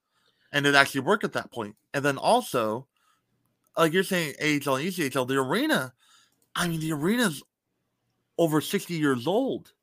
and 0.53 0.65
it 0.65 0.75
actually 0.75 1.01
work 1.01 1.25
at 1.25 1.33
that 1.33 1.51
point. 1.51 1.75
And 1.93 2.05
then 2.05 2.17
also, 2.17 2.87
like 3.77 3.91
you're 3.91 4.03
saying, 4.03 4.35
AHL 4.39 4.75
and 4.75 4.87
ECHL, 4.87 5.27
the 5.27 5.35
arena. 5.35 5.93
I 6.55 6.69
mean, 6.69 6.79
the 6.79 6.93
arena's 6.93 7.43
over 8.37 8.61
sixty 8.61 8.93
years 8.93 9.27
old. 9.27 9.73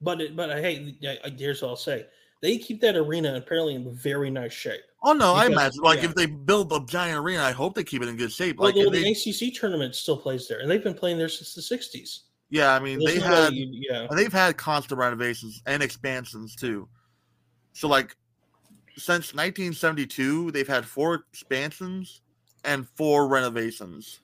But 0.00 0.20
it, 0.20 0.34
but 0.34 0.50
hey, 0.58 0.96
here's 1.38 1.62
what 1.62 1.68
I'll 1.68 1.76
say: 1.76 2.06
they 2.40 2.58
keep 2.58 2.80
that 2.80 2.96
arena 2.96 3.36
apparently 3.36 3.76
in 3.76 3.94
very 3.94 4.30
nice 4.30 4.52
shape. 4.52 4.82
Oh 5.04 5.12
no, 5.12 5.34
I 5.34 5.46
imagine 5.46 5.82
like 5.82 5.98
yeah. 6.00 6.06
if 6.10 6.14
they 6.14 6.26
build 6.26 6.72
a 6.72 6.80
giant 6.86 7.18
arena, 7.18 7.42
I 7.42 7.50
hope 7.52 7.74
they 7.74 7.82
keep 7.84 8.02
it 8.02 8.08
in 8.08 8.16
good 8.16 8.30
shape. 8.32 8.58
Well, 8.58 8.68
Like 8.68 8.76
the, 8.76 8.88
the 8.88 9.02
they, 9.02 9.48
ACC 9.48 9.52
tournament 9.54 9.94
still 9.96 10.16
plays 10.16 10.46
there, 10.46 10.60
and 10.60 10.70
they've 10.70 10.82
been 10.82 10.94
playing 10.94 11.18
there 11.18 11.28
since 11.28 11.54
the 11.54 11.60
'60s. 11.60 12.20
yeah, 12.50 12.72
I 12.74 12.78
mean 12.78 13.00
There's 13.00 13.14
they 13.14 13.20
no 13.20 13.26
had 13.26 13.52
you- 13.54 13.68
yeah, 13.90 14.06
they've 14.14 14.32
had 14.32 14.56
constant 14.56 14.98
renovations 15.00 15.60
and 15.66 15.82
expansions 15.82 16.54
too. 16.54 16.88
So 17.72 17.88
like 17.88 18.16
since 18.96 19.34
1972, 19.34 20.52
they've 20.52 20.68
had 20.68 20.84
four 20.84 21.24
expansions 21.32 22.20
and 22.64 22.86
four 22.90 23.26
renovations. 23.26 24.20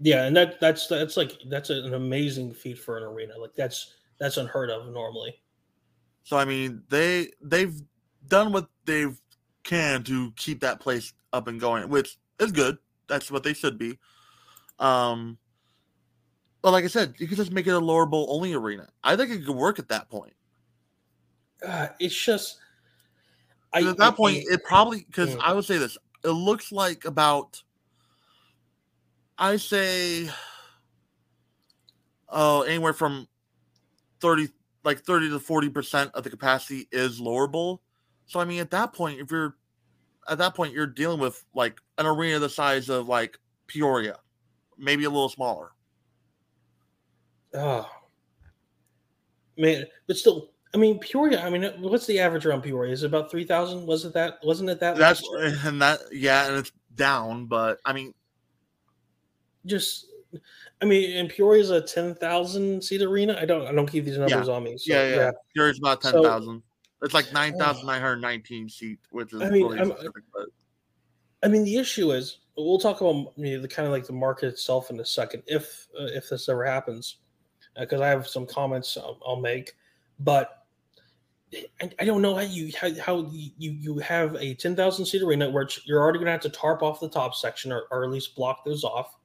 yeah, 0.00 0.24
and 0.24 0.34
that 0.36 0.60
that's 0.60 0.86
that's 0.86 1.16
like 1.18 1.32
that's 1.50 1.68
an 1.70 1.92
amazing 1.92 2.54
feat 2.54 2.78
for 2.78 2.96
an 2.96 3.02
arena. 3.02 3.36
Like 3.36 3.54
that's 3.54 3.94
that's 4.18 4.36
unheard 4.38 4.70
of 4.70 4.90
normally. 4.94 5.34
So 6.22 6.38
I 6.38 6.44
mean, 6.46 6.82
they 6.88 7.32
they've 7.42 7.74
done 8.28 8.52
what 8.52 8.68
they've 8.86 9.18
can 9.68 10.02
to 10.04 10.32
keep 10.36 10.60
that 10.60 10.80
place 10.80 11.12
up 11.32 11.46
and 11.46 11.60
going, 11.60 11.88
which 11.88 12.18
is 12.40 12.50
good. 12.50 12.78
That's 13.06 13.30
what 13.30 13.42
they 13.42 13.52
should 13.52 13.78
be. 13.78 13.98
Um, 14.78 15.38
but 16.62 16.72
like 16.72 16.84
I 16.84 16.88
said, 16.88 17.14
you 17.18 17.28
could 17.28 17.36
just 17.36 17.52
make 17.52 17.66
it 17.66 17.70
a 17.70 17.78
lower 17.78 18.06
bowl 18.06 18.26
only 18.30 18.54
arena. 18.54 18.88
I 19.04 19.14
think 19.14 19.30
it 19.30 19.44
could 19.44 19.54
work 19.54 19.78
at 19.78 19.88
that 19.90 20.08
point. 20.08 20.32
Uh, 21.64 21.88
it's 22.00 22.14
just. 22.16 22.58
I, 23.72 23.80
at 23.80 23.96
that 23.98 24.14
I- 24.14 24.16
point, 24.16 24.38
it 24.50 24.64
probably 24.64 25.04
because 25.06 25.34
Mm. 25.36 25.40
I 25.42 25.52
would 25.52 25.64
say 25.64 25.78
this. 25.78 25.98
It 26.24 26.30
looks 26.30 26.72
like 26.72 27.04
about, 27.04 27.62
I 29.38 29.56
say, 29.56 30.28
oh, 32.28 32.62
anywhere 32.62 32.92
from 32.92 33.28
thirty, 34.20 34.48
like 34.84 35.00
thirty 35.00 35.28
to 35.28 35.38
forty 35.38 35.68
percent 35.68 36.10
of 36.14 36.24
the 36.24 36.30
capacity 36.30 36.88
is 36.90 37.20
lower 37.20 37.46
bowl. 37.46 37.82
So 38.28 38.38
I 38.40 38.44
mean, 38.44 38.60
at 38.60 38.70
that 38.70 38.92
point, 38.92 39.20
if 39.20 39.30
you're 39.30 39.56
at 40.28 40.38
that 40.38 40.54
point, 40.54 40.72
you're 40.74 40.86
dealing 40.86 41.18
with 41.18 41.44
like 41.54 41.80
an 41.96 42.06
arena 42.06 42.38
the 42.38 42.48
size 42.48 42.88
of 42.88 43.08
like 43.08 43.38
Peoria, 43.66 44.18
maybe 44.76 45.04
a 45.04 45.10
little 45.10 45.30
smaller. 45.30 45.72
Oh. 47.54 47.88
Man, 49.56 49.86
but 50.06 50.16
still, 50.16 50.50
I 50.74 50.76
mean, 50.76 50.98
Peoria. 51.00 51.44
I 51.44 51.50
mean, 51.50 51.64
what's 51.80 52.06
the 52.06 52.20
average 52.20 52.46
around 52.46 52.62
Peoria? 52.62 52.92
Is 52.92 53.02
it 53.02 53.06
about 53.06 53.30
three 53.30 53.44
thousand? 53.44 53.86
Was 53.86 54.04
it 54.04 54.12
that? 54.12 54.34
Wasn't 54.44 54.68
it 54.68 54.78
that? 54.80 54.96
That's 54.96 55.22
and 55.64 55.80
that 55.82 56.00
yeah, 56.12 56.46
and 56.46 56.56
it's 56.56 56.70
down, 56.94 57.46
but 57.46 57.80
I 57.84 57.92
mean, 57.92 58.12
just 59.66 60.06
I 60.82 60.84
mean, 60.84 61.16
and 61.16 61.28
Peoria 61.28 61.62
is 61.62 61.70
a 61.70 61.80
ten 61.80 62.14
thousand 62.14 62.84
seat 62.84 63.02
arena. 63.02 63.36
I 63.40 63.46
don't 63.46 63.66
I 63.66 63.72
don't 63.72 63.90
keep 63.90 64.04
these 64.04 64.18
numbers 64.18 64.46
Yeah. 64.46 64.54
on 64.54 64.62
me. 64.62 64.76
So, 64.76 64.92
yeah, 64.92 65.08
yeah, 65.08 65.16
yeah. 65.16 65.30
Peoria's 65.56 65.78
about 65.78 66.02
ten 66.02 66.12
So- 66.12 66.22
thousand. 66.22 66.62
It's 67.02 67.14
like 67.14 67.32
nine 67.32 67.56
thousand 67.58 67.86
nine 67.86 68.00
hundred 68.00 68.20
nineteen 68.20 68.68
seats, 68.68 69.06
which 69.10 69.32
is 69.32 69.40
I 69.40 69.50
mean, 69.50 69.66
really 69.66 69.84
specific, 69.84 70.24
but 70.32 70.46
I 71.42 71.48
mean, 71.48 71.64
the 71.64 71.76
issue 71.76 72.12
is 72.12 72.38
we'll 72.56 72.78
talk 72.78 73.00
about 73.00 73.32
you 73.36 73.56
know, 73.56 73.62
the 73.62 73.68
kind 73.68 73.86
of 73.86 73.92
like 73.92 74.06
the 74.06 74.12
market 74.12 74.48
itself 74.48 74.90
in 74.90 74.98
a 75.00 75.04
second, 75.04 75.42
if 75.46 75.86
uh, 75.98 76.06
if 76.06 76.28
this 76.28 76.48
ever 76.48 76.64
happens, 76.64 77.18
because 77.78 78.00
I 78.00 78.08
have 78.08 78.26
some 78.26 78.46
comments 78.46 78.96
I'll, 78.96 79.18
I'll 79.26 79.40
make, 79.40 79.74
but 80.18 80.66
I, 81.80 81.90
I 82.00 82.04
don't 82.04 82.20
know 82.20 82.34
how 82.34 82.42
you 82.42 82.72
how, 82.78 82.90
how 83.00 83.30
you 83.32 83.52
you 83.56 83.98
have 83.98 84.34
a 84.36 84.54
ten 84.54 84.74
thousand 84.74 85.06
seat 85.06 85.22
arena 85.22 85.48
where 85.48 85.68
you're 85.84 86.00
already 86.00 86.18
going 86.18 86.26
to 86.26 86.32
have 86.32 86.40
to 86.40 86.50
tarp 86.50 86.82
off 86.82 87.00
the 87.00 87.08
top 87.08 87.34
section 87.34 87.72
or, 87.72 87.84
or 87.90 88.04
at 88.04 88.10
least 88.10 88.34
block 88.34 88.64
those 88.64 88.84
off. 88.84 89.16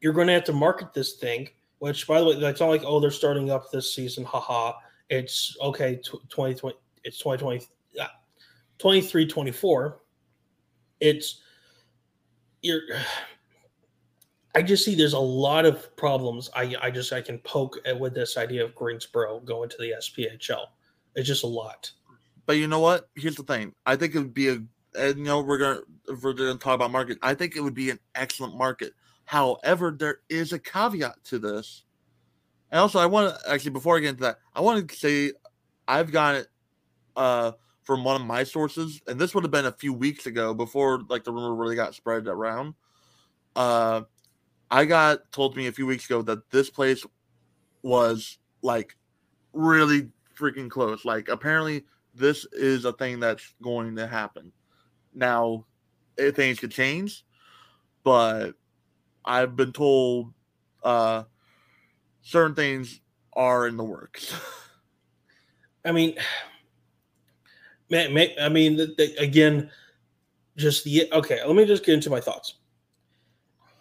You're 0.00 0.12
going 0.12 0.28
to 0.28 0.34
have 0.34 0.44
to 0.44 0.52
market 0.52 0.92
this 0.92 1.14
thing, 1.14 1.48
which 1.78 2.06
by 2.06 2.20
the 2.20 2.26
way, 2.26 2.40
that's 2.40 2.60
not 2.60 2.68
like 2.68 2.84
oh 2.84 3.00
they're 3.00 3.10
starting 3.10 3.50
up 3.50 3.70
this 3.70 3.94
season, 3.94 4.24
haha. 4.24 4.74
It's 5.10 5.56
okay, 5.60 5.96
2020, 5.96 6.74
it's 7.04 7.18
2020, 7.18 7.66
yeah, 7.92 8.08
23, 8.78 9.26
24 9.26 10.00
it's 11.00 11.40
you're 12.62 12.82
I 14.56 14.62
just 14.62 14.84
see 14.84 14.96
there's 14.96 15.12
a 15.12 15.18
lot 15.18 15.64
of 15.64 15.94
problems. 15.96 16.50
I 16.54 16.74
I 16.82 16.90
just 16.90 17.12
I 17.12 17.20
can 17.20 17.38
poke 17.38 17.78
at 17.86 17.98
with 17.98 18.14
this 18.14 18.36
idea 18.36 18.64
of 18.64 18.74
Greensboro 18.74 19.40
going 19.40 19.68
to 19.68 19.76
the 19.78 19.94
SPHL. 19.98 20.66
It's 21.14 21.28
just 21.28 21.44
a 21.44 21.46
lot. 21.46 21.90
but 22.46 22.56
you 22.56 22.66
know 22.66 22.80
what? 22.80 23.08
Here's 23.14 23.36
the 23.36 23.44
thing. 23.44 23.72
I 23.86 23.94
think 23.94 24.14
it 24.14 24.18
would 24.18 24.34
be 24.34 24.48
a 24.48 24.62
and 24.96 25.18
you 25.18 25.24
know 25.24 25.40
we're 25.40 25.58
gonna 25.58 25.80
if 26.08 26.22
we're 26.22 26.32
gonna 26.32 26.56
talk 26.56 26.74
about 26.74 26.90
market. 26.90 27.18
I 27.22 27.32
think 27.34 27.54
it 27.54 27.60
would 27.60 27.74
be 27.74 27.90
an 27.90 28.00
excellent 28.16 28.56
market. 28.56 28.92
However, 29.24 29.94
there 29.96 30.18
is 30.28 30.52
a 30.52 30.58
caveat 30.58 31.22
to 31.26 31.38
this. 31.38 31.84
And 32.70 32.80
also, 32.80 32.98
I 32.98 33.06
want 33.06 33.34
to 33.34 33.50
actually 33.50 33.72
before 33.72 33.96
I 33.96 34.00
get 34.00 34.10
into 34.10 34.22
that, 34.22 34.38
I 34.54 34.60
want 34.60 34.88
to 34.88 34.96
say 34.96 35.32
I've 35.88 36.12
got 36.12 36.36
it 36.36 36.46
uh, 37.16 37.52
from 37.82 38.04
one 38.04 38.20
of 38.20 38.26
my 38.26 38.44
sources, 38.44 39.00
and 39.06 39.18
this 39.18 39.34
would 39.34 39.44
have 39.44 39.50
been 39.50 39.66
a 39.66 39.72
few 39.72 39.92
weeks 39.92 40.26
ago 40.26 40.54
before 40.54 41.00
like 41.08 41.24
the 41.24 41.32
rumor 41.32 41.54
really 41.54 41.76
got 41.76 41.94
spread 41.94 42.28
around. 42.28 42.74
Uh, 43.56 44.02
I 44.70 44.84
got 44.84 45.32
told 45.32 45.56
me 45.56 45.66
a 45.66 45.72
few 45.72 45.86
weeks 45.86 46.04
ago 46.04 46.22
that 46.22 46.48
this 46.50 46.70
place 46.70 47.04
was 47.82 48.38
like 48.62 48.96
really 49.52 50.10
freaking 50.38 50.70
close. 50.70 51.04
Like 51.04 51.28
apparently, 51.28 51.84
this 52.14 52.46
is 52.52 52.84
a 52.84 52.92
thing 52.92 53.20
that's 53.20 53.54
going 53.62 53.96
to 53.96 54.06
happen. 54.06 54.52
Now, 55.12 55.66
eh, 56.18 56.30
things 56.30 56.60
could 56.60 56.70
change, 56.70 57.24
but 58.04 58.52
I've 59.24 59.56
been 59.56 59.72
told 59.72 60.32
uh, 60.82 61.24
certain 62.22 62.54
things 62.54 63.00
are 63.32 63.66
in 63.66 63.76
the 63.76 63.84
works. 63.84 64.34
I 65.84 65.92
mean, 65.92 66.16
I 67.92 68.48
mean, 68.48 68.94
again, 69.18 69.70
just 70.56 70.84
the 70.84 71.08
okay. 71.12 71.42
Let 71.44 71.56
me 71.56 71.64
just 71.64 71.84
get 71.84 71.94
into 71.94 72.10
my 72.10 72.20
thoughts. 72.20 72.56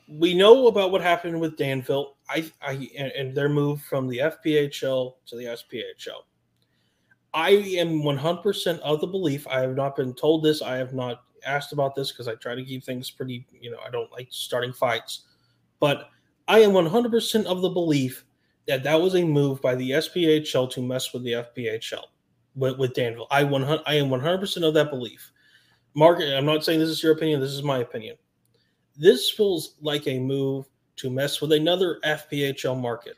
We 0.08 0.34
know 0.34 0.68
about 0.68 0.92
what 0.92 1.02
happened 1.02 1.40
with 1.40 1.58
Danville. 1.58 2.18
I, 2.28 2.52
I, 2.62 2.90
and, 2.98 3.12
and 3.12 3.36
their 3.36 3.50
move 3.50 3.82
from 3.82 4.08
the 4.08 4.18
FPHL 4.18 5.14
to 5.28 5.36
the 5.36 5.44
SPHL. 5.46 6.24
I 7.34 7.52
am 7.52 8.02
100% 8.02 8.80
of 8.80 9.02
the 9.02 9.08
belief. 9.08 9.48
I 9.48 9.60
have 9.60 9.76
not 9.76 9.96
been 9.96 10.16
told 10.16 10.44
this. 10.44 10.64
I 10.64 10.78
have 10.78 10.94
not 10.94 11.22
asked 11.46 11.74
about 11.74 11.94
this 11.94 12.12
because 12.12 12.28
I 12.28 12.34
try 12.36 12.56
to 12.56 12.64
keep 12.64 12.84
things 12.84 13.12
pretty, 13.12 13.46
you 13.62 13.70
know, 13.70 13.78
I 13.86 13.92
don't 13.92 14.12
like 14.12 14.30
starting 14.32 14.74
fights. 14.74 15.26
But 15.80 16.10
I 16.48 16.60
am 16.60 16.72
100% 16.72 17.46
of 17.46 17.62
the 17.62 17.70
belief 17.70 18.26
that 18.70 18.84
that 18.84 19.02
was 19.02 19.16
a 19.16 19.24
move 19.26 19.62
by 19.62 19.74
the 19.76 19.92
SPHL 19.92 20.70
to 20.72 20.82
mess 20.82 21.12
with 21.12 21.24
the 21.24 21.34
FPHL 21.34 22.04
with, 22.56 22.78
with 22.78 22.94
Danville. 22.94 23.28
I 23.32 23.44
100, 23.44 23.82
I 23.88 23.96
am 23.96 24.10
100% 24.10 24.68
of 24.68 24.74
that 24.76 24.92
belief. 24.92 25.32
Marc, 25.96 26.20
I'm 26.22 26.46
not 26.46 26.64
saying 26.64 26.80
this 26.80 26.90
is 26.90 27.02
your 27.02 27.14
opinion. 27.14 27.40
This 27.42 27.52
is 27.52 27.64
my 27.64 27.80
opinion. 27.80 28.16
This 28.96 29.32
feels 29.32 29.76
like 29.82 30.08
a 30.08 30.20
move 30.20 30.68
to 30.98 31.10
mess 31.10 31.42
with 31.42 31.52
another 31.52 32.00
FPHL 32.06 32.80
market 32.80 33.16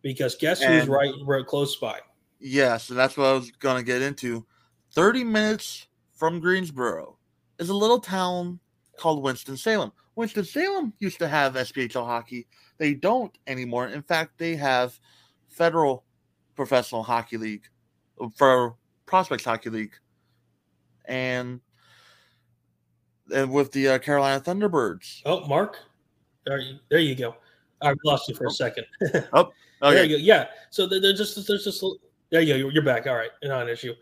because 0.00 0.34
guess 0.34 0.60
who's 0.62 0.82
And- 0.82 0.88
right, 0.88 1.12
right 1.24 1.46
close 1.46 1.76
by? 1.76 2.00
yes, 2.38 2.88
and 2.88 2.98
that's 2.98 3.18
what 3.18 3.26
I 3.26 3.32
was 3.34 3.50
going 3.50 3.76
to 3.76 3.82
get 3.84 4.00
into. 4.00 4.46
30 4.92 5.24
minutes 5.24 5.88
from 6.14 6.40
Greensboro 6.40 7.18
is 7.58 7.68
a 7.68 7.74
little 7.74 8.00
town 8.00 8.58
called 8.98 9.22
Winston-Salem. 9.22 9.92
Winston-Salem 10.16 10.94
used 11.00 11.18
to 11.18 11.28
have 11.28 11.54
SPHL 11.54 12.06
hockey. 12.06 12.46
They 12.80 12.94
don't 12.94 13.36
anymore. 13.46 13.88
In 13.88 14.00
fact, 14.00 14.38
they 14.38 14.56
have 14.56 14.98
Federal 15.50 16.02
Professional 16.56 17.02
Hockey 17.02 17.36
League 17.36 17.64
for 18.36 18.74
Prospects 19.04 19.44
Hockey 19.44 19.68
League. 19.68 19.92
And 21.04 21.60
and 23.34 23.52
with 23.52 23.70
the 23.72 23.86
uh, 23.90 23.98
Carolina 23.98 24.40
Thunderbirds. 24.40 25.20
Oh, 25.26 25.46
Marc, 25.46 25.76
there 26.46 26.58
you, 26.58 26.78
there 26.88 27.00
you 27.00 27.14
go. 27.14 27.36
I 27.82 27.92
lost 28.02 28.28
you 28.30 28.34
for 28.34 28.46
a 28.46 28.50
second. 28.50 28.86
oh, 29.34 29.52
Okay. 29.82 30.04
you 30.06 30.16
go. 30.16 30.22
Yeah. 30.22 30.46
So 30.70 30.86
there- 30.86 31.00
there's 31.02 31.18
just 31.18 31.46
there's 31.46 31.64
just 31.64 31.84
there 32.30 32.40
you 32.40 32.54
go. 32.54 32.68
You're- 32.70 32.80
back. 32.84 33.06
All 33.06 33.14
right, 33.14 33.30
not 33.42 33.62
an 33.64 33.68
issue. 33.68 33.92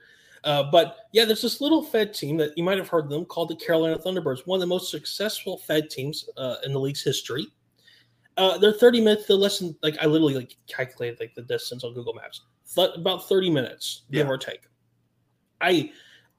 Uh, 0.45 0.71
but 0.71 0.99
yeah, 1.13 1.25
there's 1.25 1.43
this 1.43 1.61
little 1.61 1.83
Fed 1.83 2.15
team 2.15 2.37
that 2.37 2.57
you 2.57 2.63
might 2.63 2.79
have 2.79 2.89
heard 2.89 3.07
of 3.07 3.11
them 3.11 3.25
called 3.25 3.49
the 3.49 3.57
Carolina 3.57 3.99
Thunderbirds, 3.99 4.47
one 4.47 4.59
of 4.59 4.61
the 4.61 4.67
most 4.69 4.89
successful 4.93 5.59
Fed 5.59 5.91
teams 5.91 6.29
uh, 6.37 6.57
in 6.65 6.73
the 6.73 6.79
league's 6.79 7.03
history. 7.03 7.49
Uh, 8.39 8.57
they're 8.57 8.73
30 8.73 9.01
minutes. 9.01 9.27
They're 9.27 9.37
less 9.37 9.59
than 9.59 9.77
like 9.83 9.97
I 10.01 10.07
literally 10.07 10.35
like 10.35 10.57
calculated 10.69 11.19
like 11.21 11.35
the 11.35 11.43
distance 11.43 11.83
on 11.85 11.93
Google 11.93 12.15
Maps. 12.15 12.43
Th- 12.75 12.91
about 12.97 13.29
30 13.29 13.51
minutes, 13.51 14.03
give 14.11 14.27
Yeah. 14.27 14.33
or 14.33 14.39
take. 14.39 14.61
I, 15.61 15.91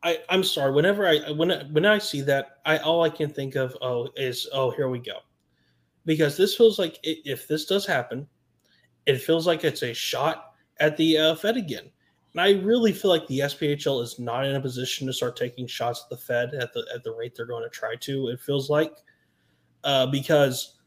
I, 0.03 0.19
I'm 0.29 0.43
sorry. 0.43 0.71
Whenever 0.71 1.05
I 1.07 1.29
when 1.31 1.51
I, 1.51 1.63
when 1.65 1.85
I 1.85 1.97
see 1.97 2.21
that, 2.21 2.59
I 2.65 2.77
all 2.77 3.03
I 3.03 3.09
can 3.09 3.29
think 3.29 3.55
of 3.55 3.75
oh 3.81 4.07
is 4.15 4.47
oh 4.53 4.71
here 4.71 4.87
we 4.87 4.99
go, 4.99 5.17
because 6.05 6.37
this 6.37 6.55
feels 6.55 6.79
like 6.79 6.99
i 7.05 7.15
if 7.25 7.47
this 7.47 7.65
does 7.65 7.85
happen, 7.85 8.25
it 9.05 9.17
feels 9.17 9.45
like 9.45 9.65
it's 9.65 9.83
a 9.83 9.93
shot 9.93 10.53
at 10.79 10.95
the 10.95 11.17
uh, 11.17 11.35
Fed 11.35 11.57
again. 11.57 11.91
And 12.31 12.39
I 12.39 12.61
really 12.61 12.93
feel 12.93 13.11
like 13.11 13.27
the 13.27 13.39
SPHL 13.39 14.01
is 14.03 14.19
not 14.19 14.45
in 14.45 14.55
a 14.55 14.61
position 14.61 15.07
to 15.07 15.13
start 15.13 15.35
taking 15.35 15.67
shots 15.67 16.03
at 16.05 16.09
the 16.09 16.17
Fed 16.23 16.53
at 16.53 16.71
the 16.73 16.85
at 16.95 17.03
the 17.03 17.11
rate 17.11 17.33
they're 17.35 17.45
going 17.45 17.63
to 17.63 17.69
try 17.69 17.95
to. 17.95 18.29
It 18.29 18.39
feels 18.39 18.69
like 18.69 18.93
uh, 19.83 20.05
because 20.05 20.78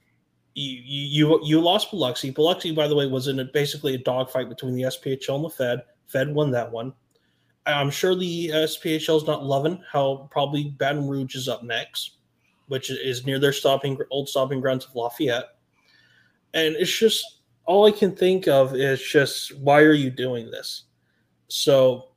you 0.55 0.81
you 0.85 1.41
you 1.45 1.61
lost 1.61 1.91
Biloxi. 1.91 2.31
Biloxi, 2.31 2.73
by 2.73 2.87
the 2.87 2.95
way, 2.95 3.07
was 3.07 3.29
in 3.29 3.41
a, 3.41 3.45
basically 3.45 3.95
a 3.95 3.99
dogfight 3.99 4.49
between 4.49 4.75
the 4.75 4.83
SPHL 4.83 5.37
and 5.37 5.45
the 5.45 5.51
Fed. 5.51 5.83
Fed 6.07 6.35
won 6.35 6.51
that 6.51 6.71
one. 6.71 6.93
I'm 7.67 7.91
sure 7.91 8.15
the 8.15 8.53
uh, 8.53 8.57
SPHL 8.57 9.17
is 9.17 9.27
not 9.27 9.45
loving 9.45 9.83
how 9.91 10.29
probably 10.31 10.75
Baton 10.79 11.09
Rouge 11.09 11.37
is 11.37 11.49
up 11.49 11.63
next, 11.63 12.17
which 12.67 12.91
is 12.91 13.25
near 13.25 13.39
their 13.39 13.53
stopping 13.53 13.97
old 14.11 14.29
stopping 14.29 14.61
grounds 14.61 14.85
of 14.85 14.95
Lafayette. 14.95 15.57
And 16.55 16.75
it's 16.77 16.97
just 16.97 17.25
all 17.65 17.87
I 17.87 17.93
can 17.93 18.15
think 18.15 18.49
of 18.49 18.75
is 18.75 19.01
just 19.01 19.57
why 19.59 19.81
are 19.83 19.93
you 19.93 20.11
doing 20.11 20.51
this? 20.51 20.85
So 21.49 22.09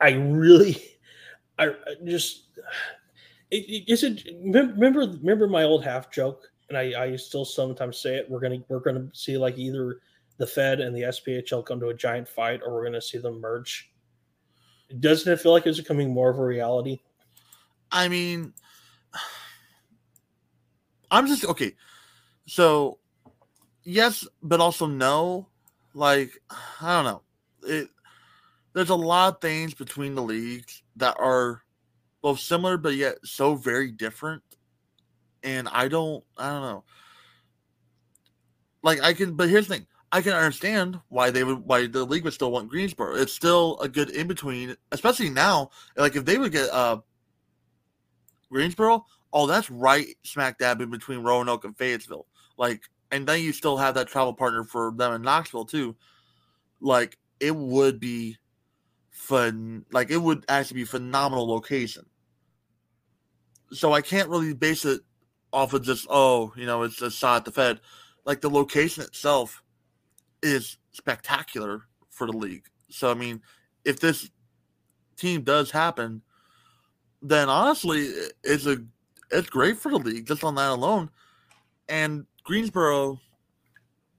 I 0.00 0.12
really, 0.12 0.82
I 1.58 1.68
I 1.68 1.74
just, 2.04 2.44
it, 3.50 3.64
it, 3.68 3.92
is 3.92 4.02
it 4.02 4.26
remember 4.42 5.00
remember 5.00 5.46
my 5.46 5.64
old 5.64 5.84
half 5.84 6.10
joke, 6.10 6.50
and 6.68 6.78
I 6.78 7.02
I 7.02 7.16
still 7.16 7.44
sometimes 7.44 7.98
say 7.98 8.16
it. 8.16 8.28
We're 8.28 8.40
gonna 8.40 8.58
we're 8.68 8.80
gonna 8.80 9.08
see 9.12 9.38
like 9.38 9.58
either 9.58 10.00
the 10.38 10.46
Fed 10.46 10.80
and 10.80 10.94
the 10.94 11.02
SPHL 11.02 11.64
come 11.64 11.80
to 11.80 11.88
a 11.88 11.94
giant 11.94 12.28
fight, 12.28 12.60
or 12.64 12.72
we're 12.72 12.84
gonna 12.84 13.02
see 13.02 13.18
them 13.18 13.40
merge. 13.40 13.90
Doesn't 15.00 15.30
it 15.30 15.40
feel 15.40 15.52
like 15.52 15.66
it's 15.66 15.78
becoming 15.78 16.12
more 16.12 16.30
of 16.30 16.38
a 16.38 16.44
reality? 16.44 17.00
I 17.90 18.08
mean, 18.08 18.54
I'm 21.10 21.26
just 21.26 21.44
okay. 21.44 21.74
So, 22.46 22.98
yes, 23.82 24.26
but 24.42 24.60
also 24.60 24.86
no. 24.86 25.48
Like, 25.94 26.32
I 26.80 27.02
don't 27.02 27.04
know. 27.04 27.22
It 27.64 27.88
there's 28.74 28.90
a 28.90 28.94
lot 28.94 29.34
of 29.34 29.40
things 29.40 29.74
between 29.74 30.14
the 30.14 30.22
leagues 30.22 30.82
that 30.96 31.16
are 31.18 31.62
both 32.22 32.38
similar 32.38 32.76
but 32.76 32.94
yet 32.94 33.16
so 33.24 33.54
very 33.54 33.90
different. 33.90 34.42
And 35.48 35.66
I 35.68 35.88
don't, 35.88 36.22
I 36.36 36.50
don't 36.50 36.62
know. 36.62 36.84
Like 38.82 39.02
I 39.02 39.14
can, 39.14 39.34
but 39.34 39.48
here's 39.48 39.66
the 39.66 39.76
thing: 39.76 39.86
I 40.12 40.20
can 40.20 40.34
understand 40.34 41.00
why 41.08 41.30
they 41.30 41.42
would, 41.42 41.64
why 41.64 41.86
the 41.86 42.04
league 42.04 42.24
would 42.24 42.34
still 42.34 42.52
want 42.52 42.68
Greensboro. 42.68 43.14
It's 43.14 43.32
still 43.32 43.78
a 43.80 43.88
good 43.88 44.10
in 44.10 44.28
between, 44.28 44.76
especially 44.92 45.30
now. 45.30 45.70
Like 45.96 46.16
if 46.16 46.24
they 46.26 46.36
would 46.36 46.52
get 46.52 46.68
uh 46.70 46.98
Greensboro, 48.50 49.06
oh, 49.32 49.46
that's 49.46 49.70
right 49.70 50.06
smack 50.22 50.58
dab 50.58 50.82
in 50.82 50.90
between 50.90 51.20
Roanoke 51.20 51.64
and 51.64 51.76
Fayetteville. 51.76 52.26
Like, 52.58 52.82
and 53.10 53.26
then 53.26 53.40
you 53.40 53.52
still 53.52 53.78
have 53.78 53.94
that 53.94 54.08
travel 54.08 54.34
partner 54.34 54.64
for 54.64 54.92
them 54.94 55.14
in 55.14 55.22
Knoxville 55.22 55.64
too. 55.64 55.96
like 56.80 57.18
it 57.40 57.56
would 57.56 58.00
be 58.00 58.36
fun. 59.10 59.86
Like 59.92 60.10
it 60.10 60.18
would 60.18 60.44
actually 60.48 60.80
be 60.82 60.84
phenomenal 60.84 61.48
location. 61.48 62.04
So 63.70 63.92
I 63.92 64.02
can't 64.02 64.28
really 64.28 64.54
base 64.54 64.84
it 64.84 65.00
off 65.52 65.72
of 65.72 65.82
just 65.82 66.06
oh, 66.10 66.52
you 66.56 66.66
know, 66.66 66.82
it's 66.82 67.02
a 67.02 67.10
shot 67.10 67.38
at 67.38 67.44
the 67.44 67.52
Fed. 67.52 67.80
Like 68.24 68.40
the 68.40 68.50
location 68.50 69.02
itself 69.04 69.62
is 70.42 70.76
spectacular 70.92 71.82
for 72.10 72.26
the 72.26 72.36
league. 72.36 72.66
So 72.90 73.10
I 73.10 73.14
mean, 73.14 73.42
if 73.84 74.00
this 74.00 74.30
team 75.16 75.42
does 75.42 75.70
happen, 75.70 76.22
then 77.22 77.48
honestly, 77.48 78.10
it's 78.44 78.66
a 78.66 78.78
it's 79.30 79.50
great 79.50 79.76
for 79.76 79.90
the 79.90 79.98
league 79.98 80.26
just 80.26 80.44
on 80.44 80.54
that 80.56 80.70
alone. 80.70 81.10
And 81.88 82.26
Greensboro, 82.44 83.20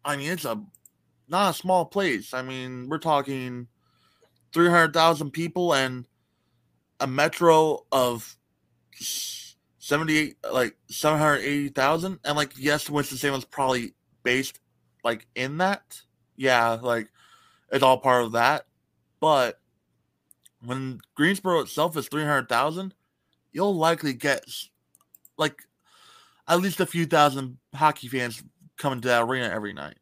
I 0.03 0.17
mean, 0.17 0.31
it's 0.31 0.45
a 0.45 0.61
not 1.27 1.51
a 1.51 1.57
small 1.57 1.85
place. 1.85 2.33
I 2.33 2.41
mean, 2.41 2.89
we're 2.89 2.97
talking 2.97 3.67
three 4.53 4.69
hundred 4.69 4.93
thousand 4.93 5.31
people 5.31 5.73
and 5.73 6.05
a 6.99 7.07
metro 7.07 7.85
of 7.91 8.35
seventy 9.89 10.17
eight, 10.17 10.37
like 10.49 10.77
seven 10.87 11.19
hundred 11.19 11.39
eighty 11.39 11.69
thousand. 11.69 12.19
And 12.23 12.37
like, 12.37 12.53
yes, 12.57 12.89
Winston 12.89 13.17
Salem's 13.17 13.45
probably 13.45 13.93
based 14.23 14.59
like 15.03 15.27
in 15.35 15.57
that. 15.57 16.01
Yeah, 16.37 16.77
like 16.81 17.09
it's 17.71 17.83
all 17.83 17.97
part 17.97 18.23
of 18.23 18.33
that. 18.33 18.65
But 19.19 19.59
when 20.63 21.01
Greensboro 21.15 21.61
itself 21.61 21.97
is 21.97 22.07
300,000, 22.07 22.93
you'll 23.51 23.75
likely 23.75 24.13
get 24.13 24.45
like 25.37 25.63
at 26.47 26.61
least 26.61 26.79
a 26.79 26.85
few 26.85 27.05
thousand 27.05 27.57
hockey 27.73 28.07
fans 28.07 28.43
coming 28.77 29.01
to 29.01 29.07
that 29.07 29.23
arena 29.23 29.49
every 29.53 29.73
night. 29.73 29.97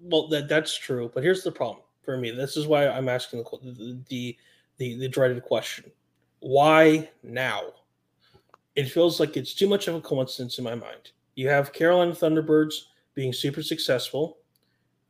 Well, 0.00 0.28
that 0.28 0.48
that's 0.48 0.76
true, 0.76 1.10
but 1.12 1.24
here's 1.24 1.42
the 1.42 1.50
problem 1.52 1.84
for 2.04 2.16
me. 2.16 2.30
This 2.30 2.56
is 2.56 2.66
why 2.66 2.88
I'm 2.88 3.08
asking 3.08 3.42
the 3.42 3.98
the 4.08 4.36
the, 4.76 4.98
the 4.98 5.08
dreaded 5.08 5.42
question: 5.42 5.90
Why 6.40 7.08
now? 7.22 7.62
It 8.78 8.92
feels 8.92 9.18
like 9.18 9.36
it's 9.36 9.54
too 9.54 9.68
much 9.68 9.88
of 9.88 9.96
a 9.96 10.00
coincidence 10.00 10.58
in 10.58 10.62
my 10.62 10.76
mind. 10.76 11.10
You 11.34 11.48
have 11.48 11.72
Carolina 11.72 12.12
Thunderbirds 12.12 12.74
being 13.12 13.32
super 13.32 13.60
successful. 13.60 14.38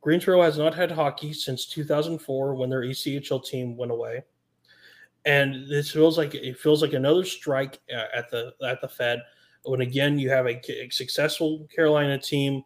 Greensboro 0.01 0.41
has 0.41 0.57
not 0.57 0.75
had 0.75 0.91
hockey 0.91 1.35
since 1.35 1.67
2004 1.67 2.55
when 2.55 2.71
their 2.71 2.81
ECHL 2.81 3.45
team 3.45 3.77
went 3.77 3.93
away. 3.93 4.25
And 5.27 5.69
this 5.69 5.91
feels 5.91 6.17
like 6.17 6.35
it 6.35 6.59
feels 6.59 6.81
like 6.81 6.95
another 6.95 7.27
strike 7.27 7.79
at 7.91 8.31
the 8.31 8.55
at 8.67 8.81
the 8.81 8.89
Fed. 8.89 9.21
When 9.65 9.83
again 9.83 10.19
you 10.19 10.31
have 10.31 10.47
a, 10.47 10.59
a 10.73 10.89
successful 10.89 11.69
Carolina 11.69 12.17
team, 12.17 12.63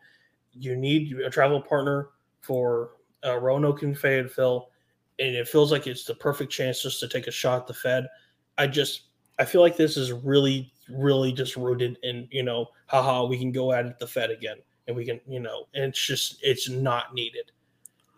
you 0.52 0.76
need 0.76 1.18
a 1.18 1.30
travel 1.30 1.60
partner 1.60 2.10
for 2.42 2.90
uh, 3.26 3.40
Roanoke 3.40 3.82
and 3.82 3.98
Fayetteville, 3.98 4.70
and 5.18 5.34
it 5.34 5.48
feels 5.48 5.72
like 5.72 5.88
it's 5.88 6.04
the 6.04 6.14
perfect 6.14 6.52
chance 6.52 6.80
just 6.80 7.00
to 7.00 7.08
take 7.08 7.26
a 7.26 7.32
shot 7.32 7.62
at 7.62 7.66
the 7.66 7.74
Fed. 7.74 8.06
I 8.56 8.68
just 8.68 9.08
I 9.40 9.44
feel 9.44 9.62
like 9.62 9.76
this 9.76 9.96
is 9.96 10.12
really 10.12 10.71
really 10.88 11.32
just 11.32 11.56
rooted 11.56 11.98
in 12.02 12.28
you 12.30 12.42
know 12.42 12.66
haha 12.86 13.24
we 13.24 13.38
can 13.38 13.52
go 13.52 13.72
at 13.72 13.86
it 13.86 13.98
the 13.98 14.06
Fed 14.06 14.30
again 14.30 14.56
and 14.86 14.96
we 14.96 15.04
can, 15.04 15.20
you 15.26 15.40
know, 15.40 15.66
and 15.74 15.84
it's 15.84 16.06
just 16.06 16.38
it's 16.42 16.68
not 16.68 17.14
needed. 17.14 17.50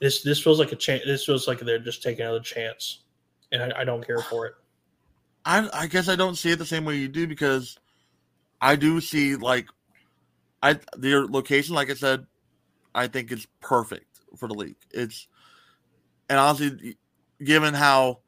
This 0.01 0.23
this 0.23 0.43
feels 0.43 0.59
like 0.59 0.73
a 0.73 0.77
chance. 0.77 1.03
This 1.05 1.25
feels 1.25 1.47
like 1.47 1.61
they're 1.61 1.79
just 1.79 2.03
taking 2.03 2.23
another 2.23 2.41
chance, 2.41 3.01
and 3.53 3.63
I, 3.63 3.81
I 3.81 3.85
don't 3.85 4.07
care 4.07 4.19
for 4.19 4.47
it. 4.47 4.55
I 5.45 5.69
I 5.73 5.87
guess 5.87 6.09
I 6.09 6.17
don't 6.17 6.37
see 6.37 6.51
it 6.51 6.59
the 6.59 6.67
same 6.67 6.85
way 6.85 6.97
you 6.97 7.09
do 7.09 7.27
because 7.27 7.79
I 8.61 8.77
do 8.77 9.01
see 9.01 9.37
like 9.37 9.67
I 10.63 10.79
their 10.97 11.27
location, 11.27 11.75
like 11.75 11.91
I 11.91 11.95
said, 11.95 12.27
I 12.95 13.07
think 13.07 13.31
it's 13.31 13.47
perfect 13.61 14.21
for 14.37 14.49
the 14.49 14.55
league. 14.55 14.77
It's 14.91 15.29
and 16.29 16.39
honestly, 16.39 16.97
given 17.43 17.75
how 17.75 18.21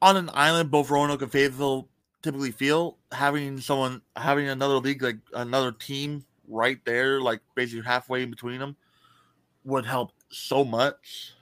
on 0.00 0.16
an 0.16 0.30
island 0.32 0.70
both 0.70 0.90
Roanoke 0.90 1.22
and 1.22 1.32
Fayetteville 1.32 1.88
typically 2.22 2.52
feel, 2.52 2.96
having 3.12 3.60
someone 3.60 4.02
having 4.16 4.48
another 4.48 4.76
league 4.76 5.02
like 5.02 5.18
another 5.32 5.72
team 5.72 6.24
right 6.48 6.78
there, 6.84 7.20
like 7.20 7.40
basically 7.54 7.84
halfway 7.84 8.22
in 8.22 8.30
between 8.30 8.60
them, 8.60 8.76
would 9.64 9.86
help 9.86 10.12
so 10.30 10.64
much, 10.64 11.32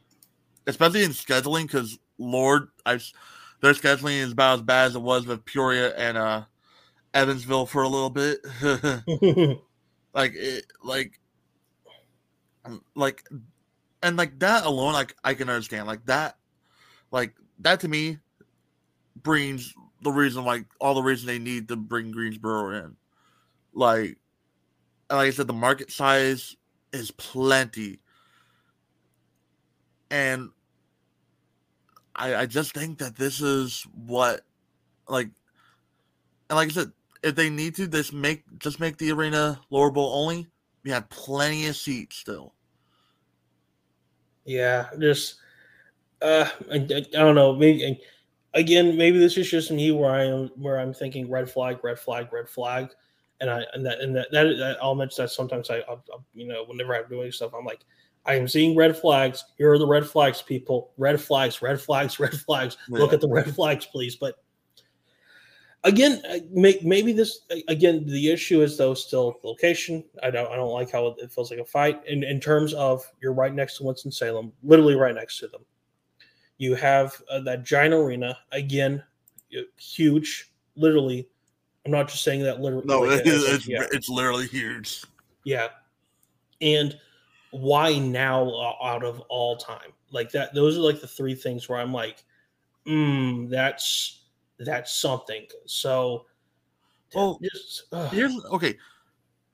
especially 0.67 1.05
in 1.05 1.11
scheduling. 1.11 1.63
Because 1.63 1.99
Lord, 2.19 2.69
I 2.87 2.99
their 3.61 3.73
scheduling 3.73 4.21
is 4.21 4.33
about 4.33 4.59
as 4.59 4.63
bad 4.63 4.87
as 4.87 4.95
it 4.97 5.03
was 5.03 5.27
with 5.27 5.45
Peoria 5.45 5.95
and 5.97 6.17
uh, 6.17 6.45
Evansville 7.15 7.67
for 7.67 7.83
a 7.83 7.89
little 7.89 8.11
bit. 8.11 8.41
like 10.15 10.35
it, 10.35 10.67
like, 10.83 11.19
um, 12.65 12.83
like, 12.95 13.29
and 14.03 14.17
like 14.17 14.39
that 14.39 14.65
alone, 14.65 14.93
like 14.93 15.15
I 15.25 15.35
can 15.35 15.49
understand. 15.49 15.87
Like 15.87 16.07
that, 16.07 16.37
like 17.11 17.35
that 17.61 17.81
to 17.81 17.89
me 17.89 18.19
brings 19.23 19.75
the 20.03 20.13
reason, 20.13 20.45
like 20.45 20.67
all 20.81 20.95
the 20.95 21.03
reason 21.03 21.27
they 21.27 21.39
need 21.39 21.69
to 21.69 21.77
bring 21.77 22.11
Greensboro 22.11 22.71
in. 22.85 22.97
Like 23.73 24.19
like 25.11 25.29
I 25.29 25.31
said, 25.31 25.47
the 25.47 25.53
market 25.53 25.91
size 25.91 26.57
is 26.93 27.11
plenty. 27.13 28.01
And 30.11 30.51
I, 32.15 32.35
I 32.35 32.47
just 32.47 32.73
think 32.73 32.99
that 32.99 33.17
this 33.17 33.41
is 33.41 33.87
what 33.95 34.43
like 35.09 35.31
and 36.51 36.57
like 36.57 36.69
I 36.69 36.73
said, 36.73 36.93
if 37.23 37.35
they 37.35 37.51
need 37.51 37.75
to 37.77 37.87
just 37.87 38.13
make 38.13 38.45
just 38.59 38.81
make 38.81 38.97
the 38.97 39.13
arena 39.13 39.61
lower 39.71 39.91
bowl 39.91 40.13
only, 40.15 40.47
we 40.83 40.91
have 40.91 41.09
plenty 41.11 41.67
of 41.67 41.77
seats 41.77 42.17
still. 42.17 42.55
Yeah, 44.45 44.89
just 44.99 45.41
uh 46.23 46.49
I, 46.71 46.77
I 46.77 47.01
don't 47.03 47.35
know, 47.35 47.55
maybe 47.55 48.01
again, 48.55 48.97
maybe 48.97 49.19
this 49.19 49.37
is 49.37 49.51
just 49.51 49.71
me 49.71 49.91
where 49.91 50.11
I 50.11 50.25
am 50.25 50.51
where 50.57 50.79
I'm 50.79 50.95
thinking 50.95 51.31
red 51.31 51.51
flag, 51.51 51.79
red 51.83 51.99
flag, 51.99 52.33
red 52.33 52.49
flag 52.49 52.91
and 53.41 53.51
I 53.51 53.63
and 53.73 53.85
that 53.87 54.01
and 54.01 54.15
that, 54.17 54.31
that, 54.33 54.45
that 54.59 54.79
I'll 54.83 54.95
mention 54.95 55.25
that 55.25 55.31
sometimes 55.31 55.71
I, 55.71 55.79
I'll, 55.89 56.03
you 56.35 56.47
know 56.47 56.65
whenever 56.65 56.95
I'm 56.95 57.09
doing 57.09 57.31
stuff 57.33 57.53
I'm 57.57 57.65
like 57.65 57.85
I 58.27 58.35
am 58.35 58.49
seeing 58.49 58.77
red 58.77 58.97
flags. 58.97 59.45
Here 59.57 59.73
are 59.73 59.79
the 59.79 59.87
red 59.87 60.07
flags, 60.07 60.43
people. 60.43 60.93
Red 60.99 61.19
flags, 61.21 61.63
red 61.63 61.81
flags, 61.81 62.21
red 62.21 62.35
flags. 62.35 62.77
Yeah. 62.89 62.99
Look 62.99 63.13
at 63.13 63.21
the 63.21 63.29
red 63.29 63.55
flags, 63.55 63.87
please. 63.87 64.17
But 64.17 64.37
again, 65.85 66.21
uh, 66.29 66.39
maybe 66.53 67.13
this 67.13 67.41
again 67.69 68.05
the 68.07 68.31
issue 68.31 68.61
is 68.61 68.77
though 68.77 68.95
still 68.95 69.39
location. 69.45 70.05
I 70.23 70.31
don't 70.31 70.51
I 70.53 70.57
don't 70.57 70.73
like 70.73 70.91
how 70.91 71.07
it 71.19 71.33
feels 71.33 71.51
like 71.51 71.61
a 71.61 71.65
fight. 71.65 72.03
In 72.07 72.23
in 72.23 72.41
terms 72.41 72.75
of 72.75 73.03
you're 73.23 73.33
right 73.33 73.55
next 73.55 73.79
to 73.79 73.85
Winston 73.85 74.13
Salem, 74.13 74.53
literally 74.63 74.97
right 74.97 75.15
next 75.15 75.39
to 75.39 75.49
them. 75.49 75.65
You 76.59 76.75
have 76.75 77.21
uh, 77.31 77.41
that 77.41 77.65
giant 77.65 77.95
arena 77.95 78.37
again, 78.53 79.03
huge, 79.77 80.53
literally 80.77 81.29
I'm 81.89 81.93
not 81.93 82.09
just 82.09 82.23
saying 82.23 82.43
that 82.43 82.61
literally. 82.61 82.85
No, 82.87 83.01
like, 83.01 83.23
it's, 83.25 83.67
yeah. 83.67 83.87
it's 83.93 84.11
literally 84.11 84.47
huge. 84.47 85.05
Yeah. 85.45 85.69
And 86.61 86.99
why 87.51 87.99
now 87.99 88.77
out 88.83 89.03
of 89.03 89.21
all 89.31 89.57
time? 89.57 89.93
Like 90.11 90.31
that, 90.33 90.53
those 90.53 90.77
are 90.77 90.83
like 90.83 91.01
the 91.01 91.07
three 91.07 91.35
things 91.35 91.67
where 91.67 91.79
I'm 91.79 91.95
like, 91.95 92.25
mm, 92.87 93.49
that's 93.49 94.25
that's 94.59 94.93
something. 95.01 95.47
So 95.65 96.27
well 97.15 97.41
just, 97.43 97.85
here's 98.11 98.39
okay. 98.53 98.77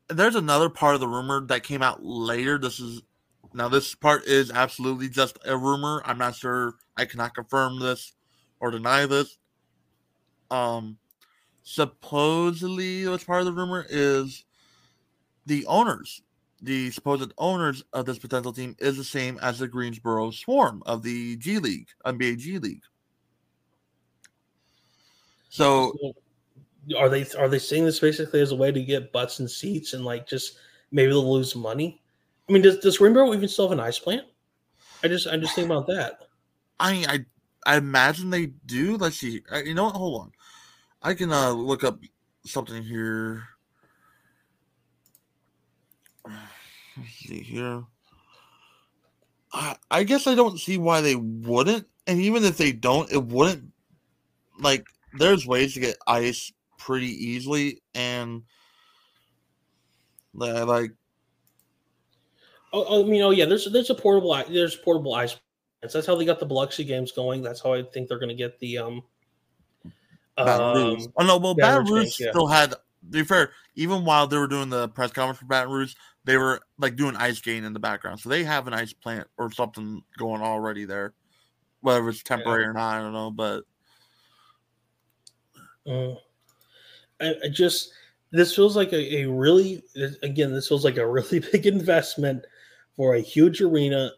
There's 0.08 0.34
another 0.34 0.68
part 0.68 0.96
of 0.96 1.00
the 1.00 1.08
rumor 1.08 1.46
that 1.46 1.62
came 1.62 1.82
out 1.82 2.04
later. 2.04 2.58
This 2.58 2.80
is 2.80 3.02
now 3.54 3.68
this 3.68 3.94
part 3.94 4.24
is 4.24 4.50
absolutely 4.50 5.08
just 5.08 5.38
a 5.46 5.56
rumor. 5.56 6.02
I'm 6.04 6.18
not 6.18 6.34
sure 6.34 6.74
I 6.96 7.04
cannot 7.04 7.34
confirm 7.34 7.78
this 7.78 8.12
or 8.60 8.70
deny 8.70 9.06
this. 9.06 9.38
Um 10.50 10.98
supposedly 11.62 13.08
what's 13.08 13.24
part 13.24 13.40
of 13.40 13.46
the 13.46 13.52
rumor 13.52 13.86
is 13.88 14.44
the 15.46 15.64
owners 15.66 16.20
the 16.64 16.90
supposed 16.90 17.32
owners 17.36 17.84
of 17.92 18.06
this 18.06 18.18
potential 18.18 18.52
team 18.52 18.74
is 18.78 18.96
the 18.96 19.04
same 19.04 19.38
as 19.42 19.58
the 19.58 19.68
Greensboro 19.68 20.30
Swarm 20.30 20.82
of 20.86 21.02
the 21.02 21.36
G 21.36 21.58
League, 21.58 21.88
NBA 22.06 22.38
G 22.38 22.58
League. 22.58 22.82
So, 25.50 25.92
are 26.98 27.10
they 27.10 27.26
are 27.38 27.48
they 27.48 27.58
seeing 27.58 27.84
this 27.84 28.00
basically 28.00 28.40
as 28.40 28.50
a 28.50 28.56
way 28.56 28.72
to 28.72 28.82
get 28.82 29.12
butts 29.12 29.40
and 29.40 29.50
seats 29.50 29.92
and 29.92 30.04
like 30.06 30.26
just 30.26 30.58
maybe 30.90 31.10
they'll 31.10 31.30
lose 31.30 31.54
money? 31.54 32.02
I 32.48 32.52
mean, 32.52 32.62
does 32.62 32.78
does 32.78 32.98
Greensboro 32.98 33.32
even 33.34 33.48
still 33.48 33.68
have 33.68 33.78
an 33.78 33.84
ice 33.84 33.98
plant? 33.98 34.26
I 35.02 35.08
just 35.08 35.26
I 35.26 35.36
just 35.36 35.54
think 35.54 35.66
about 35.66 35.86
that. 35.86 36.20
I 36.78 37.04
I 37.08 37.24
I 37.66 37.76
imagine 37.76 38.30
they 38.30 38.46
do. 38.66 38.96
Let's 38.96 39.16
see. 39.16 39.42
You 39.64 39.74
know 39.74 39.84
what? 39.84 39.96
Hold 39.96 40.22
on. 40.22 40.32
I 41.02 41.14
can 41.14 41.32
uh, 41.32 41.50
look 41.50 41.84
up 41.84 42.00
something 42.46 42.82
here. 42.82 43.44
Let's 46.26 47.12
see 47.26 47.42
here. 47.42 47.84
I, 49.52 49.76
I 49.90 50.04
guess 50.04 50.26
I 50.26 50.34
don't 50.34 50.58
see 50.58 50.78
why 50.78 51.00
they 51.00 51.16
wouldn't. 51.16 51.86
And 52.06 52.20
even 52.20 52.44
if 52.44 52.56
they 52.56 52.72
don't, 52.72 53.10
it 53.12 53.22
wouldn't. 53.22 53.72
Like, 54.58 54.86
there's 55.18 55.46
ways 55.46 55.74
to 55.74 55.80
get 55.80 55.96
ice 56.06 56.52
pretty 56.78 57.08
easily. 57.08 57.82
And, 57.94 58.42
like, 60.32 60.92
Oh, 62.74 63.04
I 63.04 63.08
mean, 63.08 63.22
oh 63.22 63.30
yeah, 63.30 63.44
there's 63.44 63.70
there's 63.70 63.90
a 63.90 63.94
portable 63.94 64.42
there's 64.48 64.76
portable 64.76 65.14
ice. 65.14 65.36
That's 65.80 66.06
how 66.06 66.16
they 66.16 66.24
got 66.24 66.40
the 66.40 66.46
Biloxi 66.46 66.82
games 66.82 67.12
going. 67.12 67.42
That's 67.42 67.60
how 67.60 67.74
I 67.74 67.82
think 67.82 68.08
they're 68.08 68.18
going 68.18 68.30
to 68.30 68.34
get 68.34 68.58
the 68.58 68.78
um. 68.78 69.02
Baton 70.36 70.76
Rouge. 70.76 71.04
um, 71.04 71.12
oh 71.18 71.26
no, 71.26 71.36
well, 71.36 71.54
Baton 71.54 71.84
Baton 71.84 71.84
Rouge 71.84 71.90
Rouge 71.90 72.02
games, 72.04 72.20
yeah. 72.20 72.30
still 72.30 72.46
had. 72.46 72.70
To 72.70 72.78
be 73.10 73.22
fair, 73.22 73.52
even 73.74 74.04
while 74.04 74.26
they 74.26 74.38
were 74.38 74.48
doing 74.48 74.70
the 74.70 74.88
press 74.88 75.12
conference 75.12 75.38
for 75.38 75.44
Baton 75.44 75.72
Rouge, 75.72 75.94
they 76.24 76.36
were 76.36 76.60
like 76.78 76.96
doing 76.96 77.16
ice 77.16 77.38
skating 77.38 77.64
in 77.64 77.74
the 77.74 77.78
background, 77.78 78.18
so 78.18 78.28
they 78.28 78.42
have 78.42 78.66
an 78.66 78.72
ice 78.72 78.92
plant 78.92 79.28
or 79.36 79.52
something 79.52 80.02
going 80.18 80.40
already 80.40 80.84
there. 80.84 81.12
Whether 81.82 82.08
it's 82.08 82.22
temporary 82.22 82.64
or 82.64 82.72
not, 82.72 82.96
I 82.96 83.00
don't 83.02 83.12
know, 83.12 83.30
but 83.30 83.64
Mm. 85.86 86.16
I, 87.20 87.34
I 87.44 87.48
just 87.48 87.92
this 88.30 88.54
feels 88.54 88.76
like 88.76 88.92
a, 88.92 89.22
a 89.22 89.30
really 89.30 89.82
again 90.22 90.52
this 90.52 90.68
feels 90.68 90.84
like 90.84 90.96
a 90.96 91.06
really 91.10 91.40
big 91.40 91.66
investment 91.66 92.44
for 92.96 93.14
a 93.14 93.20
huge 93.20 93.60
arena, 93.60 94.12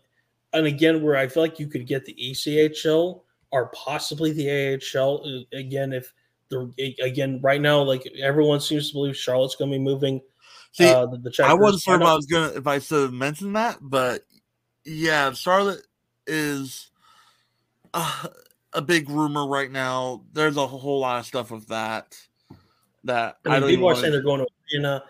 and 0.52 0.66
again 0.66 1.02
where 1.02 1.16
I 1.16 1.28
feel 1.28 1.42
like 1.42 1.58
you 1.58 1.66
could 1.66 1.86
get 1.86 2.04
the 2.04 2.14
ECHL 2.14 3.22
or 3.50 3.66
possibly 3.68 4.32
the 4.32 4.78
AHL 4.94 5.22
uh, 5.24 5.56
again 5.56 5.92
if 5.92 6.12
the 6.48 6.72
again 7.02 7.40
right 7.42 7.60
now 7.60 7.82
like 7.82 8.06
everyone 8.22 8.60
seems 8.60 8.88
to 8.88 8.94
believe 8.94 9.16
Charlotte's 9.16 9.56
going 9.56 9.70
to 9.70 9.78
be 9.78 9.82
moving. 9.82 10.20
see, 10.72 10.88
uh, 10.88 11.06
the, 11.06 11.18
the 11.18 11.44
I 11.44 11.54
wasn't 11.54 11.82
sure 11.82 11.96
if 11.96 12.02
I 12.02 12.14
was 12.14 12.26
gonna 12.26 12.52
if 12.54 12.66
I 12.66 12.78
should 12.78 13.02
have 13.02 13.12
mentioned 13.12 13.56
that, 13.56 13.78
but 13.80 14.22
yeah, 14.84 15.32
Charlotte 15.32 15.82
is 16.26 16.90
uh, 17.92 18.28
a 18.72 18.82
big 18.82 19.10
rumor 19.10 19.46
right 19.46 19.70
now. 19.70 20.22
There's 20.32 20.56
a 20.56 20.66
whole 20.66 21.00
lot 21.00 21.20
of 21.20 21.26
stuff 21.26 21.50
with 21.50 21.68
that. 21.68 22.16
That 23.04 23.38
I 23.46 23.56
I, 23.56 23.60
mean, 23.60 23.70
even 23.70 23.76
people 23.76 23.88
are 23.88 23.94
saying 23.94 24.12
they're 24.12 24.22
going 24.22 24.40
to 24.40 24.46
arena, 24.74 25.02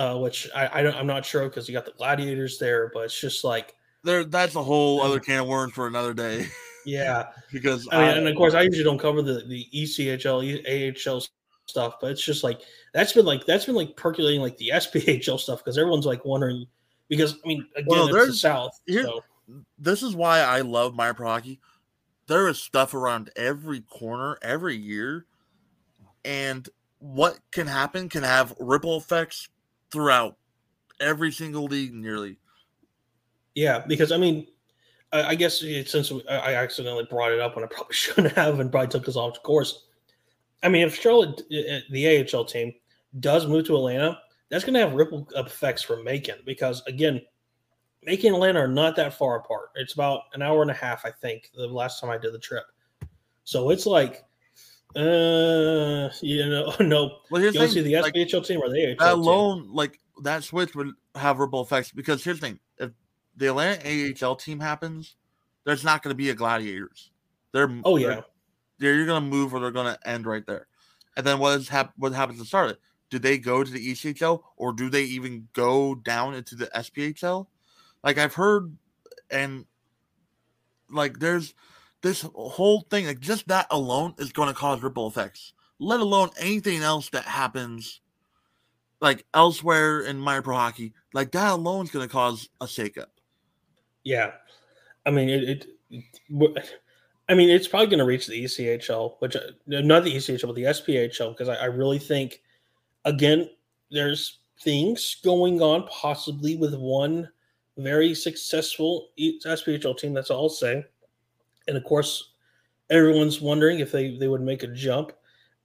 uh, 0.00 0.16
which 0.16 0.48
I, 0.56 0.80
I 0.80 0.82
don't, 0.82 0.94
I'm 0.96 1.06
not 1.06 1.26
sure 1.26 1.44
because 1.44 1.68
you 1.68 1.74
got 1.74 1.84
the 1.84 1.92
gladiators 1.92 2.58
there, 2.58 2.90
but 2.94 3.00
it's 3.00 3.20
just 3.20 3.44
like, 3.44 3.74
there. 4.02 4.24
That's 4.24 4.54
a 4.54 4.62
whole 4.62 5.02
other 5.02 5.20
can 5.20 5.40
of 5.40 5.46
worms 5.46 5.74
for 5.74 5.86
another 5.86 6.14
day 6.14 6.48
yeah. 6.86 7.26
because 7.52 7.86
I 7.92 7.98
mean, 7.98 8.08
I- 8.08 8.12
and 8.12 8.28
of 8.28 8.34
course, 8.34 8.54
I 8.54 8.62
usually 8.62 8.84
don't 8.84 8.98
cover 8.98 9.20
the 9.20 9.44
the 9.46 9.66
ECHL, 9.74 11.06
AHL 11.06 11.22
stuff, 11.66 11.96
but 12.00 12.10
it's 12.10 12.24
just 12.24 12.42
like 12.42 12.62
that's 12.94 13.12
been 13.12 13.26
like 13.26 13.44
that's 13.44 13.66
been 13.66 13.74
like 13.74 13.94
percolating 13.96 14.40
like 14.40 14.56
the 14.56 14.70
SPHL 14.74 15.38
stuff 15.38 15.58
because 15.58 15.76
everyone's 15.76 16.06
like 16.06 16.24
wondering 16.24 16.66
because 17.08 17.34
I 17.44 17.48
mean, 17.48 17.66
again, 17.76 17.86
Well, 17.86 18.14
it's 18.16 18.26
the 18.26 18.32
South, 18.32 18.80
here- 18.86 19.04
so 19.04 19.22
this 19.78 20.02
is 20.02 20.16
why 20.16 20.40
I 20.40 20.60
love 20.60 20.94
my 20.94 21.12
pro 21.12 21.28
hockey. 21.28 21.60
There 22.26 22.48
is 22.48 22.58
stuff 22.58 22.94
around 22.94 23.30
every 23.36 23.80
corner 23.80 24.38
every 24.40 24.76
year, 24.76 25.26
and 26.24 26.66
what 27.00 27.38
can 27.50 27.66
happen 27.66 28.08
can 28.08 28.22
have 28.22 28.54
ripple 28.58 28.96
effects 28.96 29.48
throughout 29.92 30.36
every 31.00 31.32
single 31.32 31.64
league 31.64 31.94
nearly. 31.94 32.36
yeah, 33.54 33.84
because 33.86 34.12
I 34.12 34.16
mean. 34.16 34.46
I 35.12 35.30
I 35.30 35.34
guess 35.34 35.60
it- 35.62 35.88
since 35.88 36.12
I 36.28 36.54
accidentally 36.54 37.04
brought 37.10 37.32
it 37.32 37.40
up 37.40 37.56
when 37.56 37.64
I 37.64 37.68
probably 37.68 37.94
shouldn't 38.02 38.32
have, 38.34 38.60
and 38.60 38.70
probably 38.70 38.88
took 38.88 39.08
us 39.08 39.16
off 39.16 39.42
course. 39.42 39.86
I 40.62 40.68
mean, 40.68 40.86
if 40.86 40.94
Charlotte, 40.94 41.40
uh, 41.40 41.80
the 41.90 42.28
AHL 42.32 42.44
team, 42.44 42.72
does 43.18 43.46
move 43.48 43.66
to 43.66 43.74
Atlanta, 43.76 44.20
that's 44.50 44.62
going 44.62 44.74
to 44.74 44.80
have 44.80 44.92
ripple 44.92 45.26
effects 45.34 45.82
for 45.82 46.00
Macon 46.02 46.36
because 46.46 46.82
again, 46.86 47.20
Macon 48.04 48.26
and 48.26 48.34
Atlanta 48.36 48.60
are 48.60 48.68
not 48.68 48.94
that 48.96 49.14
far 49.14 49.36
apart. 49.40 49.70
It's 49.74 49.94
about 49.94 50.22
an 50.34 50.42
hour 50.42 50.62
and 50.62 50.70
a 50.70 50.74
half, 50.74 51.04
I 51.04 51.10
think, 51.10 51.50
the 51.56 51.66
last 51.66 52.00
time 52.00 52.10
I 52.10 52.16
did 52.18 52.32
the 52.32 52.38
trip. 52.38 52.64
So 53.42 53.70
it's 53.70 53.86
like, 53.86 54.24
uh, 54.96 56.10
you 56.22 56.46
know, 56.46 56.72
no, 56.80 57.18
Well, 57.30 57.40
here's 57.40 57.54
you 57.54 57.60
want 57.60 57.72
to 57.72 57.74
see 57.74 57.82
the 57.82 58.00
like, 58.00 58.14
SPHL 58.14 58.46
team 58.46 58.60
or 58.60 58.68
the 58.68 58.90
AHL 58.90 58.96
that 58.96 59.10
team? 59.10 59.20
alone, 59.20 59.68
like 59.72 59.98
that 60.22 60.44
switch 60.44 60.74
would 60.74 60.92
have 61.14 61.38
ripple 61.38 61.62
effects 61.62 61.92
because 61.92 62.24
here's 62.24 62.40
the 62.40 62.46
thing: 62.48 62.60
if 62.78 62.90
the 63.36 63.48
Atlanta 63.48 64.14
AHL 64.24 64.36
team 64.36 64.60
happens, 64.60 65.16
there's 65.64 65.84
not 65.84 66.02
going 66.02 66.10
to 66.12 66.16
be 66.16 66.30
a 66.30 66.34
Gladiators. 66.34 67.10
They're 67.52 67.70
Oh 67.84 67.96
yeah, 67.96 68.22
they're 68.78 68.94
you're 68.94 69.06
gonna 69.06 69.26
move 69.26 69.54
or 69.54 69.60
they're 69.60 69.70
gonna 69.70 69.98
end 70.04 70.26
right 70.26 70.44
there. 70.46 70.66
And 71.16 71.26
then 71.26 71.38
what 71.38 71.58
is 71.58 71.68
hap- 71.68 71.94
what 71.96 72.12
happens 72.12 72.40
to 72.40 72.44
start 72.44 72.70
it? 72.70 72.80
Do 73.10 73.18
they 73.18 73.38
go 73.38 73.64
to 73.64 73.70
the 73.70 73.92
ECHL 73.92 74.42
or 74.56 74.72
do 74.72 74.88
they 74.88 75.02
even 75.02 75.48
go 75.52 75.94
down 75.94 76.34
into 76.34 76.54
the 76.54 76.66
SPHL? 76.66 77.46
Like 78.04 78.18
I've 78.18 78.34
heard 78.34 78.76
and 79.30 79.66
like 80.88 81.18
there's 81.18 81.54
this 82.02 82.22
whole 82.34 82.82
thing, 82.90 83.06
like 83.06 83.20
just 83.20 83.48
that 83.48 83.66
alone 83.70 84.14
is 84.18 84.32
gonna 84.32 84.54
cause 84.54 84.82
ripple 84.82 85.06
effects. 85.06 85.52
Let 85.78 86.00
alone 86.00 86.30
anything 86.38 86.82
else 86.82 87.08
that 87.10 87.24
happens 87.24 88.00
like 89.00 89.24
elsewhere 89.32 90.00
in 90.00 90.18
minor 90.18 90.42
pro 90.42 90.56
hockey. 90.56 90.92
Like 91.14 91.32
that 91.32 91.52
alone 91.52 91.86
is 91.86 91.90
gonna 91.90 92.08
cause 92.08 92.48
a 92.60 92.66
shakeup. 92.66 93.06
yeah. 94.04 94.32
I 95.06 95.10
mean, 95.10 95.28
it. 95.28 95.66
it, 95.90 96.80
I 97.28 97.34
mean, 97.34 97.48
it's 97.48 97.68
probably 97.68 97.86
going 97.86 98.00
to 98.00 98.04
reach 98.04 98.26
the 98.26 98.44
ECHL, 98.44 99.14
which 99.20 99.36
uh, 99.36 99.40
not 99.66 100.02
the 100.02 100.14
ECHL, 100.14 100.46
but 100.48 100.56
the 100.56 100.64
SPHL, 100.64 101.30
because 101.30 101.48
I, 101.48 101.54
I 101.54 101.64
really 101.66 102.00
think, 102.00 102.42
again, 103.04 103.48
there's 103.90 104.40
things 104.62 105.16
going 105.22 105.62
on 105.62 105.86
possibly 105.86 106.56
with 106.56 106.74
one 106.74 107.28
very 107.78 108.14
successful 108.14 109.10
SPHL 109.18 109.96
team. 109.96 110.12
That's 110.12 110.30
all 110.30 110.42
I'll 110.42 110.48
say. 110.48 110.84
And 111.68 111.76
of 111.76 111.84
course, 111.84 112.32
everyone's 112.90 113.40
wondering 113.40 113.80
if 113.80 113.92
they 113.92 114.16
they 114.16 114.28
would 114.28 114.40
make 114.40 114.62
a 114.62 114.68
jump. 114.68 115.12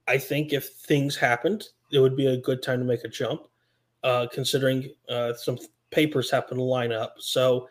I 0.08 0.18
think 0.18 0.52
if 0.52 0.68
things 0.68 1.16
happened, 1.16 1.64
it 1.92 1.98
would 1.98 2.16
be 2.16 2.26
a 2.26 2.36
good 2.36 2.62
time 2.62 2.78
to 2.78 2.84
make 2.84 3.04
a 3.04 3.08
jump, 3.08 3.42
uh, 4.04 4.26
considering 4.32 4.90
uh, 5.08 5.34
some 5.34 5.58
papers 5.90 6.30
happen 6.30 6.58
to 6.58 6.62
line 6.62 6.92
up. 6.92 7.14
So. 7.18 7.68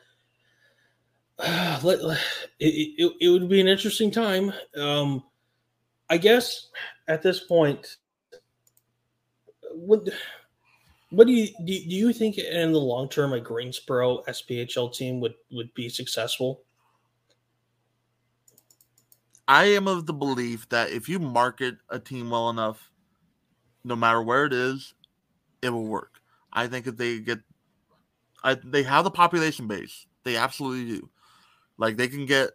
let, 1.83 2.01
let- 2.01 2.21
it, 2.59 2.93
it, 2.97 3.11
it 3.19 3.29
would 3.29 3.49
be 3.49 3.59
an 3.59 3.67
interesting 3.67 4.09
time. 4.09 4.53
Um, 4.77 5.21
I 6.09 6.17
guess 6.17 6.69
at 7.07 7.21
this 7.21 7.41
point, 7.41 7.97
what 9.73 10.07
what 11.09 11.27
do 11.27 11.33
you 11.33 11.47
do? 11.65 11.65
Do 11.65 11.95
you 11.95 12.13
think 12.13 12.37
in 12.37 12.71
the 12.71 12.79
long 12.79 13.09
term 13.09 13.33
a 13.33 13.39
Greensboro 13.39 14.23
SPHL 14.27 14.93
team 14.93 15.19
would 15.19 15.33
would 15.51 15.73
be 15.73 15.89
successful? 15.89 16.61
I 19.47 19.65
am 19.65 19.87
of 19.87 20.05
the 20.05 20.13
belief 20.13 20.67
that 20.69 20.91
if 20.91 21.07
you 21.07 21.19
market 21.19 21.75
a 21.89 21.99
team 21.99 22.29
well 22.29 22.49
enough, 22.49 22.91
no 23.83 23.95
matter 23.95 24.21
where 24.21 24.45
it 24.45 24.53
is, 24.53 24.93
it 25.61 25.69
will 25.69 25.85
work. 25.85 26.19
I 26.51 26.67
think 26.67 26.87
if 26.87 26.97
they 26.97 27.19
get, 27.19 27.39
I, 28.43 28.55
they 28.63 28.83
have 28.83 29.03
the 29.03 29.11
population 29.11 29.67
base. 29.67 30.07
They 30.23 30.35
absolutely 30.35 30.97
do. 30.97 31.09
Like 31.77 31.97
they 31.97 32.07
can 32.07 32.25
get 32.25 32.51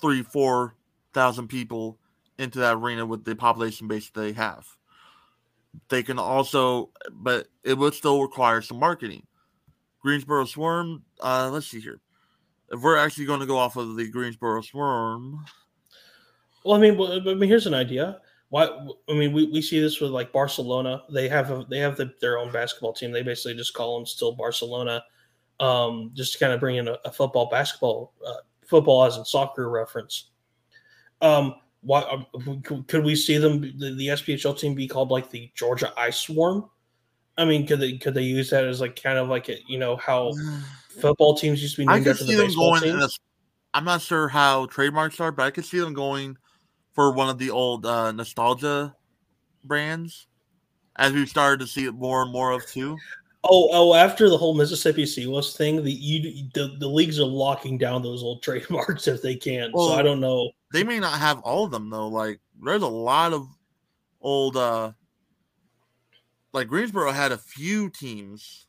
three, 0.00 0.22
four 0.22 0.74
thousand 1.12 1.48
people 1.48 1.98
into 2.38 2.58
that 2.58 2.76
arena 2.76 3.06
with 3.06 3.24
the 3.24 3.36
population 3.36 3.86
base 3.86 4.10
they 4.10 4.32
have. 4.32 4.66
They 5.88 6.02
can 6.02 6.18
also, 6.18 6.90
but 7.12 7.48
it 7.62 7.78
would 7.78 7.94
still 7.94 8.22
require 8.22 8.62
some 8.62 8.80
marketing. 8.80 9.26
Greensboro 10.00 10.44
Swarm. 10.46 11.02
Uh, 11.20 11.50
let's 11.52 11.66
see 11.66 11.80
here. 11.80 12.00
If 12.70 12.80
we're 12.80 12.96
actually 12.96 13.26
going 13.26 13.40
to 13.40 13.46
go 13.46 13.58
off 13.58 13.76
of 13.76 13.96
the 13.96 14.08
Greensboro 14.08 14.62
Swarm, 14.62 15.44
Well, 16.66 16.76
I 16.76 16.80
mean, 16.80 16.98
well, 16.98 17.12
I 17.12 17.34
mean, 17.34 17.48
here's 17.48 17.68
an 17.68 17.74
idea. 17.74 18.20
Why? 18.48 18.66
I 19.08 19.12
mean, 19.12 19.32
we, 19.32 19.46
we 19.46 19.62
see 19.62 19.80
this 19.80 20.00
with 20.00 20.10
like 20.10 20.32
Barcelona. 20.32 21.04
They 21.12 21.28
have 21.28 21.52
a, 21.52 21.64
they 21.70 21.78
have 21.78 21.96
the, 21.96 22.12
their 22.20 22.38
own 22.38 22.52
basketball 22.52 22.92
team. 22.92 23.12
They 23.12 23.22
basically 23.22 23.54
just 23.54 23.72
call 23.72 23.96
them 23.96 24.04
still 24.04 24.32
Barcelona, 24.32 25.04
um, 25.60 26.10
just 26.14 26.32
to 26.32 26.38
kind 26.40 26.52
of 26.52 26.58
bring 26.58 26.76
in 26.76 26.88
a, 26.88 26.96
a 27.04 27.12
football 27.12 27.48
basketball 27.48 28.12
uh, 28.26 28.40
football 28.66 29.04
as 29.04 29.16
in 29.16 29.24
soccer 29.24 29.70
reference. 29.70 30.30
Um, 31.22 31.54
why 31.82 32.02
um, 32.02 32.62
could- 32.88 33.04
we 33.04 33.14
see 33.14 33.38
them 33.38 33.60
the, 33.78 33.94
the 33.94 34.08
SPHL 34.08 34.58
team 34.58 34.74
be 34.74 34.88
called 34.88 35.10
like 35.10 35.30
the 35.30 35.50
Georgia 35.54 35.92
Ice 35.96 36.18
Swarm? 36.18 36.68
I 37.38 37.44
mean, 37.44 37.64
could 37.64 37.78
they 37.78 37.96
could 37.96 38.14
they 38.14 38.22
use 38.22 38.50
that 38.50 38.64
as 38.64 38.80
like 38.80 39.00
kind 39.00 39.18
of 39.18 39.28
like 39.28 39.48
a, 39.48 39.58
you 39.68 39.78
know 39.78 39.96
how 39.96 40.32
football 41.00 41.36
teams 41.36 41.62
used 41.62 41.76
to 41.76 41.82
be 41.82 41.88
I 41.88 41.94
named 41.94 42.06
could 42.06 42.12
after 42.12 42.24
see 42.24 42.32
the 42.32 42.38
them 42.38 42.46
baseball 42.48 42.70
going. 42.72 42.90
In 42.90 42.98
teams? 42.98 43.18
a, 43.72 43.76
I'm 43.78 43.84
not 43.84 44.02
sure 44.02 44.26
how 44.26 44.66
trademarks 44.66 45.20
are, 45.20 45.30
but 45.30 45.44
I 45.44 45.52
could 45.52 45.64
see 45.64 45.78
them 45.78 45.94
going 45.94 46.36
for 46.96 47.12
one 47.12 47.28
of 47.28 47.38
the 47.38 47.50
old 47.50 47.86
uh, 47.86 48.10
nostalgia 48.10 48.96
brands, 49.62 50.26
as 50.96 51.12
we've 51.12 51.28
started 51.28 51.60
to 51.60 51.66
see 51.66 51.84
it 51.84 51.92
more 51.92 52.22
and 52.22 52.32
more 52.32 52.50
of 52.50 52.66
too. 52.66 52.96
Oh, 53.44 53.68
oh! 53.70 53.94
After 53.94 54.28
the 54.28 54.36
whole 54.36 54.54
Mississippi 54.54 55.04
Seawolves 55.04 55.56
thing, 55.56 55.84
the 55.84 55.92
you, 55.92 56.48
the 56.54 56.74
the 56.80 56.88
leagues 56.88 57.20
are 57.20 57.26
locking 57.26 57.78
down 57.78 58.02
those 58.02 58.24
old 58.24 58.42
trademarks 58.42 59.06
if 59.06 59.22
they 59.22 59.36
can. 59.36 59.70
so 59.70 59.76
Well- 59.76 59.92
I 59.92 60.02
don't 60.02 60.18
know. 60.20 60.50
They 60.72 60.82
may 60.82 60.98
not 60.98 61.20
have 61.20 61.38
all 61.40 61.64
of 61.64 61.70
them 61.70 61.90
though. 61.90 62.08
Like 62.08 62.40
there's 62.60 62.82
a 62.82 62.88
lot 62.88 63.32
of 63.32 63.46
old. 64.20 64.56
uh 64.56 64.92
Like 66.52 66.66
Greensboro 66.66 67.12
had 67.12 67.30
a 67.30 67.38
few 67.38 67.88
teams. 67.90 68.66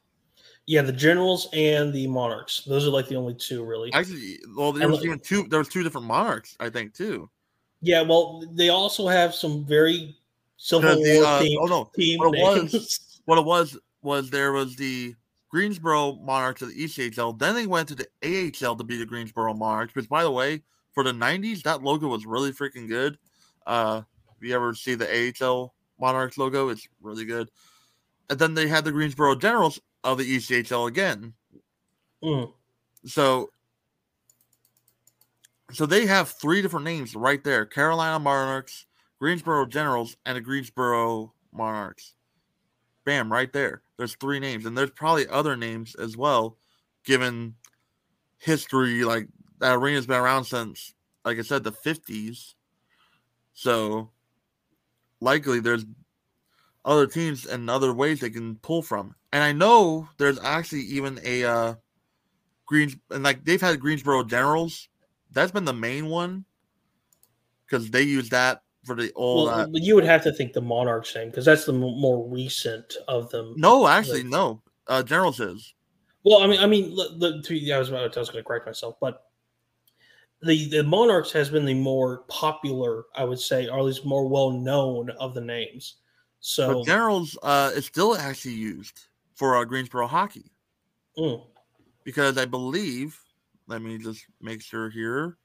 Yeah, 0.67 0.81
the 0.81 0.91
Generals 0.91 1.47
and 1.53 1.93
the 1.93 2.05
Monarchs; 2.07 2.63
those 2.67 2.85
are 2.85 2.91
like 2.91 3.07
the 3.07 3.15
only 3.15 3.33
two 3.33 3.63
really. 3.63 3.91
Actually, 3.93 4.37
well, 4.55 4.73
there 4.73 4.89
was 4.89 5.03
even 5.03 5.17
two. 5.17 5.47
There 5.47 5.59
was 5.59 5.69
two 5.69 5.81
different 5.81 6.05
monarchs, 6.07 6.55
I 6.59 6.69
think, 6.69 6.93
too. 6.93 7.29
Yeah, 7.81 8.01
well, 8.01 8.43
they 8.53 8.69
also 8.69 9.07
have 9.07 9.33
some 9.35 9.65
very 9.65 10.15
Civil 10.57 10.95
the, 11.01 11.17
War 11.17 11.25
uh, 11.25 11.41
themed 11.41 11.57
oh 11.61 11.65
no, 11.65 11.91
team 11.95 12.19
what 12.19 12.33
it 12.33 12.37
names. 12.37 12.73
was- 12.73 13.21
what 13.25 13.37
it 13.37 13.45
was 13.45 13.77
was 14.01 14.29
there 14.29 14.51
was 14.51 14.75
the 14.75 15.15
Greensboro 15.49 16.13
Monarchs 16.15 16.61
of 16.61 16.69
the 16.69 16.85
ECHL. 16.85 17.37
Then 17.37 17.55
they 17.55 17.67
went 17.67 17.87
to 17.89 17.95
the 17.95 18.07
AHL 18.23 18.75
to 18.75 18.83
be 18.83 18.97
the 18.97 19.05
Greensboro 19.05 19.53
Monarchs, 19.53 19.95
which, 19.95 20.09
by 20.09 20.23
the 20.23 20.31
way, 20.31 20.61
for 20.93 21.03
the 21.03 21.11
90s, 21.11 21.63
that 21.63 21.83
logo 21.83 22.07
was 22.07 22.25
really 22.25 22.51
freaking 22.51 22.87
good. 22.87 23.17
Uh, 23.65 24.01
if 24.35 24.47
you 24.47 24.55
ever 24.55 24.73
see 24.73 24.95
the 24.95 25.33
AHL 25.41 25.73
Monarchs 25.99 26.37
logo, 26.37 26.69
it's 26.69 26.87
really 27.01 27.25
good. 27.25 27.49
And 28.29 28.39
then 28.39 28.53
they 28.53 28.67
had 28.67 28.83
the 28.83 28.91
Greensboro 28.91 29.35
Generals 29.35 29.79
of 30.03 30.17
the 30.17 30.37
ECHL 30.37 30.87
again. 30.87 31.33
Mm. 32.23 32.51
So, 33.05 33.49
so 35.71 35.85
they 35.85 36.05
have 36.05 36.29
three 36.29 36.61
different 36.61 36.85
names 36.85 37.15
right 37.15 37.43
there: 37.43 37.65
Carolina 37.65 38.19
Monarchs, 38.19 38.85
Greensboro 39.19 39.65
Generals, 39.65 40.17
and 40.25 40.37
the 40.37 40.41
Greensboro 40.41 41.33
Monarchs. 41.51 42.13
Bam, 43.05 43.31
right 43.31 43.51
there. 43.53 43.81
There's 43.97 44.15
three 44.15 44.39
names, 44.39 44.65
and 44.65 44.77
there's 44.77 44.91
probably 44.91 45.27
other 45.27 45.55
names 45.55 45.95
as 45.95 46.17
well, 46.17 46.57
given 47.05 47.55
history. 48.37 49.03
Like 49.03 49.27
that 49.59 49.73
arena's 49.73 50.05
been 50.05 50.19
around 50.19 50.45
since, 50.45 50.93
like 51.25 51.39
I 51.39 51.41
said, 51.41 51.63
the 51.63 51.71
50s. 51.71 52.53
So, 53.53 54.11
likely 55.19 55.59
there's 55.59 55.85
other 56.85 57.05
teams 57.05 57.45
and 57.45 57.69
other 57.69 57.93
ways 57.93 58.19
they 58.19 58.29
can 58.29 58.55
pull 58.57 58.81
from. 58.81 59.13
And 59.33 59.43
I 59.43 59.51
know 59.51 60.07
there's 60.17 60.39
actually 60.39 60.81
even 60.83 61.19
a 61.23 61.43
uh, 61.43 61.73
Greens 62.65 62.95
and 63.11 63.23
like 63.23 63.43
they've 63.43 63.61
had 63.61 63.79
Greensboro 63.79 64.23
Generals. 64.23 64.87
That's 65.37 65.51
been 65.51 65.65
the 65.65 65.73
main 65.73 66.07
one 66.07 66.45
because 67.67 67.91
they 67.91 68.01
use 68.01 68.29
that 68.29 68.63
for 68.85 68.95
the 68.95 69.13
old. 69.13 69.45
Well, 69.45 69.53
uh, 69.55 69.67
you 69.73 69.93
would 69.93 70.03
have 70.03 70.23
to 70.23 70.31
think 70.31 70.53
the 70.53 70.61
Monarchs 70.61 71.13
name 71.13 71.29
because 71.29 71.45
that's 71.45 71.63
the 71.63 71.73
m- 71.73 71.79
more 71.81 72.27
recent 72.27 72.95
of 73.07 73.29
them. 73.29 73.53
no, 73.55 73.87
actually, 73.87 74.23
like- 74.23 74.31
no. 74.31 74.63
Uh, 74.87 75.03
Generals 75.03 75.39
is. 75.39 75.75
Well, 76.23 76.39
I 76.39 76.47
mean, 76.47 76.59
I 76.59 76.65
mean, 76.65 76.95
the, 76.95 77.17
the, 77.19 77.41
to, 77.43 77.71
I 77.71 77.77
was 77.77 77.89
about, 77.89 78.17
I 78.17 78.19
was 78.19 78.31
going 78.31 78.43
to 78.43 78.47
correct 78.47 78.65
myself, 78.65 78.95
but 78.99 79.25
the 80.41 80.67
the 80.69 80.81
Monarchs 80.83 81.31
has 81.33 81.51
been 81.51 81.65
the 81.65 81.75
more 81.75 82.23
popular, 82.29 83.03
I 83.15 83.25
would 83.25 83.39
say, 83.39 83.67
or 83.67 83.77
at 83.77 83.85
least 83.85 84.05
more 84.05 84.27
well 84.27 84.49
known 84.49 85.11
of 85.19 85.35
the 85.35 85.41
names. 85.41 85.97
So, 86.39 86.79
But 86.79 86.85
Generals 86.87 87.37
uh, 87.43 87.73
is 87.75 87.85
still 87.85 88.17
actually 88.17 88.55
used 88.55 89.01
for 89.35 89.55
uh, 89.55 89.65
Greensboro 89.65 90.07
hockey 90.07 90.51
mm, 91.15 91.45
because 92.03 92.39
I 92.39 92.45
believe. 92.45 93.21
Let 93.67 93.81
me 93.81 93.97
just 93.97 94.25
make 94.41 94.61
sure 94.61 94.89
here. 94.89 95.37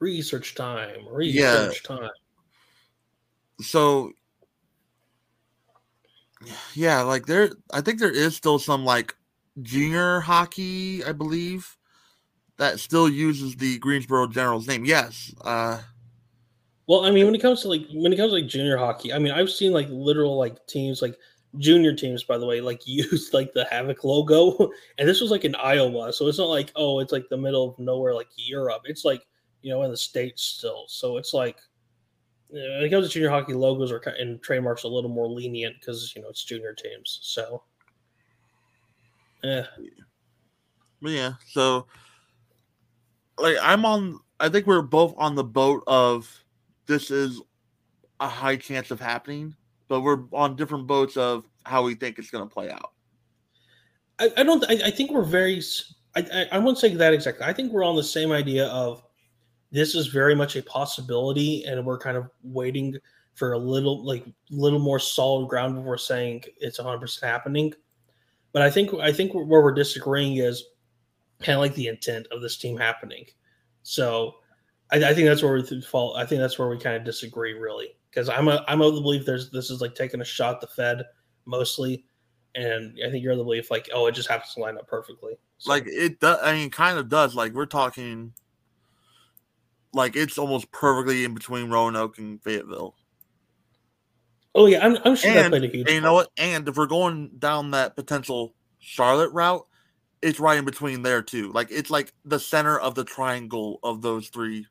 Research 0.00 0.54
time. 0.54 1.06
Research 1.08 1.82
time. 1.82 2.10
So 3.60 4.12
yeah, 6.74 7.02
like 7.02 7.26
there 7.26 7.50
I 7.72 7.80
think 7.80 8.00
there 8.00 8.10
is 8.12 8.36
still 8.36 8.58
some 8.58 8.84
like 8.84 9.14
junior 9.62 10.20
hockey, 10.20 11.04
I 11.04 11.12
believe, 11.12 11.76
that 12.58 12.80
still 12.80 13.08
uses 13.08 13.56
the 13.56 13.78
Greensboro 13.78 14.26
Generals 14.26 14.66
name. 14.66 14.84
Yes. 14.84 15.32
Uh 15.40 15.82
well, 16.86 17.04
I 17.04 17.10
mean, 17.10 17.24
when 17.24 17.34
it 17.34 17.40
comes 17.40 17.62
to 17.62 17.68
like 17.68 17.86
when 17.92 18.12
it 18.12 18.16
comes 18.16 18.30
to 18.30 18.36
like 18.36 18.46
junior 18.46 18.76
hockey, 18.76 19.12
I 19.12 19.18
mean, 19.18 19.32
I've 19.32 19.50
seen 19.50 19.72
like 19.72 19.88
literal 19.90 20.36
like 20.36 20.66
teams 20.66 21.00
like 21.00 21.16
junior 21.58 21.94
teams, 21.94 22.24
by 22.24 22.38
the 22.38 22.46
way, 22.46 22.60
like 22.60 22.82
use 22.86 23.32
like 23.32 23.52
the 23.52 23.66
Havoc 23.70 24.04
logo, 24.04 24.70
and 24.98 25.08
this 25.08 25.20
was 25.20 25.30
like 25.30 25.44
in 25.44 25.54
Iowa, 25.54 26.12
so 26.12 26.28
it's 26.28 26.38
not 26.38 26.48
like 26.48 26.72
oh, 26.76 27.00
it's 27.00 27.12
like 27.12 27.28
the 27.28 27.36
middle 27.36 27.70
of 27.70 27.78
nowhere, 27.78 28.14
like 28.14 28.28
Europe. 28.36 28.82
It's 28.84 29.04
like 29.04 29.26
you 29.62 29.72
know 29.72 29.82
in 29.82 29.90
the 29.90 29.96
states 29.96 30.42
still, 30.42 30.84
so 30.88 31.16
it's 31.16 31.32
like 31.32 31.58
when 32.48 32.62
it 32.62 32.90
comes 32.90 33.06
to 33.06 33.12
junior 33.12 33.30
hockey, 33.30 33.54
logos 33.54 33.90
are 33.90 33.98
and 34.18 34.42
trademarks 34.42 34.84
a 34.84 34.88
little 34.88 35.10
more 35.10 35.26
lenient 35.26 35.76
because 35.80 36.12
you 36.14 36.22
know 36.22 36.28
it's 36.28 36.44
junior 36.44 36.74
teams. 36.74 37.18
So, 37.22 37.62
eh. 39.42 39.62
yeah, 39.78 39.88
but 41.02 41.12
yeah 41.12 41.32
so 41.52 41.86
like 43.38 43.56
i'm 43.60 43.84
on 43.84 44.18
i 44.40 44.48
think 44.48 44.66
we're 44.66 44.82
both 44.82 45.14
on 45.18 45.34
the 45.34 45.44
boat 45.44 45.82
of 45.86 46.43
this 46.86 47.10
is 47.10 47.40
a 48.20 48.28
high 48.28 48.56
chance 48.56 48.90
of 48.90 49.00
happening 49.00 49.54
but 49.88 50.00
we're 50.00 50.22
on 50.32 50.56
different 50.56 50.86
boats 50.86 51.16
of 51.16 51.44
how 51.64 51.82
we 51.82 51.94
think 51.94 52.18
it's 52.18 52.30
going 52.30 52.46
to 52.46 52.52
play 52.52 52.70
out 52.70 52.94
I, 54.18 54.30
I 54.36 54.42
don't. 54.42 54.64
I, 54.68 54.86
I 54.86 54.90
think 54.90 55.10
we're 55.10 55.24
very. 55.24 55.62
I 56.16 56.58
won't 56.58 56.78
say 56.78 56.94
that 56.94 57.12
exactly. 57.12 57.44
I 57.44 57.52
think 57.52 57.72
we're 57.72 57.84
on 57.84 57.96
the 57.96 58.04
same 58.04 58.30
idea 58.30 58.66
of 58.66 59.02
this 59.72 59.96
is 59.96 60.06
very 60.06 60.34
much 60.34 60.54
a 60.56 60.62
possibility, 60.62 61.64
and 61.64 61.84
we're 61.84 61.98
kind 61.98 62.16
of 62.16 62.30
waiting 62.42 62.96
for 63.34 63.52
a 63.52 63.58
little 63.58 64.04
like 64.04 64.24
little 64.50 64.78
more 64.78 65.00
solid 65.00 65.48
ground 65.48 65.74
before 65.74 65.98
saying 65.98 66.44
it's 66.58 66.78
100 66.78 67.00
percent 67.00 67.30
happening. 67.30 67.72
But 68.52 68.62
I 68.62 68.70
think 68.70 68.94
I 68.94 69.12
think 69.12 69.32
where 69.32 69.44
we're 69.44 69.74
disagreeing 69.74 70.36
is 70.36 70.64
kind 71.40 71.56
of 71.56 71.60
like 71.60 71.74
the 71.74 71.88
intent 71.88 72.28
of 72.30 72.40
this 72.40 72.56
team 72.56 72.76
happening. 72.76 73.26
So 73.82 74.36
I, 74.94 75.10
I 75.10 75.14
think 75.14 75.26
that's 75.26 75.42
where 75.42 75.54
we 75.54 75.80
fall. 75.82 76.16
I 76.16 76.24
think 76.24 76.40
that's 76.40 76.58
where 76.58 76.68
we 76.68 76.78
kind 76.78 76.96
of 76.96 77.04
disagree 77.04 77.52
really 77.52 77.88
because 78.10 78.28
I'm 78.28 78.48
a 78.48 78.64
I'm 78.68 78.80
of 78.80 78.94
the 78.94 79.00
belief 79.00 79.26
there's 79.26 79.50
this 79.50 79.70
is 79.70 79.80
like 79.80 79.94
taking 79.94 80.20
a 80.20 80.24
shot 80.24 80.60
the 80.60 80.66
Fed 80.66 81.04
mostly 81.46 82.04
and 82.54 82.96
I 83.04 83.10
think 83.10 83.22
you're 83.24 83.32
of 83.32 83.38
the 83.38 83.44
belief 83.44 83.70
like, 83.70 83.90
oh, 83.92 84.06
it 84.06 84.14
just 84.14 84.28
happens 84.28 84.54
to 84.54 84.60
line 84.60 84.78
up 84.78 84.86
perfectly. 84.86 85.36
So, 85.58 85.70
like 85.70 85.84
it 85.86 86.20
does 86.20 86.38
i 86.42 86.52
mean 86.52 86.70
kind 86.70 86.98
of 86.98 87.08
does 87.08 87.34
like 87.34 87.52
we're 87.52 87.66
talking 87.66 88.32
like 89.92 90.16
it's 90.16 90.36
almost 90.36 90.70
perfectly 90.72 91.24
in 91.24 91.32
between 91.32 91.70
roanoke 91.70 92.18
and 92.18 92.42
fayetteville 92.42 92.96
oh 94.54 94.66
yeah, 94.66 94.84
I'm, 94.84 94.98
I'm 95.04 95.16
sure 95.16 95.32
that 95.32 95.44
and, 95.44 95.52
played 95.52 95.64
a 95.64 95.68
huge. 95.68 95.86
and 95.86 95.94
you 95.94 96.00
know 96.00 96.14
what 96.14 96.28
and 96.36 96.68
if 96.68 96.76
we're 96.76 96.86
going 96.86 97.30
down 97.38 97.70
that 97.70 97.96
potential 97.96 98.54
charlotte 98.78 99.32
route 99.32 99.66
it's 100.22 100.40
right 100.40 100.58
in 100.58 100.64
between 100.64 101.02
there 101.02 101.22
too 101.22 101.52
like 101.52 101.68
it's 101.70 101.90
like 101.90 102.12
the 102.24 102.38
center 102.38 102.78
of 102.78 102.94
the 102.94 103.04
triangle 103.04 103.78
of 103.82 104.02
those 104.02 104.28
three 104.28 104.66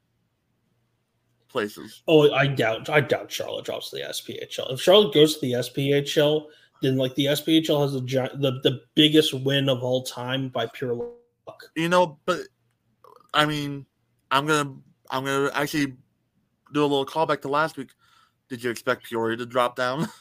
places 1.53 2.03
Oh, 2.09 2.29
I 2.33 2.47
doubt. 2.47 2.89
I 2.89 2.99
doubt 2.99 3.31
Charlotte 3.31 3.63
drops 3.63 3.89
to 3.91 3.95
the 3.97 4.01
SPHL. 4.03 4.73
If 4.73 4.81
Charlotte 4.81 5.13
goes 5.13 5.35
to 5.35 5.41
the 5.41 5.53
SPHL, 5.53 6.47
then 6.81 6.97
like 6.97 7.15
the 7.15 7.25
SPHL 7.27 7.81
has 7.81 7.93
the 7.93 8.01
the 8.39 8.59
the 8.69 8.81
biggest 8.95 9.33
win 9.33 9.69
of 9.69 9.81
all 9.83 10.03
time 10.03 10.49
by 10.49 10.65
pure 10.73 10.93
luck. 10.95 11.63
you 11.75 11.87
know 11.89 12.17
but 12.25 12.39
i 13.33 13.45
mean 13.45 13.85
i'm 14.31 14.45
gonna 14.45 14.73
i'm 15.11 15.23
gonna 15.25 15.49
actually 15.53 15.87
do 16.73 16.81
a 16.81 16.89
little 16.91 17.05
callback 17.05 17.41
to 17.41 17.47
last 17.49 17.77
week 17.77 17.89
did 18.49 18.63
you 18.63 18.69
expect 18.69 19.03
peoria 19.09 19.35
to 19.37 19.45
drop 19.45 19.75
down 19.77 20.07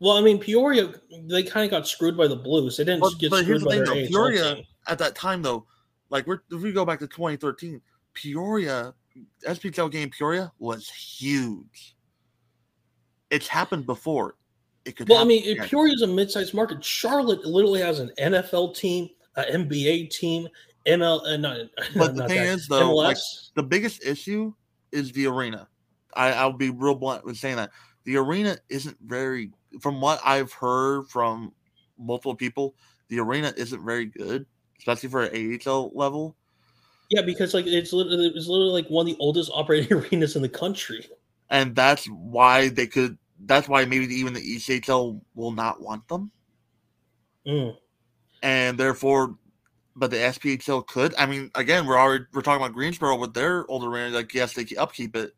Well, 0.00 0.16
I 0.16 0.20
mean, 0.20 0.38
Peoria 0.40 0.92
they 1.28 1.44
kind 1.44 1.64
of 1.64 1.70
got 1.70 1.86
screwed 1.86 2.16
by 2.16 2.26
the 2.26 2.34
Blues. 2.34 2.76
They 2.76 2.82
didn't 2.82 3.02
But- 3.02 3.20
get 3.20 3.30
but 3.30 3.44
here's 3.44 3.62
screwed 3.62 3.78
the 3.82 3.84
by 3.84 3.92
thing, 3.94 3.94
their 3.94 4.10
though, 4.10 4.28
Peoria- 4.30 4.54
team. 4.56 4.64
at 4.88 4.98
that 4.98 5.14
time 5.14 5.42
though 5.42 5.64
like 6.10 6.26
we're 6.26 6.40
if 6.50 6.60
we 6.60 6.72
go 6.72 6.84
back 6.84 6.98
to 6.98 7.06
2013 7.06 7.80
peoria 8.12 8.94
sphl 9.46 9.90
game 9.90 10.10
peoria 10.10 10.52
was 10.58 10.88
huge 10.88 11.96
it's 13.30 13.48
happened 13.48 13.86
before 13.86 14.36
it 14.84 14.96
could 14.96 15.08
Well, 15.08 15.20
I 15.20 15.24
mean, 15.24 15.42
again. 15.60 15.86
is 15.88 16.02
a 16.02 16.06
mid-sized 16.06 16.54
market. 16.54 16.84
Charlotte 16.84 17.44
literally 17.44 17.80
has 17.80 18.00
an 18.00 18.10
NFL 18.18 18.76
team, 18.76 19.08
an 19.36 19.68
NBA 19.68 20.10
team, 20.10 20.48
ML. 20.86 21.24
Uh, 21.24 21.36
not, 21.36 21.56
But 21.96 22.16
the 22.16 22.26
thing 22.26 22.38
that, 22.38 22.46
is, 22.46 22.66
though, 22.66 22.94
like, 22.94 23.16
the 23.54 23.62
biggest 23.62 24.04
issue 24.04 24.52
is 24.90 25.12
the 25.12 25.26
arena. 25.26 25.68
I, 26.14 26.32
I'll 26.32 26.52
be 26.52 26.70
real 26.70 26.94
blunt 26.94 27.24
with 27.24 27.36
saying 27.36 27.56
that 27.56 27.70
the 28.04 28.16
arena 28.16 28.58
isn't 28.68 28.96
very, 29.04 29.50
from 29.80 30.00
what 30.00 30.20
I've 30.24 30.52
heard 30.52 31.08
from 31.08 31.52
multiple 31.98 32.34
people, 32.34 32.74
the 33.08 33.20
arena 33.20 33.52
isn't 33.56 33.84
very 33.84 34.06
good, 34.06 34.46
especially 34.78 35.08
for 35.08 35.22
an 35.22 35.60
AHL 35.66 35.92
level. 35.94 36.36
Yeah, 37.12 37.20
because 37.20 37.52
like 37.52 37.66
it's 37.66 37.92
literally, 37.92 38.28
it's 38.28 38.48
literally 38.48 38.72
like 38.72 38.88
one 38.88 39.06
of 39.06 39.12
the 39.14 39.20
oldest 39.20 39.50
operating 39.52 39.92
arenas 39.98 40.34
in 40.34 40.40
the 40.40 40.48
country. 40.48 41.06
And 41.50 41.76
that's 41.76 42.06
why 42.06 42.70
they 42.70 42.86
could, 42.86 43.18
that's 43.44 43.68
why 43.68 43.84
maybe 43.84 44.06
even 44.14 44.32
the 44.32 44.40
ECHL 44.40 45.20
will 45.34 45.52
not 45.52 45.82
want 45.82 46.08
them. 46.08 46.30
Mm. 47.46 47.76
And 48.42 48.78
therefore, 48.78 49.36
but 49.94 50.10
the 50.10 50.16
SPHL 50.16 50.86
could. 50.86 51.14
I 51.18 51.26
mean, 51.26 51.50
again, 51.54 51.86
we're 51.86 51.98
already, 51.98 52.24
we're 52.32 52.40
talking 52.40 52.64
about 52.64 52.72
Greensboro 52.72 53.16
with 53.16 53.34
their 53.34 53.70
older 53.70 53.88
arena. 53.88 54.16
Like, 54.16 54.32
yes, 54.32 54.54
they 54.54 54.64
can 54.64 54.78
upkeep 54.78 55.14
it, 55.14 55.34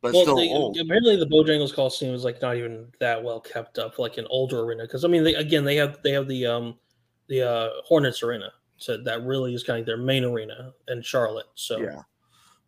but 0.00 0.14
Well, 0.14 0.22
still 0.22 0.36
they, 0.36 0.48
old. 0.48 0.78
apparently 0.78 1.16
the 1.16 1.26
Bojangles 1.26 1.74
Coliseum 1.74 2.14
is 2.14 2.24
like 2.24 2.40
not 2.40 2.56
even 2.56 2.86
that 2.98 3.22
well 3.22 3.40
kept 3.40 3.78
up, 3.78 3.98
like 3.98 4.16
an 4.16 4.26
older 4.30 4.60
arena. 4.60 4.84
Because 4.84 5.04
I 5.04 5.08
mean, 5.08 5.22
they, 5.22 5.34
again, 5.34 5.64
they 5.64 5.76
have 5.76 5.98
they 6.02 6.12
have 6.12 6.28
the 6.28 6.46
um 6.46 6.78
the 7.28 7.42
uh, 7.42 7.68
Hornets 7.84 8.22
Arena, 8.22 8.52
so 8.80 8.96
that 8.96 9.22
really 9.22 9.54
is 9.54 9.62
kind 9.62 9.78
of 9.78 9.86
their 9.86 9.96
main 9.96 10.24
arena 10.24 10.72
in 10.88 11.02
Charlotte. 11.02 11.46
So 11.54 11.78
Yeah, 11.78 12.02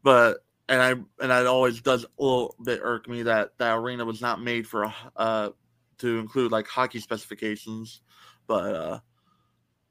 but 0.02 0.44
and 0.68 0.80
I 0.80 0.90
and 0.90 1.30
that 1.30 1.46
always 1.46 1.80
does 1.80 2.04
a 2.04 2.22
little 2.22 2.54
bit 2.62 2.80
irk 2.82 3.08
me 3.08 3.22
that 3.22 3.58
that 3.58 3.74
arena 3.76 4.04
was 4.04 4.20
not 4.20 4.40
made 4.40 4.66
for 4.66 4.92
uh 5.16 5.50
to 5.98 6.18
include 6.18 6.52
like 6.52 6.68
hockey 6.68 7.00
specifications, 7.00 8.02
but 8.46 8.74
uh 8.74 9.00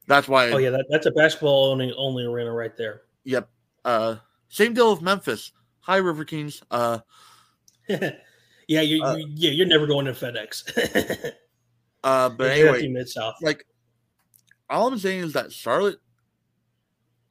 that's 0.07 0.27
why. 0.27 0.51
oh 0.51 0.57
yeah, 0.57 0.69
that, 0.71 0.85
that's 0.89 1.05
a 1.05 1.11
basketball 1.11 1.71
only 1.71 1.93
only 1.97 2.25
arena 2.25 2.51
right 2.51 2.75
there. 2.77 3.01
Yep. 3.23 3.49
Uh, 3.83 4.15
same 4.49 4.73
deal 4.73 4.91
with 4.91 5.01
Memphis. 5.01 5.51
Hi, 5.81 5.97
River 5.97 6.25
Kings. 6.25 6.61
Uh, 6.69 6.99
yeah, 7.87 8.11
you, 8.67 9.03
Uh, 9.03 9.15
you 9.15 9.27
yeah 9.35 9.51
you're 9.51 9.67
never 9.67 9.87
going 9.87 10.05
to 10.05 10.13
FedEx. 10.13 11.31
uh, 12.03 12.29
but 12.29 12.51
anyway, 12.51 12.87
Mid 12.87 13.09
South. 13.09 13.35
like 13.41 13.65
all 14.69 14.87
I'm 14.87 14.97
saying 14.97 15.23
is 15.23 15.33
that 15.33 15.51
Charlotte, 15.51 15.99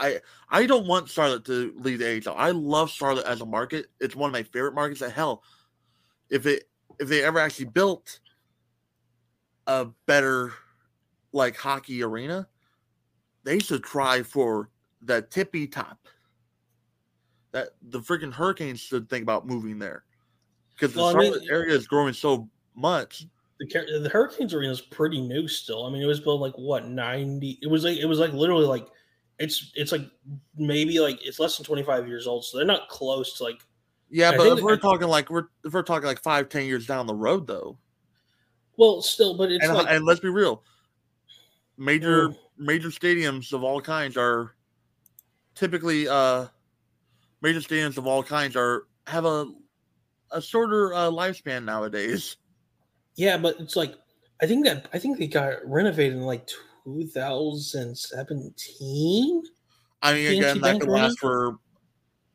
I 0.00 0.20
I 0.48 0.66
don't 0.66 0.86
want 0.86 1.08
Charlotte 1.08 1.44
to 1.44 1.72
leave 1.78 1.98
the 1.98 2.26
AHL. 2.26 2.34
I 2.36 2.50
love 2.50 2.90
Charlotte 2.90 3.26
as 3.26 3.40
a 3.42 3.46
market. 3.46 3.86
It's 4.00 4.16
one 4.16 4.30
of 4.30 4.32
my 4.32 4.42
favorite 4.42 4.74
markets. 4.74 5.00
That 5.00 5.12
hell, 5.12 5.42
if 6.30 6.46
it 6.46 6.68
if 6.98 7.08
they 7.08 7.22
ever 7.22 7.38
actually 7.38 7.66
built 7.66 8.18
a 9.66 9.86
better 10.06 10.52
like 11.32 11.56
hockey 11.56 12.02
arena, 12.02 12.48
they 13.44 13.58
should 13.58 13.84
try 13.84 14.22
for 14.22 14.70
the 15.02 15.22
tippy 15.22 15.66
top. 15.66 15.98
That 17.52 17.70
the 17.82 18.00
freaking 18.00 18.32
Hurricanes 18.32 18.80
should 18.80 19.08
think 19.10 19.22
about 19.22 19.46
moving 19.46 19.78
there 19.78 20.04
because 20.74 20.94
the 20.94 21.00
Well, 21.00 21.16
I 21.16 21.18
mean- 21.18 21.32
Charlotte 21.32 21.50
area 21.50 21.74
is 21.74 21.86
growing 21.86 22.14
so 22.14 22.48
much. 22.74 23.26
the 23.58 24.00
the 24.02 24.08
Hurricanes 24.08 24.54
arena 24.54 24.72
is 24.72 24.80
pretty 24.80 25.20
new 25.20 25.46
still. 25.46 25.84
I 25.84 25.90
mean, 25.90 26.00
it 26.00 26.06
was 26.06 26.20
built 26.20 26.40
like 26.40 26.54
what 26.56 26.88
ninety? 26.88 27.58
It 27.60 27.66
was 27.66 27.84
like 27.84 27.98
it 27.98 28.06
was 28.06 28.18
like 28.18 28.32
literally 28.32 28.64
like 28.66 28.86
it's 29.40 29.72
it's 29.74 29.90
like 29.90 30.02
maybe 30.56 31.00
like 31.00 31.18
it's 31.26 31.40
less 31.40 31.56
than 31.56 31.64
twenty 31.66 31.82
five 31.82 32.06
years 32.06 32.26
old, 32.28 32.44
so 32.44 32.58
they're 32.58 32.66
not 32.66 32.88
close 32.88 33.36
to 33.38 33.44
like. 33.44 33.60
Yeah, 34.10 34.36
but 34.36 34.46
if 34.58 34.62
we're 34.62 34.72
that- 34.76 34.82
talking 34.82 35.08
like 35.08 35.30
we're 35.30 35.46
if 35.64 35.72
we're 35.72 35.82
talking 35.82 36.06
like 36.06 36.22
five, 36.22 36.48
ten 36.48 36.66
years 36.66 36.86
down 36.86 37.06
the 37.06 37.14
road 37.14 37.46
though, 37.46 37.78
Well, 38.76 39.02
still, 39.02 39.36
but 39.36 39.50
it's 39.50 39.64
and, 39.64 39.74
like 39.74 39.86
and 39.88 40.04
let's 40.04 40.20
be 40.20 40.28
real, 40.28 40.62
major 41.76 42.34
major 42.58 42.88
stadiums 42.88 43.52
of 43.52 43.64
all 43.64 43.80
kinds 43.80 44.16
are 44.16 44.54
typically 45.54 46.06
uh 46.08 46.46
major 47.40 47.60
stadiums 47.60 47.96
of 47.96 48.06
all 48.06 48.22
kinds 48.22 48.56
are 48.56 48.86
have 49.06 49.24
a 49.24 49.46
a 50.32 50.42
shorter 50.42 50.92
uh, 50.94 51.10
lifespan 51.10 51.64
nowadays. 51.64 52.36
yeah, 53.16 53.36
but 53.38 53.58
it's 53.58 53.74
like 53.76 53.94
I 54.42 54.46
think 54.46 54.66
that 54.66 54.88
I 54.92 54.98
think 54.98 55.18
they 55.18 55.26
got 55.28 55.64
renovated 55.64 56.14
in 56.14 56.22
like 56.22 56.48
two 56.84 57.06
thousand 57.06 57.96
seventeen. 57.96 59.42
I 60.02 60.14
mean, 60.14 60.38
again, 60.38 60.60
that 60.60 60.80
could 60.80 60.88
last 60.88 61.18
for 61.18 61.58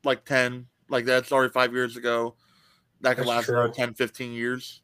like 0.04 0.26
ten, 0.26 0.68
like 0.90 1.06
that's 1.06 1.32
already 1.32 1.52
five 1.52 1.74
years 1.74 1.98
ago. 1.98 2.36
That 3.02 3.18
could 3.18 3.28
That's 3.28 3.30
last 3.30 3.46
true. 3.46 3.68
for 3.68 3.70
10, 3.70 3.94
15 3.94 4.32
years. 4.34 4.82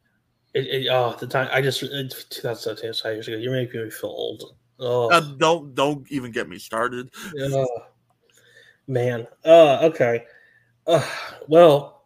It, 0.54 0.66
it, 0.66 0.88
oh, 0.90 1.16
the 1.18 1.26
time 1.26 1.48
I 1.50 1.62
just 1.62 1.82
it's 1.82 2.24
2017 2.24 2.88
was 2.88 3.00
five 3.00 3.14
years 3.14 3.26
ago. 3.26 3.36
You're 3.36 3.52
making 3.52 3.82
me 3.82 3.90
feel 3.90 4.10
old. 4.10 4.54
Oh, 4.78 5.08
Uh, 5.10 5.20
don't 5.20 5.74
don't 5.74 6.06
even 6.10 6.30
get 6.30 6.48
me 6.48 6.58
started. 6.58 7.10
Oh, 7.40 7.66
man. 8.86 9.26
Uh, 9.44 9.78
okay. 9.82 10.24
Uh, 10.86 11.04
well, 11.48 12.04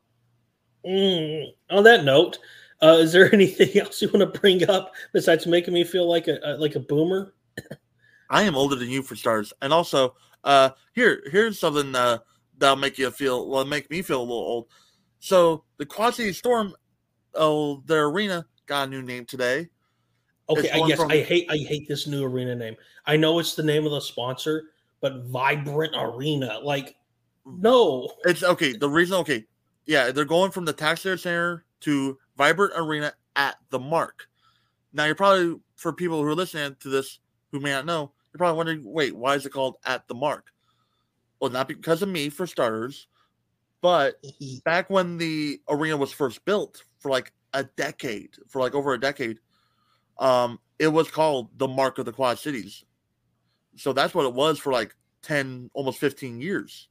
mm, 0.87 1.47
on 1.71 1.85
that 1.85 2.05
note, 2.05 2.39
uh, 2.83 2.99
is 3.01 3.13
there 3.13 3.31
anything 3.35 3.81
else 3.81 4.01
you 4.01 4.09
want 4.09 4.33
to 4.33 4.41
bring 4.41 4.69
up 4.71 4.95
besides 5.13 5.47
making 5.47 5.75
me 5.75 5.83
feel 5.83 6.09
like 6.09 6.29
a, 6.29 6.39
a 6.45 6.57
like 6.57 6.77
a 6.77 6.81
boomer? 6.81 7.35
I 8.31 8.43
am 8.43 8.57
older 8.57 8.77
than 8.77 8.89
you 8.89 9.03
for 9.03 9.17
stars. 9.17 9.53
and 9.63 9.73
also, 9.73 10.15
uh, 10.45 10.71
here 10.95 11.23
here's 11.31 11.59
something 11.59 11.95
uh, 11.95 12.19
that'll 12.59 12.77
make 12.77 12.99
you 12.99 13.11
feel 13.11 13.49
well, 13.49 13.65
make 13.65 13.91
me 13.91 14.03
feel 14.03 14.21
a 14.21 14.23
little 14.23 14.37
old. 14.37 14.69
So 15.19 15.65
the 15.79 15.87
Quad 15.87 16.15
City 16.15 16.33
Storm, 16.33 16.75
oh, 17.35 17.83
their 17.87 18.07
arena 18.07 18.47
got 18.67 18.89
a 18.89 18.91
new 18.91 19.03
name 19.03 19.25
today. 19.25 19.69
Okay, 20.49 20.71
I 20.71 20.87
guess 20.87 20.99
from- 20.99 21.11
I 21.11 21.19
hate 21.19 21.47
I 21.51 21.57
hate 21.57 21.89
this 21.89 22.07
new 22.07 22.25
arena 22.25 22.55
name. 22.55 22.77
I 23.07 23.17
know 23.17 23.39
it's 23.39 23.55
the 23.55 23.63
name 23.63 23.85
of 23.85 23.93
the 23.93 24.01
sponsor, 24.01 24.71
but 25.01 25.25
Vibrant 25.25 25.95
Arena, 25.97 26.59
like, 26.63 26.97
no. 27.45 28.09
It's 28.25 28.43
okay. 28.43 28.73
The 28.73 28.89
reason, 28.89 29.17
okay, 29.19 29.45
yeah, 29.87 30.11
they're 30.11 30.25
going 30.25 30.51
from 30.51 30.65
the 30.65 30.73
Tax 30.73 31.03
Slayer 31.03 31.17
Center 31.17 31.65
to 31.81 32.19
Vibrant 32.37 32.73
Arena 32.77 33.13
at 33.37 33.57
the 33.71 33.79
Mark. 33.79 34.29
Now 34.93 35.05
you're 35.05 35.15
probably 35.15 35.61
for 35.77 35.93
people 35.93 36.21
who 36.21 36.29
are 36.29 36.35
listening 36.35 36.77
to 36.81 36.89
this 36.89 37.21
who 37.53 37.61
may 37.61 37.71
not 37.71 37.87
know, 37.87 38.13
you're 38.37 38.47
probably 38.47 38.59
wondering, 38.59 38.83
wait, 38.85 39.17
why 39.17 39.35
is 39.35 39.47
it 39.47 39.51
called 39.51 39.77
at 39.87 40.07
the 40.09 40.15
Mark? 40.15 40.53
Well, 41.41 41.51
not 41.51 41.69
because 41.69 42.03
of 42.03 42.11
me 42.11 42.29
for 42.29 42.47
starters, 42.47 43.07
but 43.81 44.23
back 44.65 44.91
when 44.91 45.17
the 45.17 45.59
arena 45.71 45.97
was 45.97 46.13
first 46.13 46.45
built 46.45 46.85
for 46.99 47.11
like 47.11 47.33
a 47.55 47.65
decade, 47.65 48.37
for 48.47 48.61
like 48.61 48.75
over 48.75 48.93
a 48.93 49.01
decade, 49.01 49.39
um, 50.19 50.59
it 50.79 50.89
was 50.89 51.11
called 51.11 51.49
the 51.57 51.67
Mark 51.67 51.97
of 51.97 52.05
the 52.05 52.13
Quad 52.13 52.39
Cities. 52.39 52.85
So 53.77 53.95
that's 53.95 54.15
what 54.15 54.27
it 54.27 54.35
was 54.35 54.59
for 54.59 54.71
like 54.71 54.95
10, 55.23 55.71
almost 55.73 55.99
15 55.99 56.39
years, 56.39 56.89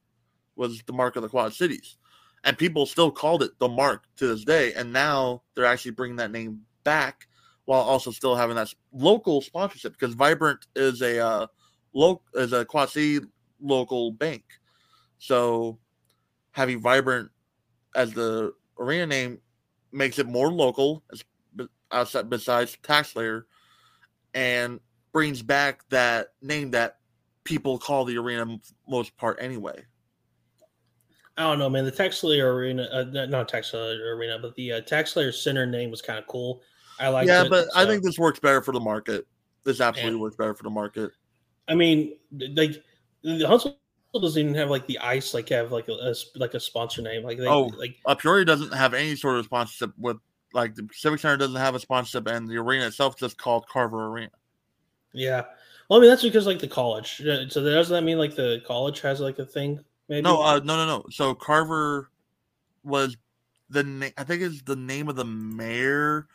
was 0.56 0.82
the 0.88 0.94
Mark 0.94 1.16
of 1.16 1.22
the 1.22 1.30
Quad 1.30 1.54
Cities. 1.54 1.98
And 2.44 2.58
people 2.58 2.88
still 2.88 3.12
called 3.12 3.44
it 3.44 3.60
the 3.60 3.68
Mark 3.68 4.06
to 4.18 4.26
this 4.26 4.44
day. 4.44 4.74
And 4.74 4.92
now 4.92 5.44
they're 5.54 5.66
actually 5.66 5.92
bringing 5.92 6.18
that 6.18 6.32
name 6.32 6.62
back 6.84 7.28
while 7.66 7.82
also 7.82 8.12
still 8.12 8.36
having 8.36 8.56
that 8.56 8.74
local 8.94 9.42
sponsorship 9.42 9.94
because 9.94 10.16
Vibrant 10.16 10.66
is 10.76 11.02
a 11.02 11.20
uh, 11.20 11.48
local 11.94 12.24
is 12.36 12.54
a 12.54 12.66
Quad 12.66 12.90
City 12.90 13.26
local 13.60 14.12
bank. 14.12 14.44
So 15.18 15.80
having 16.52 16.80
Vibrant 16.80 17.30
as 17.96 18.14
the 18.14 18.54
arena 18.80 19.08
name 19.08 19.40
makes 19.92 20.20
it 20.20 20.28
more 20.28 20.52
local 20.52 21.04
as 21.12 21.24
outside 21.92 22.30
besides 22.30 22.78
Tax 22.84 23.10
Slayer 23.14 23.48
and 24.34 24.80
brings 25.12 25.42
back 25.42 25.88
that 25.90 26.34
name 26.42 26.72
that 26.72 26.98
people 27.46 27.78
call 27.78 28.06
the 28.06 28.18
arena 28.18 28.58
most 28.88 29.16
part 29.18 29.38
anyway. 29.40 29.86
I 31.38 31.44
don't 31.44 31.60
know, 31.60 31.70
man. 31.70 31.84
The 31.84 31.92
Tax 31.92 32.20
Slayer 32.20 32.54
Arena, 32.54 32.84
uh, 32.92 33.04
not- 33.28 33.50
Tax 33.50 33.72
Slayer 33.72 34.16
Arena, 34.16 34.40
but 34.40 34.56
the 34.56 34.74
uh, 34.74 34.82
Tax 34.82 35.14
Slayer 35.14 35.32
Center 35.34 35.66
name 35.66 35.92
was 35.92 36.02
kind 36.02 36.18
of 36.18 36.28
cool. 36.28 36.62
I 37.00 37.10
like. 37.10 37.28
yeah, 37.28 37.44
it, 37.44 37.50
but 37.50 37.68
I 37.76 37.86
think 37.86 38.04
this 38.04 38.18
works 38.20 38.40
better 38.40 38.62
for 38.62 38.72
the 38.72 38.80
market. 38.80 39.26
This 39.64 39.82
absolutely 39.82 40.18
Yeah. 40.18 40.22
works 40.22 40.36
better 40.36 40.54
for 40.54 40.64
the 40.64 40.70
market. 40.70 41.12
I 41.68 41.76
mean, 41.76 42.16
like 42.56 42.84
the 43.24 43.46
Huntsville 43.48 43.78
doesn't 44.14 44.40
even 44.42 44.56
have 44.56 44.70
like 44.70 44.86
the 44.88 45.00
ice, 45.00 45.34
like 45.34 45.50
have 45.50 45.72
like 45.72 45.88
a, 45.88 45.94
a 45.94 46.14
like 46.36 46.54
a 46.54 46.60
sponsor 46.60 47.02
name, 47.02 47.24
like 47.24 47.38
they, 47.38 47.48
Oh. 47.48 47.64
like 47.78 47.98
Uh, 48.06 48.16
Peoria 48.16 48.46
doesn't 48.46 48.74
have 48.74 48.94
any 48.94 49.16
sort 49.16 49.38
of 49.38 49.46
sponsorship 49.46 49.92
with 49.98 50.18
like 50.54 50.76
the 50.76 50.88
Civic 50.94 51.20
Center 51.20 51.38
doesn't 51.38 51.56
have 51.56 51.76
a 51.76 51.80
sponsorship, 51.80 52.28
and 52.28 52.48
the 52.48 52.56
arena 52.58 52.86
itself 52.88 53.16
is 53.16 53.20
just 53.22 53.38
called 53.38 53.68
Carver 53.68 54.08
Arena. 54.08 54.32
yeah. 55.14 55.44
Well, 55.90 56.00
I 56.00 56.02
mean 56.02 56.10
that's 56.10 56.24
because 56.24 56.48
like 56.48 56.60
the 56.60 56.68
college. 56.68 57.22
Uh, 57.22 57.48
So 57.50 57.64
doesn't 57.64 57.94
that 57.94 58.04
mean 58.04 58.18
like 58.18 58.36
the 58.36 58.62
college 58.66 59.02
has 59.02 59.20
like 59.20 59.38
a 59.40 59.46
thing? 59.46 59.80
Maybe 60.08 60.22
No, 60.22 60.42
uh, 60.42 60.60
no, 60.64 60.78
no, 60.78 60.86
no. 60.86 61.06
So 61.12 61.34
Carver 61.36 62.10
was 62.84 63.18
the 63.70 63.84
name. 63.84 64.12
I 64.18 64.24
think 64.24 64.42
is 64.42 64.62
the 64.64 64.76
name 64.76 65.10
of 65.10 65.16
the 65.16 65.26
mayor, 65.26 66.28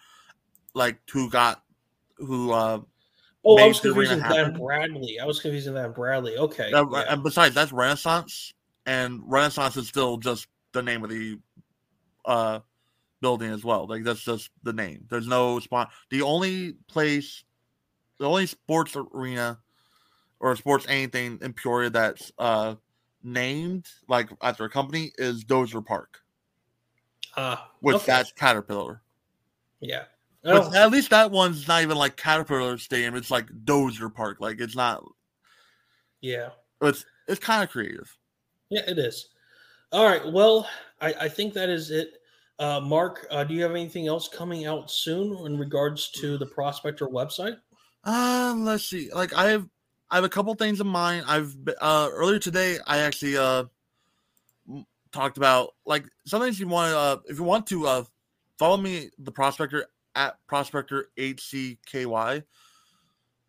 like 0.74 0.98
who 1.10 1.30
got 1.30 1.62
who. 2.16 2.52
uh 2.52 2.80
oh, 3.44 3.58
I 3.58 3.66
was 3.66 3.80
confusing 3.80 4.18
that. 4.20 4.54
Bradley. 4.54 5.18
I 5.20 5.24
was 5.24 5.40
confusing 5.40 5.74
that 5.74 5.94
Bradley. 5.94 6.36
Okay, 6.36 6.72
uh, 6.72 6.84
yeah. 6.90 7.04
And 7.08 7.22
besides, 7.22 7.54
that's 7.54 7.72
Renaissance, 7.72 8.54
and 8.86 9.20
Renaissance 9.24 9.76
is 9.76 9.88
still 9.88 10.16
just 10.16 10.46
the 10.72 10.82
name 10.82 11.04
of 11.04 11.10
the 11.10 11.38
uh 12.24 12.60
building 13.20 13.50
as 13.50 13.64
well. 13.64 13.86
Like 13.86 14.04
that's 14.04 14.22
just 14.22 14.50
the 14.62 14.72
name. 14.72 15.04
There's 15.08 15.26
no 15.26 15.58
spot. 15.58 15.90
The 16.10 16.22
only 16.22 16.74
place, 16.88 17.44
the 18.18 18.26
only 18.26 18.46
sports 18.46 18.96
arena 18.96 19.58
or 20.40 20.56
sports 20.56 20.86
anything 20.88 21.38
in 21.42 21.52
Peoria 21.52 21.90
that's 21.90 22.32
uh 22.38 22.76
named 23.22 23.86
like 24.08 24.30
after 24.42 24.64
a 24.64 24.70
company 24.70 25.12
is 25.18 25.44
Dozer 25.44 25.84
Park. 25.84 26.20
Ah, 27.36 27.70
which 27.80 27.96
okay. 27.96 28.06
that's 28.06 28.32
Caterpillar. 28.32 29.02
yeah. 29.80 30.04
But 30.42 30.74
at 30.74 30.90
least 30.90 31.10
that 31.10 31.30
one's 31.30 31.68
not 31.68 31.82
even 31.82 31.96
like 31.96 32.16
Caterpillar 32.16 32.78
Stadium. 32.78 33.14
It's 33.14 33.30
like 33.30 33.46
Dozer 33.64 34.12
Park. 34.12 34.38
Like 34.40 34.60
it's 34.60 34.76
not. 34.76 35.04
yeah. 36.20 36.50
It's 36.80 37.04
it's 37.28 37.40
kind 37.40 37.62
of 37.62 37.70
creative. 37.70 38.16
Yeah, 38.70 38.82
it 38.86 38.98
is. 38.98 39.28
All 39.92 40.04
right. 40.04 40.32
Well, 40.32 40.68
I, 41.00 41.14
I 41.22 41.28
think 41.28 41.54
that 41.54 41.68
is 41.68 41.90
it. 41.90 42.14
Uh, 42.58 42.80
Marc, 42.80 43.26
uh, 43.30 43.44
do 43.44 43.54
you 43.54 43.62
have 43.62 43.72
anything 43.72 44.06
else 44.06 44.28
coming 44.28 44.66
out 44.66 44.90
soon 44.90 45.46
in 45.46 45.58
regards 45.58 46.10
to 46.12 46.38
the 46.38 46.46
Prospector 46.46 47.06
website? 47.06 47.56
Uh, 48.04 48.54
let's 48.56 48.84
see. 48.84 49.10
Like 49.12 49.34
I 49.34 49.50
have, 49.50 49.66
I 50.10 50.16
have 50.16 50.24
a 50.24 50.28
couple 50.28 50.54
things 50.54 50.80
in 50.80 50.86
mind. 50.86 51.24
I've 51.26 51.54
uh 51.80 52.08
earlier 52.12 52.38
today. 52.38 52.78
I 52.86 52.98
actually 52.98 53.36
uh 53.36 53.64
talked 55.12 55.36
about 55.36 55.74
like 55.86 56.04
sometimes 56.24 56.60
you 56.60 56.68
want 56.68 56.92
to 56.92 56.98
uh 56.98 57.16
if 57.26 57.38
you 57.38 57.44
want 57.44 57.66
to 57.68 57.86
uh 57.86 58.04
follow 58.58 58.76
me 58.76 59.10
the 59.18 59.32
prospector 59.32 59.86
at 60.14 60.36
prospector 60.46 61.08
hcky 61.16 62.42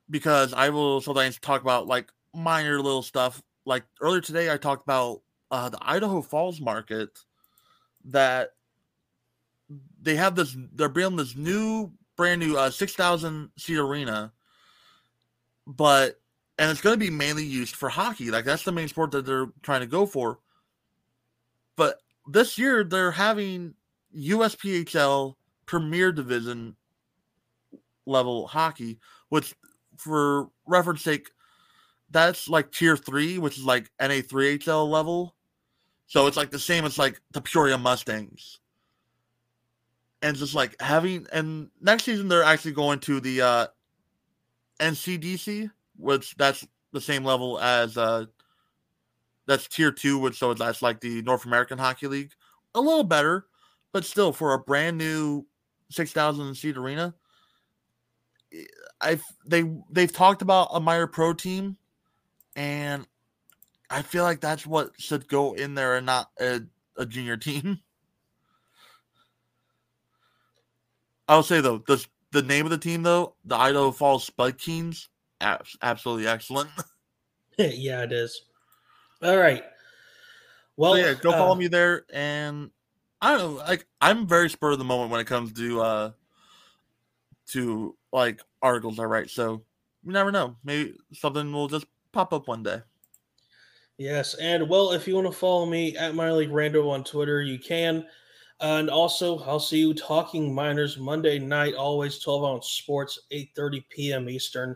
because 0.10 0.54
I 0.54 0.70
will 0.70 1.02
sometimes 1.02 1.40
talk 1.40 1.62
about 1.62 1.88
like 1.88 2.12
minor 2.34 2.82
little 2.82 3.02
stuff. 3.02 3.42
Like 3.66 3.84
earlier 4.02 4.22
today, 4.22 4.52
I 4.52 4.58
talked 4.58 4.84
about 4.84 5.22
uh 5.50 5.70
the 5.70 5.80
Idaho 5.82 6.22
Falls 6.22 6.60
market 6.60 7.10
that 8.06 8.52
they 10.02 10.16
have 10.16 10.36
this. 10.36 10.56
They're 10.74 10.90
building 10.90 11.18
this 11.18 11.36
new, 11.36 11.92
brand 12.18 12.42
new 12.42 12.58
uh 12.58 12.70
six 12.70 12.94
thousand 12.94 13.50
seat 13.58 13.78
arena 13.78 14.34
but 15.68 16.20
and 16.58 16.70
it's 16.70 16.82
going 16.82 16.94
to 16.94 17.00
be 17.00 17.10
mainly 17.10 17.46
used 17.46 17.76
for 17.76 17.90
hockey. 17.90 18.30
Like 18.30 18.46
that's 18.46 18.64
the 18.64 18.72
main 18.72 18.88
sport 18.88 19.12
that 19.12 19.26
they're 19.26 19.48
trying 19.64 19.82
to 19.82 19.88
go 19.88 20.06
for. 20.06 20.40
But 21.76 21.98
this 22.28 22.58
year 22.58 22.84
they're 22.84 23.12
having 23.12 23.74
USPHL 24.16 25.36
Premier 25.72 26.12
Division 26.12 26.76
level 28.06 28.46
hockey, 28.46 29.00
which 29.30 29.56
for 29.96 30.50
reference 30.66 31.02
sake, 31.02 31.30
that's 32.10 32.50
like 32.50 32.74
tier 32.74 32.98
three, 32.98 33.38
which 33.38 33.58
is 33.58 33.64
like 33.64 33.90
NA 34.02 34.20
three 34.20 34.58
HL 34.58 34.90
level. 34.90 35.34
So 36.08 36.28
it's 36.28 36.36
like 36.36 36.52
the 36.52 36.60
same 36.60 36.84
as 36.84 36.98
like 36.98 37.22
the 37.32 37.40
Peoria 37.40 37.78
Mustangs. 37.78 38.60
And 40.22 40.36
just 40.36 40.54
like 40.54 40.76
having 40.82 41.26
and 41.32 41.70
next 41.80 42.04
season 42.04 42.28
they're 42.28 42.44
actually 42.44 42.74
going 42.74 43.00
to 43.00 43.22
the 43.22 43.42
uh 43.42 43.68
NCDC, 44.82 45.72
which 45.96 46.36
that's 46.36 46.68
the 46.92 47.00
same 47.00 47.24
level 47.24 47.62
as 47.62 47.98
uh 47.98 48.26
that's 49.48 49.70
tier 49.70 49.94
two, 49.94 50.20
which 50.20 50.38
so 50.38 50.54
that's 50.54 50.82
like 50.82 51.00
the 51.00 51.22
North 51.22 51.46
American 51.46 51.78
Hockey 51.78 52.08
League. 52.08 52.34
A 52.76 52.82
little 52.82 53.06
better, 53.06 53.46
but 53.94 54.04
still 54.04 54.34
for 54.34 54.54
a 54.54 54.60
brand 54.60 54.98
new 54.98 55.46
six 55.92 56.12
thousand 56.12 56.56
seat 56.56 56.78
arena, 56.78 57.14
I've 59.00 59.24
they 59.46 59.64
they've 59.90 60.12
talked 60.12 60.42
about 60.42 60.70
a 60.72 60.80
minor 60.80 61.08
pro 61.08 61.34
team, 61.34 61.78
and 62.56 63.06
I 63.90 64.02
feel 64.02 64.24
like 64.24 64.42
that's 64.42 64.66
what 64.66 64.92
should 64.98 65.28
go 65.28 65.54
in 65.54 65.76
there 65.76 65.96
and 65.96 66.06
not 66.06 66.30
a, 66.40 66.62
a 66.98 67.06
junior 67.06 67.38
team. 67.38 67.80
I'll 71.28 71.44
say 71.44 71.62
though, 71.62 71.84
the 71.88 72.06
the 72.32 72.42
name 72.42 72.66
of 72.66 72.72
the 72.72 72.78
team 72.78 73.04
though, 73.04 73.36
the 73.46 73.56
Idaho 73.56 73.92
Falls 73.92 74.26
Spud 74.26 74.58
Kings, 74.58 75.10
absolutely 75.40 76.28
excellent. 76.28 76.70
yeah, 77.58 78.04
it 78.04 78.12
is. 78.12 78.42
All 79.22 79.38
right. 79.38 79.64
Well, 80.78 80.94
so 80.94 81.00
yeah, 81.00 81.14
go 81.14 81.32
follow 81.32 81.52
uh, 81.52 81.56
me 81.56 81.68
there, 81.68 82.06
and 82.12 82.72
I 83.22 83.38
don't. 83.38 83.56
Like, 83.58 83.86
I'm 84.00 84.28
very 84.28 84.50
spur 84.50 84.72
of 84.72 84.80
the 84.80 84.84
moment 84.84 85.12
when 85.12 85.22
it 85.22 85.28
comes 85.28 85.54
to 85.54 85.82
uh 85.82 86.12
to 87.48 87.98
like 88.12 88.42
articles 88.62 89.00
I 89.00 89.04
write. 89.04 89.30
So 89.30 89.64
you 90.04 90.12
never 90.12 90.32
know. 90.32 90.58
Maybe 90.64 90.98
something 91.14 91.52
will 91.52 91.68
just 91.68 91.86
pop 92.12 92.34
up 92.34 92.48
one 92.48 92.64
day. 92.64 92.82
Yes, 93.98 94.34
and 94.36 94.68
well, 94.68 94.94
if 94.94 95.08
you 95.08 95.14
want 95.16 95.28
to 95.28 95.34
follow 95.34 95.66
me 95.66 95.96
at 95.96 96.16
minor 96.16 96.34
league 96.34 96.50
rando 96.50 96.90
on 96.90 97.04
Twitter, 97.04 97.42
you 97.42 97.60
can. 97.60 98.08
And 98.60 98.90
also, 98.90 99.40
I'll 99.40 99.60
see 99.60 99.80
you 99.80 99.94
talking 99.94 100.54
minors 100.54 100.98
Monday 100.98 101.40
night, 101.40 101.76
always 101.76 102.20
12 102.20 102.44
on 102.44 102.62
sports, 102.62 103.20
8:30 103.32 103.84
p.m. 103.90 104.30
Eastern. 104.30 104.76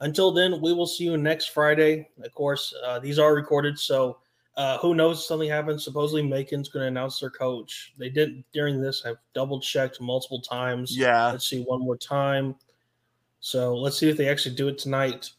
Until 0.00 0.32
then, 0.32 0.60
we 0.60 0.72
will 0.72 0.86
see 0.86 1.04
you 1.04 1.16
next 1.16 1.46
Friday. 1.46 2.08
Of 2.22 2.32
course, 2.34 2.74
uh, 2.84 2.98
these 2.98 3.18
are 3.18 3.34
recorded, 3.34 3.78
so 3.78 4.18
uh, 4.56 4.78
who 4.78 4.94
knows 4.94 5.26
something 5.26 5.48
happens. 5.48 5.84
Supposedly, 5.84 6.22
Macon's 6.22 6.68
going 6.68 6.84
to 6.84 6.88
announce 6.88 7.20
their 7.20 7.30
coach. 7.30 7.92
They 7.98 8.08
did 8.08 8.42
during 8.52 8.80
this. 8.80 9.04
I've 9.04 9.18
double 9.34 9.60
checked 9.60 10.00
multiple 10.00 10.40
times. 10.40 10.96
Yeah. 10.96 11.32
Let's 11.32 11.48
see 11.48 11.62
one 11.62 11.80
more 11.80 11.96
time. 11.96 12.54
So 13.40 13.76
let's 13.76 13.98
see 13.98 14.08
if 14.08 14.16
they 14.16 14.28
actually 14.28 14.54
do 14.54 14.68
it 14.68 14.78
tonight. 14.78 15.30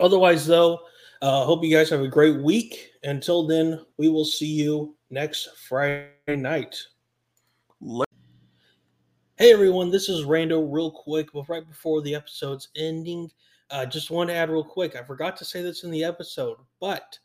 Otherwise, 0.00 0.46
though, 0.46 0.80
uh, 1.22 1.44
hope 1.44 1.62
you 1.62 1.74
guys 1.74 1.90
have 1.90 2.00
a 2.00 2.08
great 2.08 2.42
week. 2.42 2.92
Until 3.04 3.46
then, 3.46 3.84
we 3.98 4.08
will 4.08 4.24
see 4.24 4.46
you 4.46 4.96
next 5.10 5.48
Friday 5.68 6.10
night. 6.28 6.76
Hey 9.36 9.52
everyone, 9.52 9.90
this 9.90 10.08
is 10.08 10.24
Rando. 10.24 10.66
Real 10.72 10.90
quick, 10.90 11.32
but 11.32 11.48
right 11.48 11.66
before 11.68 12.00
the 12.02 12.14
episode's 12.14 12.68
ending, 12.76 13.30
uh, 13.70 13.84
just 13.84 14.10
want 14.10 14.30
to 14.30 14.34
add 14.34 14.48
real 14.48 14.64
quick. 14.64 14.96
I 14.96 15.02
forgot 15.02 15.36
to 15.36 15.44
say 15.44 15.60
this 15.60 15.84
in 15.84 15.90
the 15.90 16.04
episode, 16.04 16.56
but 16.80 17.18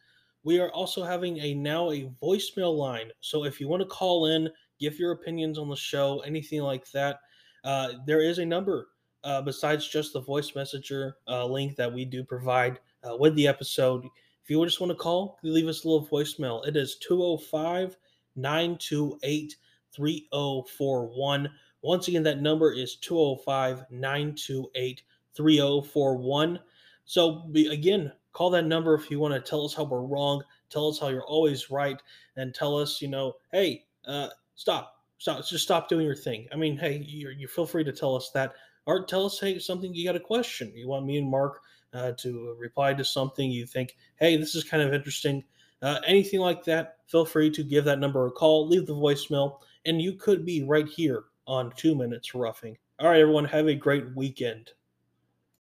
we 0.44 0.60
are 0.60 0.72
also 0.72 1.04
having 1.04 1.38
a 1.40 1.54
now 1.54 1.92
a 1.92 2.10
voicemail 2.22 2.76
line. 2.76 3.12
So 3.20 3.44
if 3.44 3.60
you 3.60 3.68
want 3.68 3.82
to 3.82 3.88
call 3.88 4.28
in, 4.28 4.50
give 4.80 5.00
your 5.00 5.12
opinions 5.12 5.58
on 5.58 5.70
the 5.70 5.76
show, 5.76 6.20
anything 6.20 6.62
like 6.62 6.90
that, 6.92 7.20
uh, 7.64 7.94
there 8.06 8.22
is 8.22 8.40
a 8.40 8.46
number 8.46 8.88
uh, 9.24 9.42
besides 9.42 9.88
just 9.88 10.14
the 10.14 10.22
voice 10.22 10.56
messenger 10.56 11.18
uh, 11.28 11.46
link 11.46 11.76
that 11.76 11.92
we 11.92 12.06
do 12.06 12.24
provide 12.24 12.80
uh, 13.04 13.16
with 13.18 13.36
the 13.36 13.48
episode. 13.48 14.06
If 14.44 14.50
you 14.50 14.64
just 14.66 14.80
want 14.80 14.92
to 14.92 14.96
call, 14.96 15.38
leave 15.44 15.68
us 15.68 15.84
a 15.84 15.90
little 15.90 16.08
voicemail. 16.08 16.66
It 16.68 16.76
is 16.76 16.98
205 16.98 17.98
928 18.36 19.56
3041. 19.94 21.50
Once 21.82 22.08
again, 22.08 22.24
that 22.24 22.42
number 22.42 22.74
is 22.74 22.96
205 22.98 23.86
928 23.92 25.04
3041. 25.36 26.60
So, 27.06 27.52
again, 27.72 28.12
call 28.34 28.50
that 28.52 28.66
number 28.66 28.94
if 28.94 29.10
you 29.10 29.20
want 29.20 29.34
to 29.34 29.50
tell 29.50 29.66
us 29.66 29.74
how 29.74 29.84
we're 29.84 30.02
wrong, 30.02 30.44
tell 30.70 30.88
us 30.88 31.00
how 31.00 31.10
you're 31.10 31.26
always 31.26 31.70
right, 31.70 32.02
and 32.36 32.54
tell 32.54 32.78
us, 32.78 33.02
you 33.02 33.08
know, 33.08 33.34
hey, 33.52 33.86
uh, 34.08 34.30
stop, 34.56 34.96
stop, 35.18 35.46
just 35.46 35.64
stop 35.64 35.90
doing 35.90 36.06
your 36.06 36.16
thing. 36.16 36.48
I 36.52 36.56
mean, 36.56 36.78
hey, 36.78 37.04
you 37.06 37.30
you 37.30 37.48
feel 37.48 37.66
free 37.66 37.84
to 37.84 37.92
tell 37.92 38.16
us 38.16 38.32
that, 38.32 38.54
or 38.86 39.06
tell 39.06 39.26
us, 39.26 39.40
hey, 39.40 39.60
something 39.60 39.94
you 39.94 40.06
got 40.06 40.16
a 40.16 40.20
question. 40.20 40.72
You 40.76 40.88
want 40.88 41.06
me 41.06 41.18
and 41.18 41.30
Marc 41.30 41.62
uh, 41.94 42.12
to 42.18 42.56
reply 42.60 42.94
to 42.94 43.04
something 43.04 43.52
you 43.52 43.66
think, 43.66 43.96
hey, 44.20 44.38
this 44.38 44.56
is 44.56 44.64
kind 44.64 44.84
of 44.84 44.94
interesting. 44.94 45.44
Uh, 45.82 46.00
anything 46.06 46.42
like 46.42 46.64
that, 46.66 46.98
feel 47.08 47.26
free 47.26 47.50
to 47.50 47.64
give 47.64 47.86
that 47.86 48.00
number 48.00 48.28
a 48.28 48.32
call, 48.32 48.68
leave 48.68 48.86
the 48.86 48.94
voicemail, 48.94 49.60
and 49.86 50.02
you 50.02 50.14
could 50.14 50.46
be 50.46 50.64
right 50.64 50.88
here 50.88 51.24
on 51.48 51.72
Two 51.78 51.96
Minutes 51.96 52.36
Roughing. 52.36 52.78
All 53.00 53.10
right, 53.10 53.22
everyone, 53.22 53.46
have 53.46 53.68
a 53.68 53.76
great 53.76 54.14
weekend. 54.14 54.72